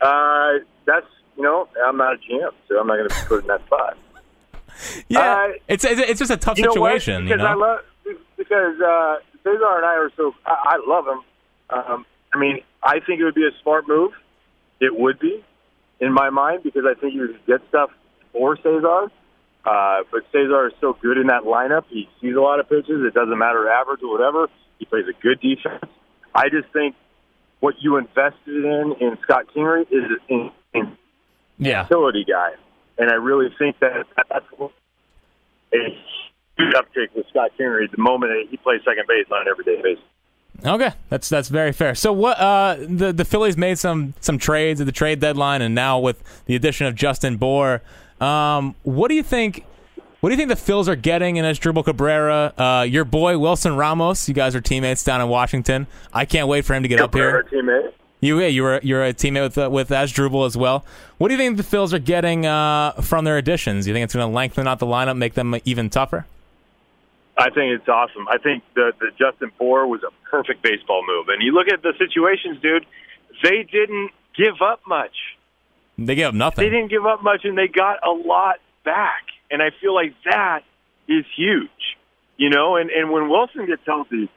Uh, 0.00 0.58
that's 0.84 1.06
you 1.36 1.44
know, 1.44 1.68
I'm 1.86 1.96
not 1.96 2.14
a 2.14 2.16
GM, 2.18 2.50
so 2.68 2.78
I'm 2.78 2.88
not 2.88 2.96
going 2.96 3.08
to 3.08 3.14
be 3.14 3.20
put 3.26 3.42
in 3.42 3.46
that 3.46 3.64
spot. 3.64 3.96
yeah, 5.08 5.20
uh, 5.20 5.52
it's, 5.68 5.84
it's 5.84 6.00
it's 6.00 6.18
just 6.18 6.32
a 6.32 6.36
tough 6.36 6.58
you 6.58 6.64
situation. 6.64 7.24
Because 7.24 7.38
you 7.38 7.44
know? 7.44 7.46
I 7.46 7.54
love 7.54 7.80
because 8.36 8.80
uh, 8.80 9.16
Cesar 9.44 9.76
and 9.76 9.86
I 9.86 9.94
are 9.94 10.10
so 10.16 10.34
I, 10.44 10.76
I 10.76 10.84
love 10.86 11.06
him. 11.06 11.22
Um, 11.70 12.06
I 12.34 12.38
mean, 12.38 12.58
I 12.82 12.98
think 13.00 13.20
it 13.20 13.24
would 13.24 13.36
be 13.36 13.46
a 13.46 13.62
smart 13.62 13.86
move. 13.86 14.12
It 14.80 14.98
would 14.98 15.20
be 15.20 15.42
in 16.00 16.12
my 16.12 16.30
mind 16.30 16.64
because 16.64 16.82
I 16.84 16.98
think 17.00 17.14
you 17.14 17.38
get 17.46 17.60
stuff 17.68 17.90
for 18.32 18.56
Cesar. 18.56 19.10
Uh, 19.64 20.02
but 20.10 20.24
Cesar 20.32 20.66
is 20.66 20.72
so 20.80 20.98
good 21.00 21.16
in 21.16 21.28
that 21.28 21.44
lineup. 21.44 21.84
He 21.88 22.08
sees 22.20 22.34
a 22.34 22.40
lot 22.40 22.58
of 22.58 22.68
pitches. 22.68 23.04
It 23.06 23.14
doesn't 23.14 23.38
matter 23.38 23.70
average 23.70 24.02
or 24.02 24.10
whatever. 24.10 24.48
He 24.82 24.86
plays 24.86 25.04
a 25.08 25.22
good 25.22 25.40
defense. 25.40 25.84
I 26.34 26.48
just 26.48 26.66
think 26.72 26.96
what 27.60 27.76
you 27.80 27.98
invested 27.98 28.64
in 28.64 28.94
in 29.00 29.16
Scott 29.22 29.44
Kingery 29.54 29.82
is 29.82 30.10
in, 30.28 30.50
in 30.74 30.96
Yeah. 31.56 31.84
utility 31.84 32.24
guy, 32.28 32.50
and 32.98 33.08
I 33.08 33.14
really 33.14 33.48
think 33.60 33.78
that 33.78 34.06
that's 34.28 34.44
a 34.58 34.68
huge 36.58 36.74
uptick 36.74 37.14
with 37.14 37.26
Scott 37.30 37.52
Kingery 37.56 37.88
the 37.92 38.02
moment 38.02 38.32
that 38.32 38.50
he 38.50 38.56
plays 38.56 38.80
second 38.84 39.04
base 39.06 39.26
on 39.30 39.42
an 39.42 39.46
everyday 39.48 39.80
basis. 39.80 40.02
Okay, 40.66 40.90
that's 41.10 41.28
that's 41.28 41.48
very 41.48 41.70
fair. 41.72 41.94
So 41.94 42.12
what 42.12 42.36
uh, 42.40 42.76
the 42.80 43.12
the 43.12 43.24
Phillies 43.24 43.56
made 43.56 43.78
some 43.78 44.14
some 44.20 44.36
trades 44.36 44.80
at 44.80 44.86
the 44.86 44.92
trade 44.92 45.20
deadline, 45.20 45.62
and 45.62 45.76
now 45.76 46.00
with 46.00 46.42
the 46.46 46.56
addition 46.56 46.88
of 46.88 46.96
Justin 46.96 47.36
Bour, 47.36 47.82
um, 48.20 48.74
what 48.82 49.08
do 49.10 49.14
you 49.14 49.22
think? 49.22 49.64
What 50.22 50.28
do 50.28 50.34
you 50.34 50.36
think 50.36 50.50
the 50.50 50.72
Phils 50.72 50.86
are 50.86 50.94
getting 50.94 51.34
in 51.34 51.44
Asdrubal 51.44 51.84
Cabrera? 51.84 52.52
Uh, 52.56 52.86
your 52.88 53.04
boy 53.04 53.36
Wilson 53.38 53.74
Ramos. 53.74 54.28
You 54.28 54.34
guys 54.34 54.54
are 54.54 54.60
teammates 54.60 55.02
down 55.02 55.20
in 55.20 55.26
Washington. 55.26 55.88
I 56.12 56.26
can't 56.26 56.46
wait 56.46 56.64
for 56.64 56.74
him 56.74 56.84
to 56.84 56.88
get 56.88 57.00
up 57.00 57.12
here. 57.12 57.42
Teammate. 57.52 57.92
You 58.20 58.38
yeah, 58.38 58.46
you 58.46 58.62
were 58.62 58.78
you're 58.84 59.04
a 59.04 59.12
teammate 59.12 59.42
with 59.42 59.58
uh, 59.58 59.68
with 59.68 59.88
Asdrubal 59.88 60.46
as 60.46 60.56
well. 60.56 60.84
What 61.18 61.26
do 61.26 61.34
you 61.34 61.38
think 61.38 61.56
the 61.56 61.64
Phils 61.64 61.92
are 61.92 61.98
getting 61.98 62.46
uh, 62.46 62.92
from 63.00 63.24
their 63.24 63.36
additions? 63.36 63.88
You 63.88 63.94
think 63.94 64.04
it's 64.04 64.14
going 64.14 64.30
to 64.30 64.32
lengthen 64.32 64.68
out 64.68 64.78
the 64.78 64.86
lineup, 64.86 65.16
make 65.16 65.34
them 65.34 65.56
even 65.64 65.90
tougher? 65.90 66.24
I 67.36 67.50
think 67.50 67.76
it's 67.76 67.88
awesome. 67.88 68.28
I 68.28 68.38
think 68.38 68.62
the 68.74 68.92
the 69.00 69.10
Justin 69.18 69.50
Bour 69.58 69.88
was 69.88 70.04
a 70.04 70.30
perfect 70.30 70.62
baseball 70.62 71.04
move. 71.04 71.30
And 71.30 71.42
you 71.42 71.50
look 71.50 71.66
at 71.66 71.82
the 71.82 71.94
situations, 71.98 72.62
dude. 72.62 72.86
They 73.42 73.64
didn't 73.64 74.12
give 74.36 74.62
up 74.62 74.82
much. 74.86 75.16
They 75.98 76.14
gave 76.14 76.26
up 76.26 76.34
nothing. 76.34 76.64
They 76.64 76.70
didn't 76.70 76.92
give 76.92 77.06
up 77.06 77.24
much, 77.24 77.40
and 77.42 77.58
they 77.58 77.66
got 77.66 78.06
a 78.06 78.12
lot 78.12 78.60
back. 78.84 79.24
And 79.52 79.62
I 79.62 79.70
feel 79.80 79.94
like 79.94 80.14
that 80.24 80.60
is 81.08 81.24
huge, 81.36 81.98
you 82.36 82.50
know. 82.50 82.76
And 82.76 82.90
and 82.90 83.10
when 83.10 83.28
Wilson 83.28 83.66
gets 83.66 83.82
healthy, 83.86 84.30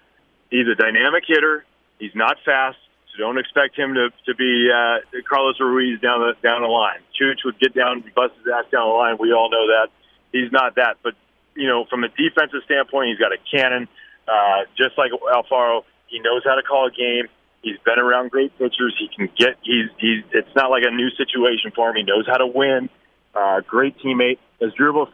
he's 0.52 0.68
a 0.68 0.76
dynamic 0.76 1.24
hitter. 1.26 1.66
He's 2.00 2.14
not 2.14 2.38
fast, 2.46 2.78
so 3.12 3.24
don't 3.24 3.40
expect 3.40 3.78
him 3.78 3.94
to 3.96 4.10
to 4.26 4.36
be 4.36 4.70
uh, 4.70 5.00
Carlos 5.28 5.60
Ruiz 5.60 6.02
down 6.02 6.20
the 6.20 6.34
down 6.44 6.62
the 6.62 6.68
line. 6.68 7.00
Chooch 7.20 7.46
would 7.46 7.60
get 7.60 7.74
down, 7.74 8.04
bust 8.14 8.34
his 8.44 8.52
ass 8.54 8.66
down 8.72 8.88
the 8.90 8.94
line. 8.94 9.18
We 9.20 9.32
all 9.32 9.50
know 9.50 9.68
that 9.68 9.88
he's 10.32 10.52
not 10.52 10.76
that, 10.76 10.98
but 11.02 11.14
you 11.56 11.68
know, 11.68 11.86
from 11.90 12.04
a 12.04 12.10
defensive 12.10 12.62
standpoint, 12.66 13.10
he's 13.10 13.20
got 13.20 13.32
a 13.32 13.40
cannon. 13.50 13.88
Uh, 14.28 14.66
just 14.78 14.98
like 14.98 15.12
Alfaro, 15.12 15.84
he 16.08 16.20
knows 16.20 16.44
how 16.44 16.56
to 16.56 16.64
call 16.64 16.88
a 16.88 16.92
game. 16.92 17.28
He's 17.62 17.78
been 17.86 17.98
around 17.98 18.32
great 18.32 18.52
pitchers. 18.58 18.96
He 19.00 19.10
can 19.16 19.30
get. 19.38 19.58
He's 19.64 19.90
he's. 19.98 20.24
It's 20.32 20.56
not 20.56 20.70
like 20.70 20.84
a 20.86 20.92
new 20.92 21.10
situation 21.12 21.72
for 21.74 21.90
him. 21.90 21.96
He 21.96 22.04
knows 22.04 22.28
how 22.28 22.38
to 22.38 22.48
win. 22.48 22.90
Uh, 23.36 23.62
great 23.62 23.98
teammate. 24.00 24.40
Asdrubal 24.62 25.08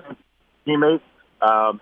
teammate. 0.68 1.02
Um, 1.42 1.82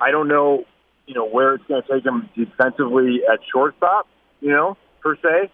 I 0.00 0.10
don't 0.10 0.28
know, 0.28 0.64
you 1.06 1.14
know, 1.14 1.28
where 1.28 1.54
it's 1.54 1.64
going 1.66 1.82
to 1.82 1.88
take 1.88 2.04
him 2.04 2.28
defensively 2.36 3.20
at 3.30 3.40
shortstop. 3.52 4.08
You 4.40 4.50
know, 4.50 4.76
per 5.00 5.16
se, 5.16 5.50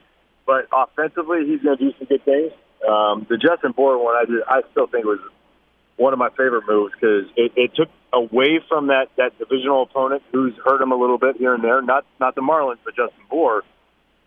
but 0.47 0.67
offensively, 0.73 1.47
he's 1.47 1.61
going 1.61 1.77
to 1.77 1.85
do 1.85 1.93
some 1.99 2.07
good 2.07 2.25
things. 2.25 2.53
Um, 2.89 3.27
the 3.29 3.37
Justin 3.37 3.73
Bour 3.73 4.03
one, 4.03 4.15
I 4.15 4.25
did, 4.25 4.43
I 4.49 4.63
still 4.71 4.87
think 4.87 5.05
was 5.05 5.19
one 5.97 6.13
of 6.13 6.19
my 6.19 6.31
favorite 6.31 6.63
moves 6.67 6.95
because 6.95 7.27
it, 7.37 7.53
it 7.57 7.75
took 7.75 7.89
away 8.13 8.61
from 8.69 8.87
that 8.87 9.09
that 9.17 9.37
divisional 9.39 9.83
opponent 9.83 10.23
who's 10.33 10.55
hurt 10.65 10.81
him 10.81 10.93
a 10.93 10.97
little 10.97 11.19
bit 11.19 11.37
here 11.37 11.53
and 11.55 11.63
there. 11.63 11.83
Not 11.83 12.07
not 12.21 12.35
the 12.35 12.41
Marlins, 12.41 12.79
but 12.85 12.95
Justin 12.95 13.25
Bour, 13.29 13.63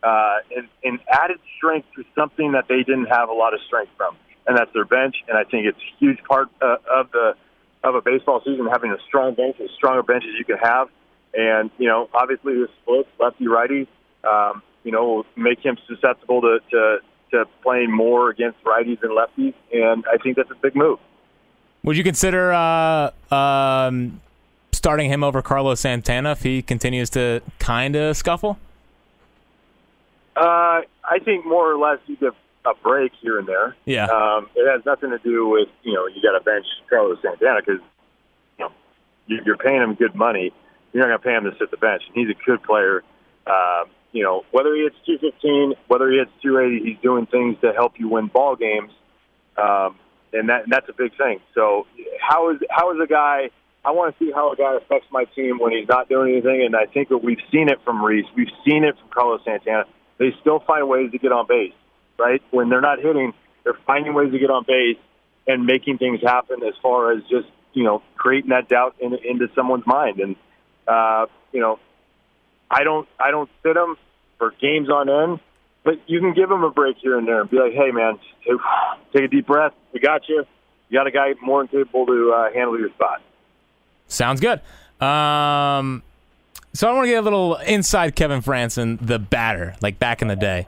uh, 0.03 0.37
and, 0.55 0.67
and 0.83 0.99
added 1.09 1.39
strength 1.57 1.87
to 1.95 2.03
something 2.13 2.51
that 2.51 2.67
they 2.67 2.83
didn't 2.83 3.05
have 3.05 3.29
a 3.29 3.33
lot 3.33 3.53
of 3.53 3.61
strength 3.65 3.91
from, 3.97 4.15
and 4.51 4.59
that's 4.59 4.73
their 4.73 4.85
bench. 4.85 5.15
And 5.29 5.37
I 5.37 5.45
think 5.45 5.65
it's 5.65 5.77
a 5.77 5.97
huge 5.99 6.21
part 6.27 6.49
uh, 6.61 6.75
of 6.93 7.11
the 7.11 7.35
of 7.83 7.95
a 7.95 8.01
baseball 8.01 8.41
season 8.45 8.67
having 8.67 8.91
a 8.91 8.97
strong 9.07 9.33
bench, 9.33 9.55
as 9.59 9.71
strong 9.71 9.97
a 9.97 10.03
bench 10.03 10.23
as 10.27 10.37
you 10.37 10.45
can 10.45 10.57
have. 10.57 10.89
And 11.33 11.71
you 11.77 11.87
know, 11.87 12.09
obviously 12.13 12.53
the 12.55 12.67
splits, 12.81 13.09
lefty 13.17 13.47
righty, 13.47 13.87
um, 14.23 14.61
you 14.83 14.91
know, 14.91 15.05
will 15.05 15.25
make 15.35 15.59
him 15.59 15.77
susceptible 15.87 16.41
to, 16.41 16.59
to 16.71 16.97
to 17.31 17.45
playing 17.63 17.91
more 17.91 18.29
against 18.29 18.61
righties 18.65 19.01
and 19.01 19.11
lefties. 19.11 19.53
And 19.71 20.03
I 20.11 20.17
think 20.17 20.35
that's 20.35 20.51
a 20.51 20.55
big 20.55 20.75
move. 20.75 20.99
Would 21.83 21.95
you 21.95 22.03
consider 22.03 22.51
uh, 22.51 23.11
um, 23.31 24.19
starting 24.73 25.09
him 25.09 25.23
over 25.23 25.41
Carlos 25.41 25.79
Santana 25.79 26.33
if 26.33 26.43
he 26.43 26.61
continues 26.61 27.09
to 27.11 27.41
kind 27.57 27.95
of 27.95 28.17
scuffle? 28.17 28.59
Uh, 30.35 30.81
I 31.03 31.19
think 31.23 31.45
more 31.45 31.71
or 31.71 31.77
less 31.77 31.99
you 32.05 32.17
give 32.17 32.35
a 32.65 32.73
break 32.83 33.11
here 33.21 33.39
and 33.39 33.47
there. 33.47 33.75
Yeah. 33.85 34.05
Um, 34.05 34.49
it 34.55 34.69
has 34.69 34.85
nothing 34.85 35.09
to 35.11 35.17
do 35.19 35.47
with 35.47 35.67
you 35.83 35.93
know 35.93 36.07
you 36.07 36.21
got 36.21 36.37
to 36.37 36.43
bench 36.43 36.65
Carlos 36.89 37.17
Santana 37.21 37.59
because 37.65 37.81
you 38.57 38.65
know 38.65 38.71
you- 39.27 39.41
you're 39.45 39.57
paying 39.57 39.81
him 39.81 39.95
good 39.95 40.15
money. 40.15 40.51
You're 40.93 41.07
not 41.07 41.09
going 41.09 41.19
to 41.19 41.23
pay 41.41 41.47
him 41.47 41.51
to 41.51 41.57
sit 41.57 41.71
the 41.71 41.77
bench. 41.77 42.03
And 42.07 42.15
he's 42.15 42.35
a 42.35 42.39
good 42.45 42.61
player. 42.63 43.03
Um, 43.47 43.85
you 44.11 44.23
know 44.23 44.43
whether 44.51 44.75
he 44.75 44.83
hits 44.83 44.95
215, 45.05 45.73
whether 45.87 46.09
he 46.11 46.17
hits 46.17 46.31
280, 46.43 46.85
he's 46.89 46.99
doing 47.01 47.25
things 47.25 47.57
to 47.61 47.71
help 47.73 47.93
you 47.97 48.07
win 48.09 48.27
ball 48.27 48.55
games. 48.55 48.91
Um, 49.57 49.95
and 50.33 50.49
that 50.49 50.63
and 50.63 50.71
that's 50.71 50.87
a 50.89 50.93
big 50.93 51.15
thing. 51.17 51.39
So 51.55 51.87
how 52.21 52.51
is 52.51 52.57
how 52.69 52.91
is 52.93 52.99
a 53.03 53.07
guy? 53.07 53.49
I 53.83 53.91
want 53.91 54.15
to 54.17 54.23
see 54.23 54.31
how 54.31 54.51
a 54.51 54.55
guy 54.55 54.75
affects 54.75 55.07
my 55.11 55.25
team 55.25 55.57
when 55.57 55.71
he's 55.71 55.87
not 55.87 56.07
doing 56.07 56.33
anything. 56.33 56.61
And 56.63 56.75
I 56.75 56.85
think 56.85 57.09
that 57.09 57.17
we've 57.17 57.41
seen 57.51 57.67
it 57.67 57.79
from 57.83 58.03
Rhys. 58.05 58.25
We've 58.35 58.51
seen 58.63 58.83
it 58.83 58.95
from 58.99 59.09
Carlos 59.09 59.41
Santana. 59.43 59.85
They 60.19 60.35
still 60.39 60.59
find 60.59 60.87
ways 60.87 61.09
to 61.11 61.17
get 61.17 61.31
on 61.31 61.47
base, 61.47 61.73
right? 62.17 62.41
When 62.51 62.69
they're 62.69 62.81
not 62.81 62.99
hitting, 62.99 63.33
they're 63.63 63.77
finding 63.85 64.13
ways 64.13 64.31
to 64.31 64.39
get 64.39 64.49
on 64.49 64.63
base 64.67 64.97
and 65.47 65.65
making 65.65 65.97
things 65.97 66.21
happen. 66.21 66.63
As 66.63 66.73
far 66.81 67.11
as 67.11 67.23
just 67.23 67.47
you 67.73 67.83
know 67.83 68.01
creating 68.15 68.49
that 68.49 68.67
doubt 68.67 68.95
in, 68.99 69.13
into 69.13 69.49
someone's 69.55 69.85
mind. 69.85 70.19
And 70.19 70.35
uh, 70.87 71.27
you 71.51 71.59
know, 71.59 71.79
I 72.69 72.83
don't 72.83 73.07
I 73.19 73.31
don't 73.31 73.49
sit 73.63 73.73
them 73.73 73.97
for 74.37 74.51
games 74.59 74.89
on 74.89 75.09
end. 75.09 75.39
But 75.83 75.95
you 76.07 76.19
can 76.19 76.33
give 76.33 76.47
them 76.47 76.63
a 76.63 76.69
break 76.69 76.97
here 76.97 77.17
and 77.17 77.27
there 77.27 77.41
and 77.41 77.49
be 77.49 77.57
like, 77.57 77.73
"Hey, 77.73 77.91
man, 77.91 78.19
take, 79.13 79.23
a 79.23 79.27
deep 79.27 79.47
breath. 79.47 79.73
We 79.93 79.99
got 79.99 80.29
you. 80.29 80.45
You 80.89 80.99
got 80.99 81.07
a 81.07 81.11
guy 81.11 81.33
more 81.41 81.61
than 81.61 81.69
capable 81.69 82.05
to 82.05 82.31
uh, 82.31 82.53
handle 82.53 82.79
your 82.79 82.89
spot." 82.89 83.21
Sounds 84.07 84.39
good. 84.39 84.61
Um, 85.03 86.03
so 86.73 86.87
I 86.87 86.93
want 86.93 87.05
to 87.05 87.09
get 87.09 87.17
a 87.17 87.21
little 87.21 87.55
inside 87.55 88.15
Kevin 88.15 88.41
Frandsen, 88.41 88.99
the 89.01 89.17
batter, 89.17 89.75
like 89.81 89.97
back 89.97 90.21
in 90.21 90.27
the 90.27 90.35
day. 90.35 90.67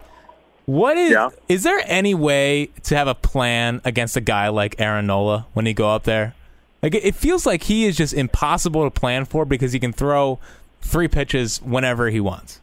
What 0.66 0.98
is 0.98 1.12
Yeah. 1.12 1.30
is 1.50 1.64
there 1.64 1.82
any 1.86 2.16
way 2.16 2.70
to 2.84 2.96
have 2.96 3.08
a 3.08 3.16
plan 3.16 3.82
against 3.84 4.16
a 4.16 4.22
guy 4.22 4.48
like 4.50 4.76
Aaron 4.80 5.08
Nola 5.08 5.46
when 5.54 5.66
he 5.66 5.74
go 5.74 5.90
up 5.90 6.04
there? 6.04 6.36
Like 6.82 6.96
it 6.96 7.16
feels 7.16 7.46
like 7.46 7.64
he 7.64 7.86
is 7.86 7.98
just 7.98 8.14
impossible 8.14 8.84
to 8.84 8.92
plan 8.92 9.26
for 9.26 9.46
because 9.46 9.74
he 9.74 9.80
can 9.80 9.94
throw 9.94 10.40
three 10.82 11.08
pitches 11.08 11.62
whenever 11.62 12.10
he 12.10 12.20
wants. 12.20 12.60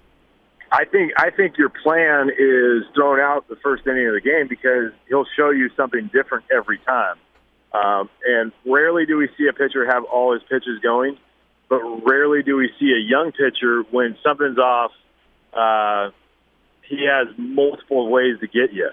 I 0.72 0.84
think 0.84 1.12
I 1.16 1.30
think 1.30 1.58
your 1.58 1.68
plan 1.68 2.30
is 2.30 2.84
thrown 2.94 3.18
out 3.18 3.48
the 3.48 3.56
first 3.56 3.86
inning 3.86 4.06
of 4.06 4.14
the 4.14 4.20
game 4.20 4.46
because 4.48 4.92
he'll 5.08 5.26
show 5.36 5.50
you 5.50 5.68
something 5.76 6.08
different 6.12 6.44
every 6.54 6.78
time. 6.78 7.16
Um, 7.72 8.08
and 8.26 8.52
rarely 8.64 9.04
do 9.06 9.16
we 9.16 9.28
see 9.36 9.46
a 9.48 9.52
pitcher 9.52 9.86
have 9.86 10.04
all 10.04 10.32
his 10.32 10.42
pitches 10.44 10.78
going, 10.80 11.16
but 11.68 11.80
rarely 12.04 12.42
do 12.42 12.56
we 12.56 12.70
see 12.78 12.92
a 12.92 12.98
young 13.00 13.32
pitcher 13.32 13.82
when 13.90 14.16
something's 14.22 14.58
off. 14.58 14.92
Uh, 15.52 16.10
he 16.90 17.06
has 17.06 17.28
multiple 17.38 18.10
ways 18.10 18.38
to 18.40 18.46
get 18.46 18.72
you, 18.72 18.90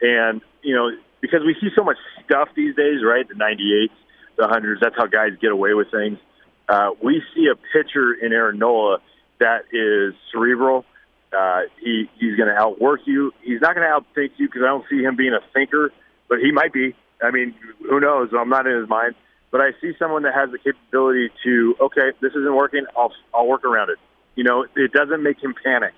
and 0.00 0.40
you 0.62 0.74
know 0.74 0.90
because 1.20 1.40
we 1.44 1.56
see 1.60 1.68
so 1.74 1.82
much 1.82 1.96
stuff 2.24 2.48
these 2.54 2.76
days, 2.76 3.00
right? 3.04 3.26
The 3.26 3.34
98s, 3.34 3.90
the 4.36 4.46
hundreds. 4.46 4.80
That's 4.80 4.94
how 4.96 5.06
guys 5.06 5.30
get 5.40 5.50
away 5.50 5.74
with 5.74 5.90
things. 5.90 6.18
Uh, 6.68 6.90
we 7.02 7.22
see 7.34 7.48
a 7.50 7.56
pitcher 7.56 8.14
in 8.14 8.32
Aaron 8.32 8.58
Nola 8.58 8.98
that 9.40 9.64
is 9.72 10.14
cerebral. 10.32 10.84
Uh, 11.36 11.62
he 11.80 12.08
he's 12.20 12.36
going 12.36 12.48
to 12.48 12.54
outwork 12.54 13.00
you. 13.06 13.32
He's 13.42 13.60
not 13.60 13.74
going 13.74 13.86
to 13.86 14.00
outthink 14.00 14.30
you 14.36 14.46
because 14.46 14.62
I 14.62 14.66
don't 14.66 14.84
see 14.88 15.02
him 15.02 15.16
being 15.16 15.34
a 15.34 15.40
thinker, 15.52 15.92
but 16.28 16.38
he 16.38 16.52
might 16.52 16.72
be. 16.72 16.94
I 17.22 17.30
mean, 17.30 17.54
who 17.80 18.00
knows? 18.00 18.30
I'm 18.38 18.48
not 18.48 18.66
in 18.66 18.78
his 18.78 18.88
mind, 18.88 19.14
but 19.50 19.60
I 19.60 19.70
see 19.80 19.92
someone 19.98 20.22
that 20.22 20.34
has 20.34 20.50
the 20.50 20.58
capability 20.58 21.30
to 21.44 21.74
okay, 21.80 22.12
this 22.20 22.30
isn't 22.30 22.54
working. 22.54 22.86
I'll 22.96 23.12
I'll 23.34 23.48
work 23.48 23.64
around 23.64 23.90
it. 23.90 23.98
You 24.36 24.44
know, 24.44 24.66
it 24.76 24.92
doesn't 24.92 25.22
make 25.22 25.42
him 25.42 25.54
panic. 25.64 25.94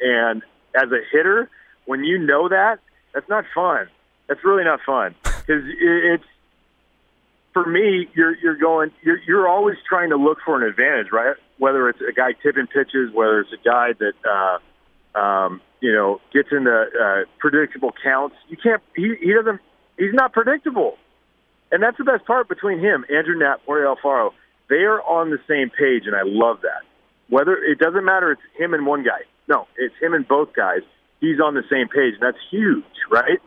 And 0.00 0.42
as 0.78 0.90
a 0.92 1.00
hitter, 1.12 1.50
when 1.86 2.04
you 2.04 2.18
know 2.18 2.48
that, 2.48 2.78
that's 3.14 3.28
not 3.28 3.44
fun. 3.54 3.88
That's 4.28 4.44
really 4.44 4.64
not 4.64 4.80
fun 4.86 5.14
because 5.22 5.64
it's 5.80 6.24
for 7.52 7.68
me, 7.68 8.08
you're 8.14 8.36
you're 8.36 8.56
going 8.56 8.92
you're 9.02 9.18
you're 9.26 9.48
always 9.48 9.76
trying 9.88 10.10
to 10.10 10.16
look 10.16 10.38
for 10.44 10.62
an 10.62 10.68
advantage, 10.68 11.08
right? 11.12 11.34
Whether 11.58 11.88
it's 11.88 12.00
a 12.00 12.12
guy 12.12 12.32
tipping 12.42 12.66
pitches, 12.66 13.12
whether 13.12 13.40
it's 13.40 13.52
a 13.52 13.68
guy 13.68 13.94
that 13.98 14.12
uh, 15.16 15.18
um, 15.18 15.60
you 15.80 15.92
know 15.92 16.20
gets 16.32 16.48
into 16.52 16.70
uh, 16.70 17.24
predictable 17.38 17.92
counts. 18.02 18.36
You 18.48 18.56
can't. 18.56 18.82
He 18.94 19.14
he 19.20 19.32
doesn't. 19.32 19.60
He's 19.98 20.14
not 20.14 20.32
predictable, 20.32 20.96
and 21.72 21.82
that's 21.82 21.98
the 21.98 22.04
best 22.04 22.24
part 22.26 22.48
between 22.48 22.78
him, 22.78 23.04
Andrew 23.10 23.36
Knapp, 23.36 23.64
Jorge 23.64 23.84
Alfaro. 23.84 24.30
They 24.68 24.84
are 24.84 25.02
on 25.02 25.30
the 25.30 25.40
same 25.48 25.70
page, 25.70 26.06
and 26.06 26.14
I 26.14 26.22
love 26.24 26.60
that. 26.62 26.82
Whether 27.28 27.56
it 27.56 27.78
doesn't 27.78 28.04
matter, 28.04 28.32
it's 28.32 28.42
him 28.56 28.74
and 28.74 28.86
one 28.86 29.02
guy. 29.02 29.22
No, 29.48 29.66
it's 29.76 29.94
him 30.00 30.14
and 30.14 30.26
both 30.26 30.52
guys. 30.54 30.82
He's 31.20 31.40
on 31.40 31.54
the 31.54 31.64
same 31.70 31.88
page, 31.88 32.14
that's 32.20 32.38
huge, 32.50 32.84
right? 33.10 33.40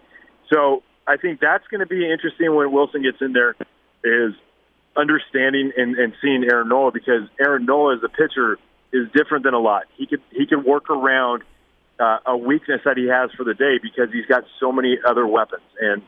So 0.51 0.83
I 1.07 1.17
think 1.17 1.39
that's 1.39 1.65
going 1.67 1.79
to 1.79 1.85
be 1.85 2.09
interesting 2.11 2.53
when 2.53 2.71
Wilson 2.71 3.03
gets 3.03 3.17
in 3.21 3.33
there 3.33 3.55
is 4.03 4.33
understanding 4.97 5.71
and, 5.77 5.95
and 5.95 6.13
seeing 6.21 6.43
Aaron 6.43 6.67
Nola 6.67 6.91
because 6.91 7.29
Aaron 7.39 7.65
Nola 7.65 7.95
as 7.95 8.03
a 8.03 8.09
pitcher 8.09 8.57
is 8.91 9.07
different 9.13 9.45
than 9.45 9.53
a 9.53 9.59
lot. 9.59 9.83
He 9.95 10.05
could 10.05 10.21
he 10.31 10.45
can 10.45 10.63
work 10.63 10.89
around 10.89 11.43
uh, 11.99 12.17
a 12.25 12.37
weakness 12.37 12.81
that 12.83 12.97
he 12.97 13.07
has 13.07 13.31
for 13.37 13.43
the 13.43 13.53
day 13.53 13.77
because 13.81 14.11
he's 14.11 14.25
got 14.25 14.43
so 14.59 14.71
many 14.71 14.97
other 15.05 15.25
weapons. 15.25 15.63
And 15.79 16.01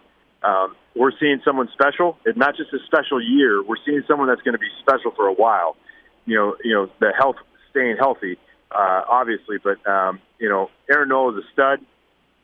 um, 0.44 0.76
we're 0.96 1.12
seeing 1.20 1.40
someone 1.46 1.70
special. 1.72 2.18
It's 2.26 2.38
not 2.38 2.58
just 2.58 2.74
a 2.74 2.80
special 2.86 3.22
year. 3.22 3.64
We're 3.64 3.82
seeing 3.86 4.04
someone 4.08 4.28
that's 4.28 4.42
going 4.42 4.54
to 4.54 4.60
be 4.60 4.70
special 4.82 5.12
for 5.12 5.28
a 5.28 5.34
while. 5.34 5.78
You 6.26 6.36
know, 6.36 6.56
you 6.64 6.74
know 6.74 6.90
the 7.00 7.14
health, 7.18 7.38
staying 7.72 7.98
healthy, 7.98 8.38
uh, 8.74 9.04
obviously, 9.08 9.58
but 9.64 9.86
um, 9.88 10.20
you 10.40 10.50
know, 10.50 10.70
Aaron 10.90 11.10
Nola 11.10 11.38
is 11.38 11.44
a 11.44 11.48
stud. 11.54 11.80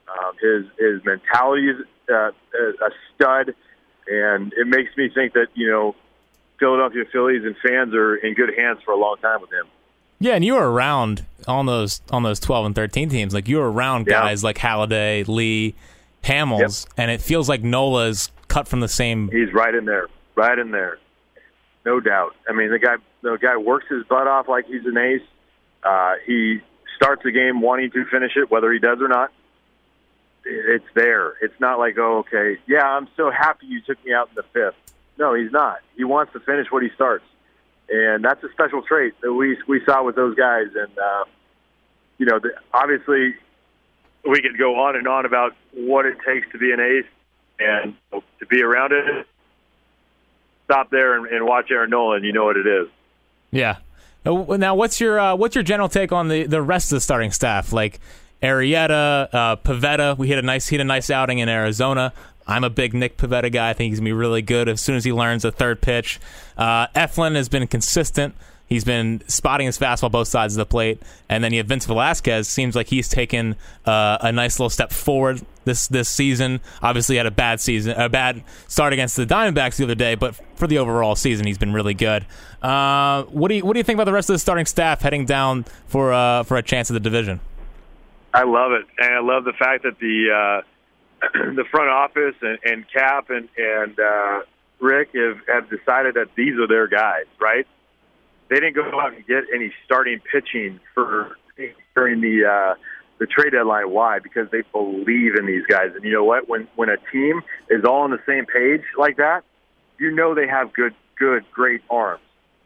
Um, 0.08 0.34
his 0.42 0.66
his 0.78 1.06
mentality 1.06 1.70
is 1.70 1.78
uh, 2.10 2.32
a 2.32 2.90
stud, 3.16 3.56
and 4.08 4.54
it 4.54 4.68
makes 4.68 4.96
me 4.98 5.10
think 5.10 5.34
that 5.34 5.48
you 5.54 5.70
know 5.70 5.96
Philadelphia 6.60 7.04
Phillies 7.12 7.44
and 7.44 7.56
fans 7.66 7.94
are 7.94 8.16
in 8.16 8.34
good 8.34 8.54
hands 8.58 8.80
for 8.84 8.94
a 8.94 8.98
long 8.98 9.18
time 9.22 9.42
with 9.42 9.52
him. 9.52 9.66
Yeah, 10.20 10.34
and 10.34 10.44
you 10.44 10.56
were 10.56 10.70
around 10.70 11.26
on 11.48 11.66
those 11.66 12.02
on 12.12 12.24
those 12.24 12.40
twelve 12.40 12.66
and 12.66 12.76
thirteen 12.76 13.10
teams. 13.10 13.34
Like 13.34 13.48
you 13.48 13.58
were 13.58 13.72
around 13.72 14.06
guys 14.06 14.44
yeah. 14.44 14.48
like 14.48 14.58
Halladay, 14.58 15.28
Lee, 15.28 15.76
Hamels, 16.24 16.86
yep. 16.86 16.94
and 16.98 17.12
it 17.12 17.22
feels 17.22 17.48
like 17.48 17.64
Nola's 17.64 18.32
cut 18.48 18.68
from 18.68 18.82
the 18.82 18.88
same. 18.88 19.30
He's 19.32 19.54
right 19.54 19.74
in 19.74 19.86
there, 19.86 20.08
right 20.36 20.60
in 20.60 20.72
there, 20.72 21.00
no 21.86 22.00
doubt. 22.00 22.36
I 22.50 22.54
mean, 22.54 22.70
the 22.72 22.80
guy 22.80 22.96
the 23.22 23.38
guy 23.38 23.58
works 23.58 23.86
his 23.90 24.04
butt 24.06 24.28
off 24.28 24.48
like 24.48 24.66
he's 24.66 24.86
an 24.86 24.98
ace. 24.98 25.22
Uh, 25.84 26.16
he 26.26 26.60
starts 26.96 27.24
the 27.24 27.32
game 27.32 27.62
wanting 27.62 27.92
to 27.92 28.06
finish 28.06 28.34
it, 28.36 28.52
whether 28.52 28.72
he 28.72 28.80
does 28.80 29.00
or 29.02 29.08
not 29.08 29.32
it's 30.46 30.86
there. 30.96 31.36
It's 31.42 31.60
not 31.60 31.80
like, 31.80 31.98
oh, 31.98 32.20
okay, 32.20 32.60
yeah, 32.68 32.86
I'm 32.86 33.08
so 33.16 33.32
happy 33.32 33.68
you 33.68 33.82
took 33.82 34.04
me 34.06 34.14
out 34.14 34.30
in 34.30 34.36
the 34.36 34.44
fifth. 34.54 34.76
No, 35.18 35.34
he's 35.34 35.52
not. 35.52 35.80
He 35.96 36.04
wants 36.04 36.34
to 36.34 36.40
finish 36.40 36.68
what 36.72 36.82
he 36.84 36.90
starts, 36.96 37.26
and 37.90 38.24
that's 38.24 38.44
a 38.44 38.50
special 38.52 38.82
trait 38.82 39.14
that 39.22 39.34
we 39.34 39.58
we 39.68 39.84
saw 39.86 40.04
with 40.04 40.16
those 40.16 40.36
guys. 40.36 40.68
And 40.76 40.98
uh, 40.98 41.26
you 42.18 42.26
know, 42.26 42.40
the, 42.40 42.52
obviously, 42.74 43.36
we 44.28 44.42
could 44.42 44.58
go 44.58 44.80
on 44.80 44.96
and 44.96 45.08
on 45.08 45.26
about 45.26 45.56
what 45.74 46.06
it 46.06 46.18
takes 46.26 46.50
to 46.54 46.58
be 46.58 46.72
an 46.72 46.80
ace 46.80 47.06
and 47.60 47.96
to 48.12 48.46
be 48.46 48.64
around 48.64 48.94
it. 48.94 49.28
Stop 50.66 50.90
there 50.90 51.18
and, 51.18 51.28
and 51.28 51.46
watch 51.46 51.70
Aaron 51.70 51.90
Nola. 51.90 52.22
You 52.22 52.32
know 52.32 52.46
what 52.46 52.56
it 52.56 52.68
is. 52.68 52.88
Yeah. 53.52 53.78
Now, 54.26 54.76
what's 54.76 55.00
your 55.00 55.20
uh, 55.20 55.36
what's 55.36 55.56
your 55.56 55.64
general 55.64 55.90
take 55.90 56.12
on 56.12 56.28
the 56.28 56.44
the 56.44 56.62
rest 56.62 56.92
of 56.92 56.98
the 56.98 57.02
starting 57.02 57.32
staff? 57.32 57.72
Like, 57.72 58.00
Arrieta, 58.44 59.34
uh, 59.34 59.56
Pivetta. 59.58 60.18
We 60.18 60.30
had 60.30 60.40
a 60.40 60.42
nice 60.42 60.70
had 60.70 60.82
a 60.82 60.86
nice 60.86 61.10
outing 61.10 61.40
in 61.40 61.50
Arizona. 61.50 62.14
I'm 62.48 62.64
a 62.64 62.70
big 62.70 62.94
Nick 62.94 63.18
Pivetta 63.18 63.52
guy. 63.52 63.70
I 63.70 63.74
think 63.74 63.92
he's 63.92 64.00
gonna 64.00 64.10
be 64.10 64.14
really 64.14 64.42
good 64.42 64.68
as 64.70 64.82
soon 64.82 64.96
as 64.96 65.04
he 65.06 65.14
learns 65.14 65.44
the 65.44 65.52
third 65.52 65.82
pitch. 65.82 66.20
Uh, 66.58 66.88
Eflin 66.88 67.36
has 67.36 67.48
been 67.48 67.68
consistent. 67.68 68.36
He's 68.70 68.84
been 68.84 69.22
spotting 69.28 69.66
his 69.66 69.80
fastball 69.80 70.12
both 70.12 70.28
sides 70.28 70.54
of 70.54 70.60
the 70.60 70.66
plate, 70.66 71.02
and 71.28 71.44
then 71.44 71.52
you 71.52 71.58
have 71.58 71.66
Vince 71.66 71.88
Velasquez. 71.88 72.48
Seems 72.48 72.76
like 72.76 72.88
he's 72.88 73.10
taken 73.10 73.56
uh, 73.84 74.20
a 74.22 74.32
nice 74.32 74.60
little 74.60 74.70
step 74.70 74.92
forward 74.92 75.42
this 75.66 75.88
this 75.88 76.08
season. 76.08 76.62
Obviously, 76.84 77.18
had 77.18 77.26
a 77.26 77.32
bad 77.32 77.60
season, 77.60 78.00
a 78.00 78.08
bad 78.10 78.44
start 78.68 78.94
against 78.94 79.16
the 79.16 79.26
Diamondbacks 79.26 79.78
the 79.78 79.86
other 79.86 79.96
day, 79.96 80.14
but 80.14 80.40
for 80.56 80.68
the 80.68 80.78
overall 80.78 81.16
season, 81.16 81.48
he's 81.48 81.58
been 81.58 81.74
really 81.74 81.96
good. 81.96 82.28
Uh, 82.62 83.24
what 83.24 83.48
do 83.48 83.56
you 83.56 83.66
what 83.66 83.74
do 83.74 83.80
you 83.80 83.84
think 83.84 83.98
about 83.98 84.06
the 84.06 84.14
rest 84.14 84.30
of 84.30 84.36
the 84.36 84.40
starting 84.40 84.68
staff 84.68 85.02
heading 85.02 85.26
down 85.26 85.66
for 85.88 86.14
uh, 86.14 86.44
for 86.44 86.56
a 86.58 86.62
chance 86.62 86.92
at 86.92 86.94
the 86.94 87.00
division? 87.00 87.40
I 88.36 88.44
love 88.44 88.72
it, 88.74 88.86
and 89.00 89.16
I 89.16 89.20
love 89.20 89.46
the 89.46 89.54
fact 89.54 89.82
that 89.82 89.98
the 89.98 90.62
uh, 91.24 91.32
the 91.56 91.64
front 91.72 91.90
office 91.90 92.36
and, 92.42 92.60
and 92.64 92.86
Cap 92.92 93.32
and 93.32 93.50
and 93.58 94.00
uh, 94.00 94.42
Rick 94.80 95.10
have, 95.16 95.40
have 95.48 95.70
decided 95.70 96.16
that 96.16 96.36
these 96.36 96.54
are 96.60 96.68
their 96.68 96.88
guys, 96.88 97.26
right? 97.40 97.66
They 98.50 98.56
didn't 98.56 98.76
go 98.76 98.84
out 99.00 99.14
and 99.14 99.26
get 99.26 99.44
any 99.54 99.72
starting 99.86 100.20
pitching 100.32 100.80
for 100.94 101.38
during 101.96 102.22
the 102.22 102.46
uh, 102.46 102.76
the 103.20 103.26
trade 103.28 103.52
deadline. 103.52 103.92
Why? 103.92 104.20
Because 104.20 104.50
they 104.52 104.64
believe 104.72 105.36
in 105.36 105.46
these 105.46 105.66
guys, 105.68 105.92
and 105.96 106.04
you 106.04 106.12
know 106.12 106.24
what? 106.24 106.50
When 106.50 106.68
when 106.76 106.90
a 106.90 106.98
team 107.12 107.42
is 107.70 107.84
all 107.86 108.02
on 108.02 108.12
the 108.12 108.22
same 108.28 108.46
page 108.46 108.82
like 108.98 109.18
that, 109.18 109.44
you 110.00 110.12
know 110.12 110.34
they 110.34 110.48
have 110.48 110.74
good, 110.74 110.94
good, 111.18 111.44
great 111.52 111.82
arms. 111.90 112.22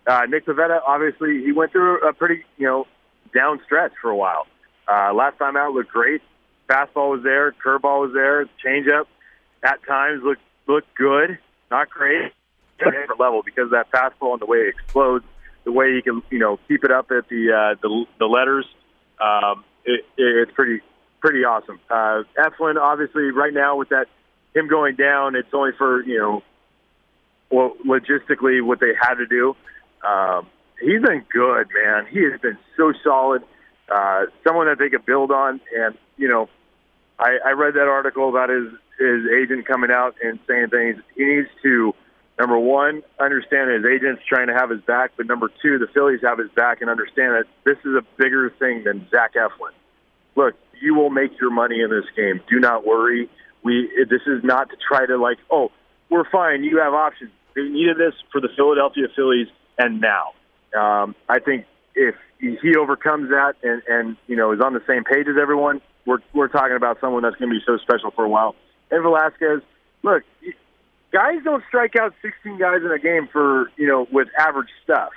Uh, 0.05 0.21
Nick 0.29 0.45
Pivetta, 0.45 0.79
obviously, 0.85 1.43
he 1.43 1.51
went 1.51 1.71
through 1.71 2.07
a 2.07 2.13
pretty 2.13 2.43
you 2.57 2.67
know 2.67 2.85
down 3.33 3.59
stretch 3.65 3.93
for 4.01 4.09
a 4.09 4.15
while 4.15 4.45
uh, 4.87 5.13
last 5.13 5.37
time 5.37 5.55
out 5.55 5.73
looked 5.73 5.89
great. 5.89 6.21
Fastball 6.69 7.11
was 7.11 7.21
there, 7.23 7.51
curveball 7.51 8.01
was 8.01 8.11
there, 8.13 8.45
changeup 8.65 9.05
at 9.63 9.85
times 9.87 10.21
looked 10.23 10.41
looked 10.67 10.93
good, 10.95 11.37
not 11.71 11.89
great, 11.89 12.31
different 12.79 13.19
level 13.19 13.41
because 13.43 13.71
that 13.71 13.91
fastball 13.91 14.33
and 14.33 14.41
the 14.41 14.45
way 14.45 14.59
it 14.59 14.69
explodes, 14.69 15.25
the 15.65 15.71
way 15.71 15.95
he 15.95 16.01
can 16.01 16.21
you 16.29 16.39
know 16.39 16.59
keep 16.67 16.83
it 16.83 16.91
up 16.91 17.11
at 17.11 17.27
the 17.29 17.51
uh, 17.51 17.75
the, 17.81 18.05
the 18.19 18.25
letters, 18.25 18.65
um, 19.21 19.63
it, 19.85 20.05
it's 20.17 20.51
pretty 20.51 20.81
pretty 21.19 21.43
awesome. 21.45 21.79
Uh, 21.89 22.23
Eflin, 22.37 22.77
obviously, 22.77 23.31
right 23.31 23.53
now 23.53 23.77
with 23.77 23.89
that 23.89 24.07
him 24.55 24.67
going 24.67 24.95
down, 24.95 25.35
it's 25.35 25.53
only 25.53 25.71
for 25.77 26.03
you 26.03 26.19
know, 26.19 26.43
well, 27.49 27.75
logistically 27.85 28.63
what 28.63 28.79
they 28.79 28.93
had 28.99 29.15
to 29.15 29.25
do. 29.25 29.55
Um, 30.07 30.47
he's 30.79 31.01
been 31.01 31.23
good, 31.31 31.67
man. 31.73 32.05
He 32.09 32.23
has 32.23 32.39
been 32.41 32.57
so 32.77 32.93
solid 33.03 33.43
uh, 33.93 34.25
someone 34.45 34.67
that 34.67 34.79
they 34.79 34.89
could 34.89 35.05
build 35.05 35.31
on. 35.31 35.59
And 35.75 35.97
you 36.17 36.27
know, 36.27 36.49
I, 37.19 37.37
I 37.45 37.51
read 37.51 37.73
that 37.75 37.87
article 37.87 38.29
about 38.29 38.49
his 38.49 38.67
his 38.99 39.25
agent 39.31 39.65
coming 39.65 39.91
out 39.91 40.15
and 40.23 40.39
saying 40.47 40.69
things. 40.69 41.01
He 41.15 41.25
needs 41.25 41.49
to 41.63 41.93
number 42.39 42.57
one 42.57 43.03
understand 43.19 43.71
his 43.71 43.85
agent's 43.85 44.23
trying 44.27 44.47
to 44.47 44.53
have 44.53 44.69
his 44.69 44.81
back, 44.81 45.11
but 45.17 45.25
number 45.25 45.49
two, 45.61 45.79
the 45.79 45.87
Phillies 45.93 46.21
have 46.23 46.39
his 46.39 46.49
back 46.51 46.81
and 46.81 46.89
understand 46.89 47.33
that 47.33 47.45
this 47.63 47.77
is 47.85 47.95
a 47.95 48.03
bigger 48.17 48.49
thing 48.59 48.83
than 48.83 49.07
Zach 49.09 49.33
Eflin. 49.35 49.71
Look, 50.35 50.55
you 50.81 50.95
will 50.95 51.09
make 51.09 51.39
your 51.39 51.51
money 51.51 51.81
in 51.81 51.89
this 51.89 52.05
game. 52.15 52.41
Do 52.49 52.59
not 52.59 52.85
worry. 52.85 53.29
We 53.63 53.89
this 54.09 54.21
is 54.27 54.43
not 54.43 54.69
to 54.69 54.75
try 54.87 55.05
to 55.05 55.17
like, 55.17 55.37
oh, 55.49 55.71
we're 56.09 56.29
fine. 56.29 56.63
You 56.63 56.79
have 56.79 56.93
options. 56.93 57.31
They 57.55 57.63
needed 57.63 57.97
this 57.97 58.13
for 58.31 58.41
the 58.41 58.49
Philadelphia 58.55 59.07
Phillies, 59.15 59.47
and 59.77 60.01
now 60.01 60.33
um, 60.77 61.15
I 61.29 61.39
think 61.39 61.65
if 61.95 62.15
he 62.39 62.75
overcomes 62.75 63.29
that 63.29 63.53
and 63.63 63.81
and 63.87 64.17
you 64.27 64.35
know 64.35 64.51
is 64.51 64.61
on 64.61 64.73
the 64.73 64.83
same 64.87 65.03
page 65.03 65.27
as 65.27 65.35
everyone, 65.41 65.81
we're 66.05 66.19
we're 66.33 66.47
talking 66.47 66.75
about 66.75 66.99
someone 66.99 67.23
that's 67.23 67.35
going 67.37 67.49
to 67.49 67.55
be 67.55 67.63
so 67.65 67.77
special 67.77 68.11
for 68.11 68.25
a 68.25 68.29
while. 68.29 68.55
And 68.91 69.01
Velasquez, 69.01 69.61
look, 70.01 70.23
guys 71.13 71.37
don't 71.43 71.63
strike 71.67 71.95
out 71.95 72.13
16 72.21 72.57
guys 72.57 72.81
in 72.83 72.91
a 72.91 72.99
game 72.99 73.29
for 73.31 73.71
you 73.77 73.87
know 73.87 74.07
with 74.11 74.27
average 74.37 74.69
stuff, 74.83 75.11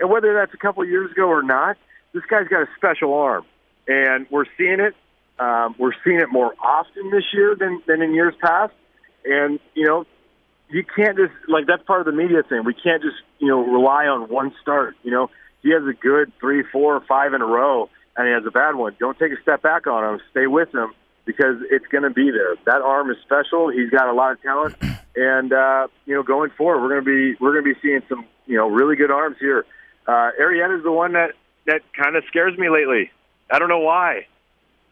and 0.00 0.08
whether 0.08 0.32
that's 0.32 0.54
a 0.54 0.56
couple 0.56 0.84
years 0.84 1.10
ago 1.10 1.28
or 1.28 1.42
not, 1.42 1.76
this 2.14 2.22
guy's 2.30 2.48
got 2.48 2.62
a 2.62 2.68
special 2.76 3.12
arm, 3.14 3.44
and 3.86 4.26
we're 4.30 4.46
seeing 4.56 4.80
it. 4.80 4.94
Um, 5.38 5.74
we're 5.78 5.94
seeing 6.04 6.20
it 6.20 6.30
more 6.30 6.54
often 6.62 7.10
this 7.10 7.24
year 7.34 7.56
than 7.58 7.82
than 7.86 8.00
in 8.00 8.14
years 8.14 8.34
past, 8.40 8.72
and 9.24 9.58
you 9.74 9.86
know 9.86 10.06
you 10.70 10.84
can't 10.84 11.18
just 11.18 11.32
like 11.48 11.66
that's 11.66 11.82
part 11.82 12.00
of 12.00 12.06
the 12.06 12.12
media 12.12 12.42
thing. 12.48 12.62
We 12.64 12.74
can't 12.74 13.02
just 13.02 13.16
you 13.38 13.48
know 13.48 13.60
rely 13.60 14.06
on 14.06 14.28
one 14.28 14.54
start. 14.62 14.96
You 15.02 15.10
know, 15.10 15.30
he 15.62 15.72
has 15.72 15.82
a 15.82 15.92
good 15.92 16.32
three, 16.40 16.62
four, 16.62 17.02
five 17.08 17.34
in 17.34 17.42
a 17.42 17.46
row, 17.46 17.90
and 18.16 18.26
he 18.26 18.32
has 18.32 18.44
a 18.46 18.50
bad 18.50 18.76
one, 18.76 18.94
don't 19.00 19.18
take 19.18 19.32
a 19.32 19.42
step 19.42 19.62
back 19.62 19.86
on 19.86 20.14
him. 20.14 20.20
Stay 20.30 20.46
with 20.46 20.72
him 20.72 20.94
because 21.24 21.56
it's 21.70 21.86
going 21.86 22.02
to 22.02 22.10
be 22.10 22.30
there. 22.30 22.56
That 22.66 22.82
arm 22.82 23.10
is 23.10 23.16
special. 23.22 23.68
He's 23.68 23.90
got 23.90 24.08
a 24.08 24.12
lot 24.12 24.32
of 24.32 24.42
talent, 24.42 24.76
and 25.16 25.52
uh, 25.52 25.88
you 26.06 26.14
know, 26.14 26.22
going 26.22 26.50
forward, 26.50 26.82
we're 26.82 26.88
going 26.88 27.04
to 27.04 27.34
be 27.34 27.38
we're 27.40 27.52
going 27.52 27.64
to 27.64 27.74
be 27.74 27.80
seeing 27.80 28.02
some 28.08 28.26
you 28.46 28.56
know 28.56 28.68
really 28.68 28.96
good 28.96 29.10
arms 29.10 29.36
here. 29.40 29.64
Uh, 30.06 30.30
Arrieta 30.40 30.78
is 30.78 30.84
the 30.84 30.92
one 30.92 31.12
that 31.12 31.32
that 31.66 31.82
kind 31.92 32.16
of 32.16 32.24
scares 32.28 32.56
me 32.58 32.68
lately. 32.68 33.10
I 33.50 33.58
don't 33.58 33.68
know 33.68 33.80
why, 33.80 34.26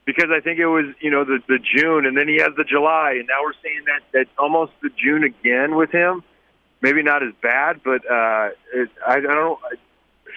because 0.05 0.31
I 0.31 0.41
think 0.41 0.59
it 0.59 0.67
was 0.67 0.87
you 1.01 1.11
know 1.11 1.25
the 1.25 1.39
the 1.49 1.59
June, 1.59 2.07
and 2.07 2.17
then 2.17 2.29
he 2.29 2.37
has 2.39 2.51
the 2.57 2.65
July, 2.65 3.17
and 3.19 3.27
now 3.27 3.43
we're 3.43 3.55
seeing 3.63 3.85
that 3.87 4.03
that 4.13 4.27
almost 4.39 4.73
the 4.83 4.91
June 4.91 5.25
again 5.25 5.75
with 5.77 5.91
him. 5.91 6.23
Maybe 6.83 7.03
not 7.03 7.23
as 7.23 7.35
bad, 7.43 7.83
but 7.85 8.11
uh, 8.11 8.51
it, 8.73 8.89
I, 9.07 9.17
I 9.17 9.21
don't 9.21 9.61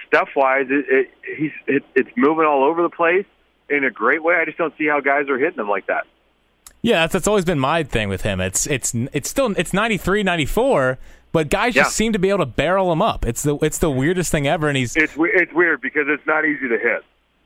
stuff 0.08 0.30
wise, 0.36 0.68
it, 0.70 0.86
it, 0.90 1.12
he's 1.38 1.52
it, 1.68 1.84
it's 1.96 2.10
moving 2.16 2.46
all 2.46 2.64
over 2.64 2.84
the 2.84 2.90
place 2.90 3.26
in 3.70 3.84
a 3.84 3.92
great 3.92 4.24
way. 4.24 4.36
I 4.36 4.46
just 4.46 4.58
don't 4.58 4.76
see 4.78 4.88
how 4.88 5.00
guys 5.00 5.30
are 5.30 5.38
hitting 5.38 5.58
them 5.58 5.70
like 5.70 5.88
that. 5.88 6.06
Yeah, 6.82 7.02
that's, 7.02 7.14
that's 7.14 7.28
always 7.28 7.46
been 7.46 7.60
my 7.60 7.84
thing 7.84 8.10
with 8.10 8.22
him. 8.22 8.42
It's 8.42 8.68
it's 8.68 8.94
it's 9.14 9.30
still 9.30 9.54
it's 9.58 9.74
93, 9.74 10.24
94, 10.24 11.00
but 11.32 11.50
guys 11.50 11.74
just 11.74 11.96
seem 11.96 12.12
to 12.14 12.20
be 12.20 12.30
able 12.30 12.40
to 12.40 12.46
barrel 12.46 12.92
him 12.92 13.02
up. 13.02 13.26
It's 13.26 13.42
the 13.42 13.56
it's 13.58 13.78
the 13.78 13.90
weirdest 13.90 14.32
thing 14.32 14.48
ever, 14.48 14.68
and 14.68 14.78
he's 14.78 14.96
it's 14.96 15.16
it's 15.18 15.54
weird 15.54 15.82
because 15.82 16.08
it's 16.08 16.26
not 16.28 16.46
easy 16.46 16.68
to 16.68 16.78
hit, 16.78 17.06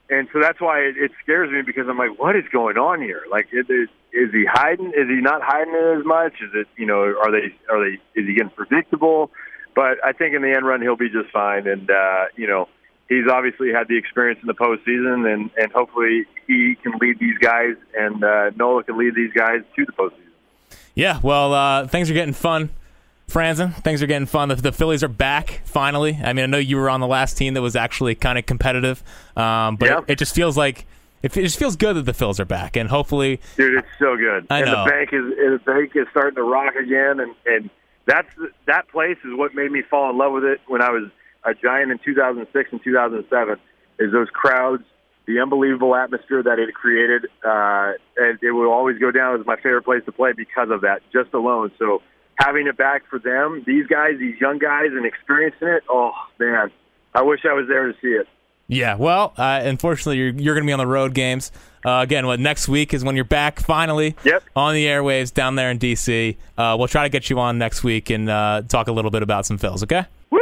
and 0.10 0.28
so 0.34 0.40
that's 0.40 0.60
why 0.60 0.80
it, 0.80 0.98
it 0.98 1.12
scares 1.24 1.52
me 1.52 1.62
because 1.62 1.88
I'm 1.88 2.00
like, 2.00 2.18
what 2.18 2.36
is 2.36 2.46
going 2.52 2.78
on 2.78 3.00
here? 3.00 3.24
Like, 3.30 3.50
is, 3.52 3.66
is 3.70 4.32
he 4.32 4.46
hiding? 4.52 4.88
Is 4.88 5.08
he 5.08 5.22
not 5.22 5.42
hiding 5.44 5.76
it 5.76 6.00
as 6.00 6.06
much? 6.06 6.34
Is 6.42 6.50
it 6.56 6.68
you 6.76 6.88
know 6.88 7.02
are 7.02 7.32
they 7.32 7.56
are 7.70 7.80
they 7.80 8.00
is 8.20 8.28
he 8.28 8.34
getting 8.34 8.50
predictable? 8.50 9.30
But 9.76 10.04
I 10.04 10.14
think 10.14 10.34
in 10.34 10.42
the 10.42 10.52
end 10.52 10.66
run 10.66 10.82
he'll 10.82 10.96
be 10.96 11.10
just 11.10 11.30
fine. 11.32 11.68
And 11.68 11.92
uh, 11.92 12.26
you 12.36 12.48
know, 12.48 12.68
he's 13.10 13.28
obviously 13.32 13.72
had 13.72 13.88
the 13.88 13.98
experience 13.98 14.40
in 14.42 14.48
the 14.48 14.54
postseason, 14.54 15.32
and 15.32 15.50
and 15.58 15.72
hopefully 15.72 16.26
he 16.48 16.76
can 16.82 16.94
lead 17.00 17.20
these 17.20 17.38
guys, 17.40 17.76
and 17.98 18.24
uh, 18.24 18.52
Nola 18.56 18.84
can 18.84 18.98
lead 18.98 19.16
these 19.16 19.34
guys 19.34 19.62
to 19.76 19.86
the 19.86 19.92
postseason. 19.92 20.78
Yeah, 20.96 21.20
well, 21.22 21.54
uh, 21.54 21.88
things 21.88 22.10
are 22.10 22.14
getting 22.14 22.34
fun. 22.34 22.70
Frandsen, 23.30 23.74
things 23.84 24.02
are 24.02 24.08
getting 24.08 24.26
fun. 24.26 24.48
The, 24.50 24.56
the, 24.56 24.72
Phillies 24.72 25.04
are 25.04 25.10
back 25.10 25.62
finally. 25.66 26.18
I 26.24 26.32
mean, 26.32 26.44
I 26.44 26.46
know 26.46 26.58
you 26.58 26.78
were 26.78 26.90
on 26.90 27.02
the 27.02 27.08
last 27.08 27.38
team 27.38 27.56
that 27.56 27.62
was 27.62 27.76
actually 27.76 28.16
kind 28.16 28.40
of 28.40 28.46
competitive, 28.46 29.04
um, 29.36 29.76
but 29.76 29.90
yeah. 29.90 29.98
it, 30.00 30.06
it, 30.08 30.18
just 30.18 30.34
feels 30.34 30.56
like 30.56 30.86
it 31.22 31.34
just 31.34 31.60
feels 31.60 31.76
good 31.76 31.98
that 31.98 32.04
the 32.04 32.14
Phillies 32.14 32.40
are 32.40 32.46
back, 32.46 32.78
and 32.78 32.90
hopefully, 32.90 33.42
dude, 33.58 33.80
it's 33.80 33.88
so 34.00 34.16
good. 34.16 34.48
I 34.50 34.60
and 34.60 34.72
know. 34.72 34.86
the 34.86 34.90
bank 34.90 35.10
is 35.12 35.24
and 35.38 35.60
the 35.60 35.62
bank 35.66 35.92
is 35.96 36.08
starting 36.12 36.36
to 36.36 36.44
rock 36.44 36.76
again, 36.76 37.20
and 37.20 37.36
and 37.46 37.70
that's 38.06 38.30
that 38.66 38.88
place 38.88 39.18
is 39.26 39.38
what 39.38 39.54
made 39.54 39.72
me 39.72 39.82
fall 39.90 40.10
in 40.10 40.18
love 40.18 40.32
with 40.32 40.46
it 40.46 40.62
when 40.68 40.82
I 40.82 40.90
was 40.90 41.12
a 41.44 41.54
Giant 41.54 41.92
in 41.92 42.00
2006 42.04 42.70
and 42.72 42.84
2007. 42.84 43.58
Is 44.00 44.12
those 44.12 44.28
crowds, 44.32 44.84
the 45.26 45.40
unbelievable 45.40 45.96
atmosphere 45.96 46.44
that 46.44 46.60
it 46.60 46.74
created, 46.74 47.26
uh, 47.44 47.94
and 48.18 48.38
it 48.42 48.52
will 48.52 48.72
always 48.72 49.00
go 49.00 49.10
down 49.12 49.40
as 49.40 49.46
my 49.46 49.56
favorite 49.56 49.84
place 49.84 50.04
to 50.06 50.12
play 50.12 50.32
because 50.36 50.70
of 50.70 50.82
that, 50.82 51.02
just 51.12 51.34
alone. 51.34 51.72
So 51.80 52.02
having 52.40 52.68
it 52.68 52.78
back 52.78 53.04
for 53.10 53.18
them, 53.20 53.64
these 53.66 53.88
guys, 53.88 54.20
these 54.20 54.40
young 54.40 54.60
guys, 54.60 54.90
and 54.92 55.06
experiencing 55.06 55.68
it, 55.70 55.84
oh 55.90 56.12
man, 56.40 56.72
I 57.16 57.24
wish 57.24 57.40
I 57.50 57.54
was 57.54 57.68
there 57.68 57.88
to 57.88 57.94
see 58.02 58.10
it. 58.10 58.28
Yeah, 58.70 58.96
well, 58.96 59.34
uh, 59.38 59.62
unfortunately, 59.64 60.18
you're, 60.18 60.28
you're 60.34 60.54
going 60.54 60.66
to 60.66 60.70
be 60.70 60.74
on 60.74 60.80
the 60.80 60.86
road 60.86 61.14
games. 61.14 61.54
Uh, 61.86 62.02
again, 62.04 62.28
what 62.28 62.38
next 62.40 62.68
week 62.68 62.94
is 62.94 63.02
when 63.04 63.16
you're 63.16 63.24
back 63.24 63.62
finally 63.62 64.16
Yep. 64.26 64.44
on 64.58 64.74
the 64.76 64.86
airwaves 64.86 65.34
down 65.34 65.56
there 65.56 65.72
in 65.72 65.80
DC. 65.80 66.36
Uh, 66.58 66.76
we'll 66.78 66.90
try 66.90 67.04
to 67.04 67.10
get 67.10 67.30
you 67.30 67.40
on 67.40 67.58
next 67.58 67.84
week 67.86 68.10
and 68.10 68.30
uh, 68.30 68.62
talk 68.68 68.90
a 68.90 68.92
little 68.92 69.10
bit 69.10 69.24
about 69.24 69.46
some 69.46 69.58
Phils. 69.58 69.84
okay? 69.84 70.06
Woo! 70.32 70.37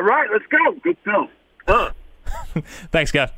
All 0.00 0.06
right, 0.06 0.30
let's 0.32 0.46
go. 0.46 0.72
Good 0.82 0.96
film. 1.04 1.28
Huh. 1.68 1.90
Thanks, 2.90 3.12
guys. 3.12 3.28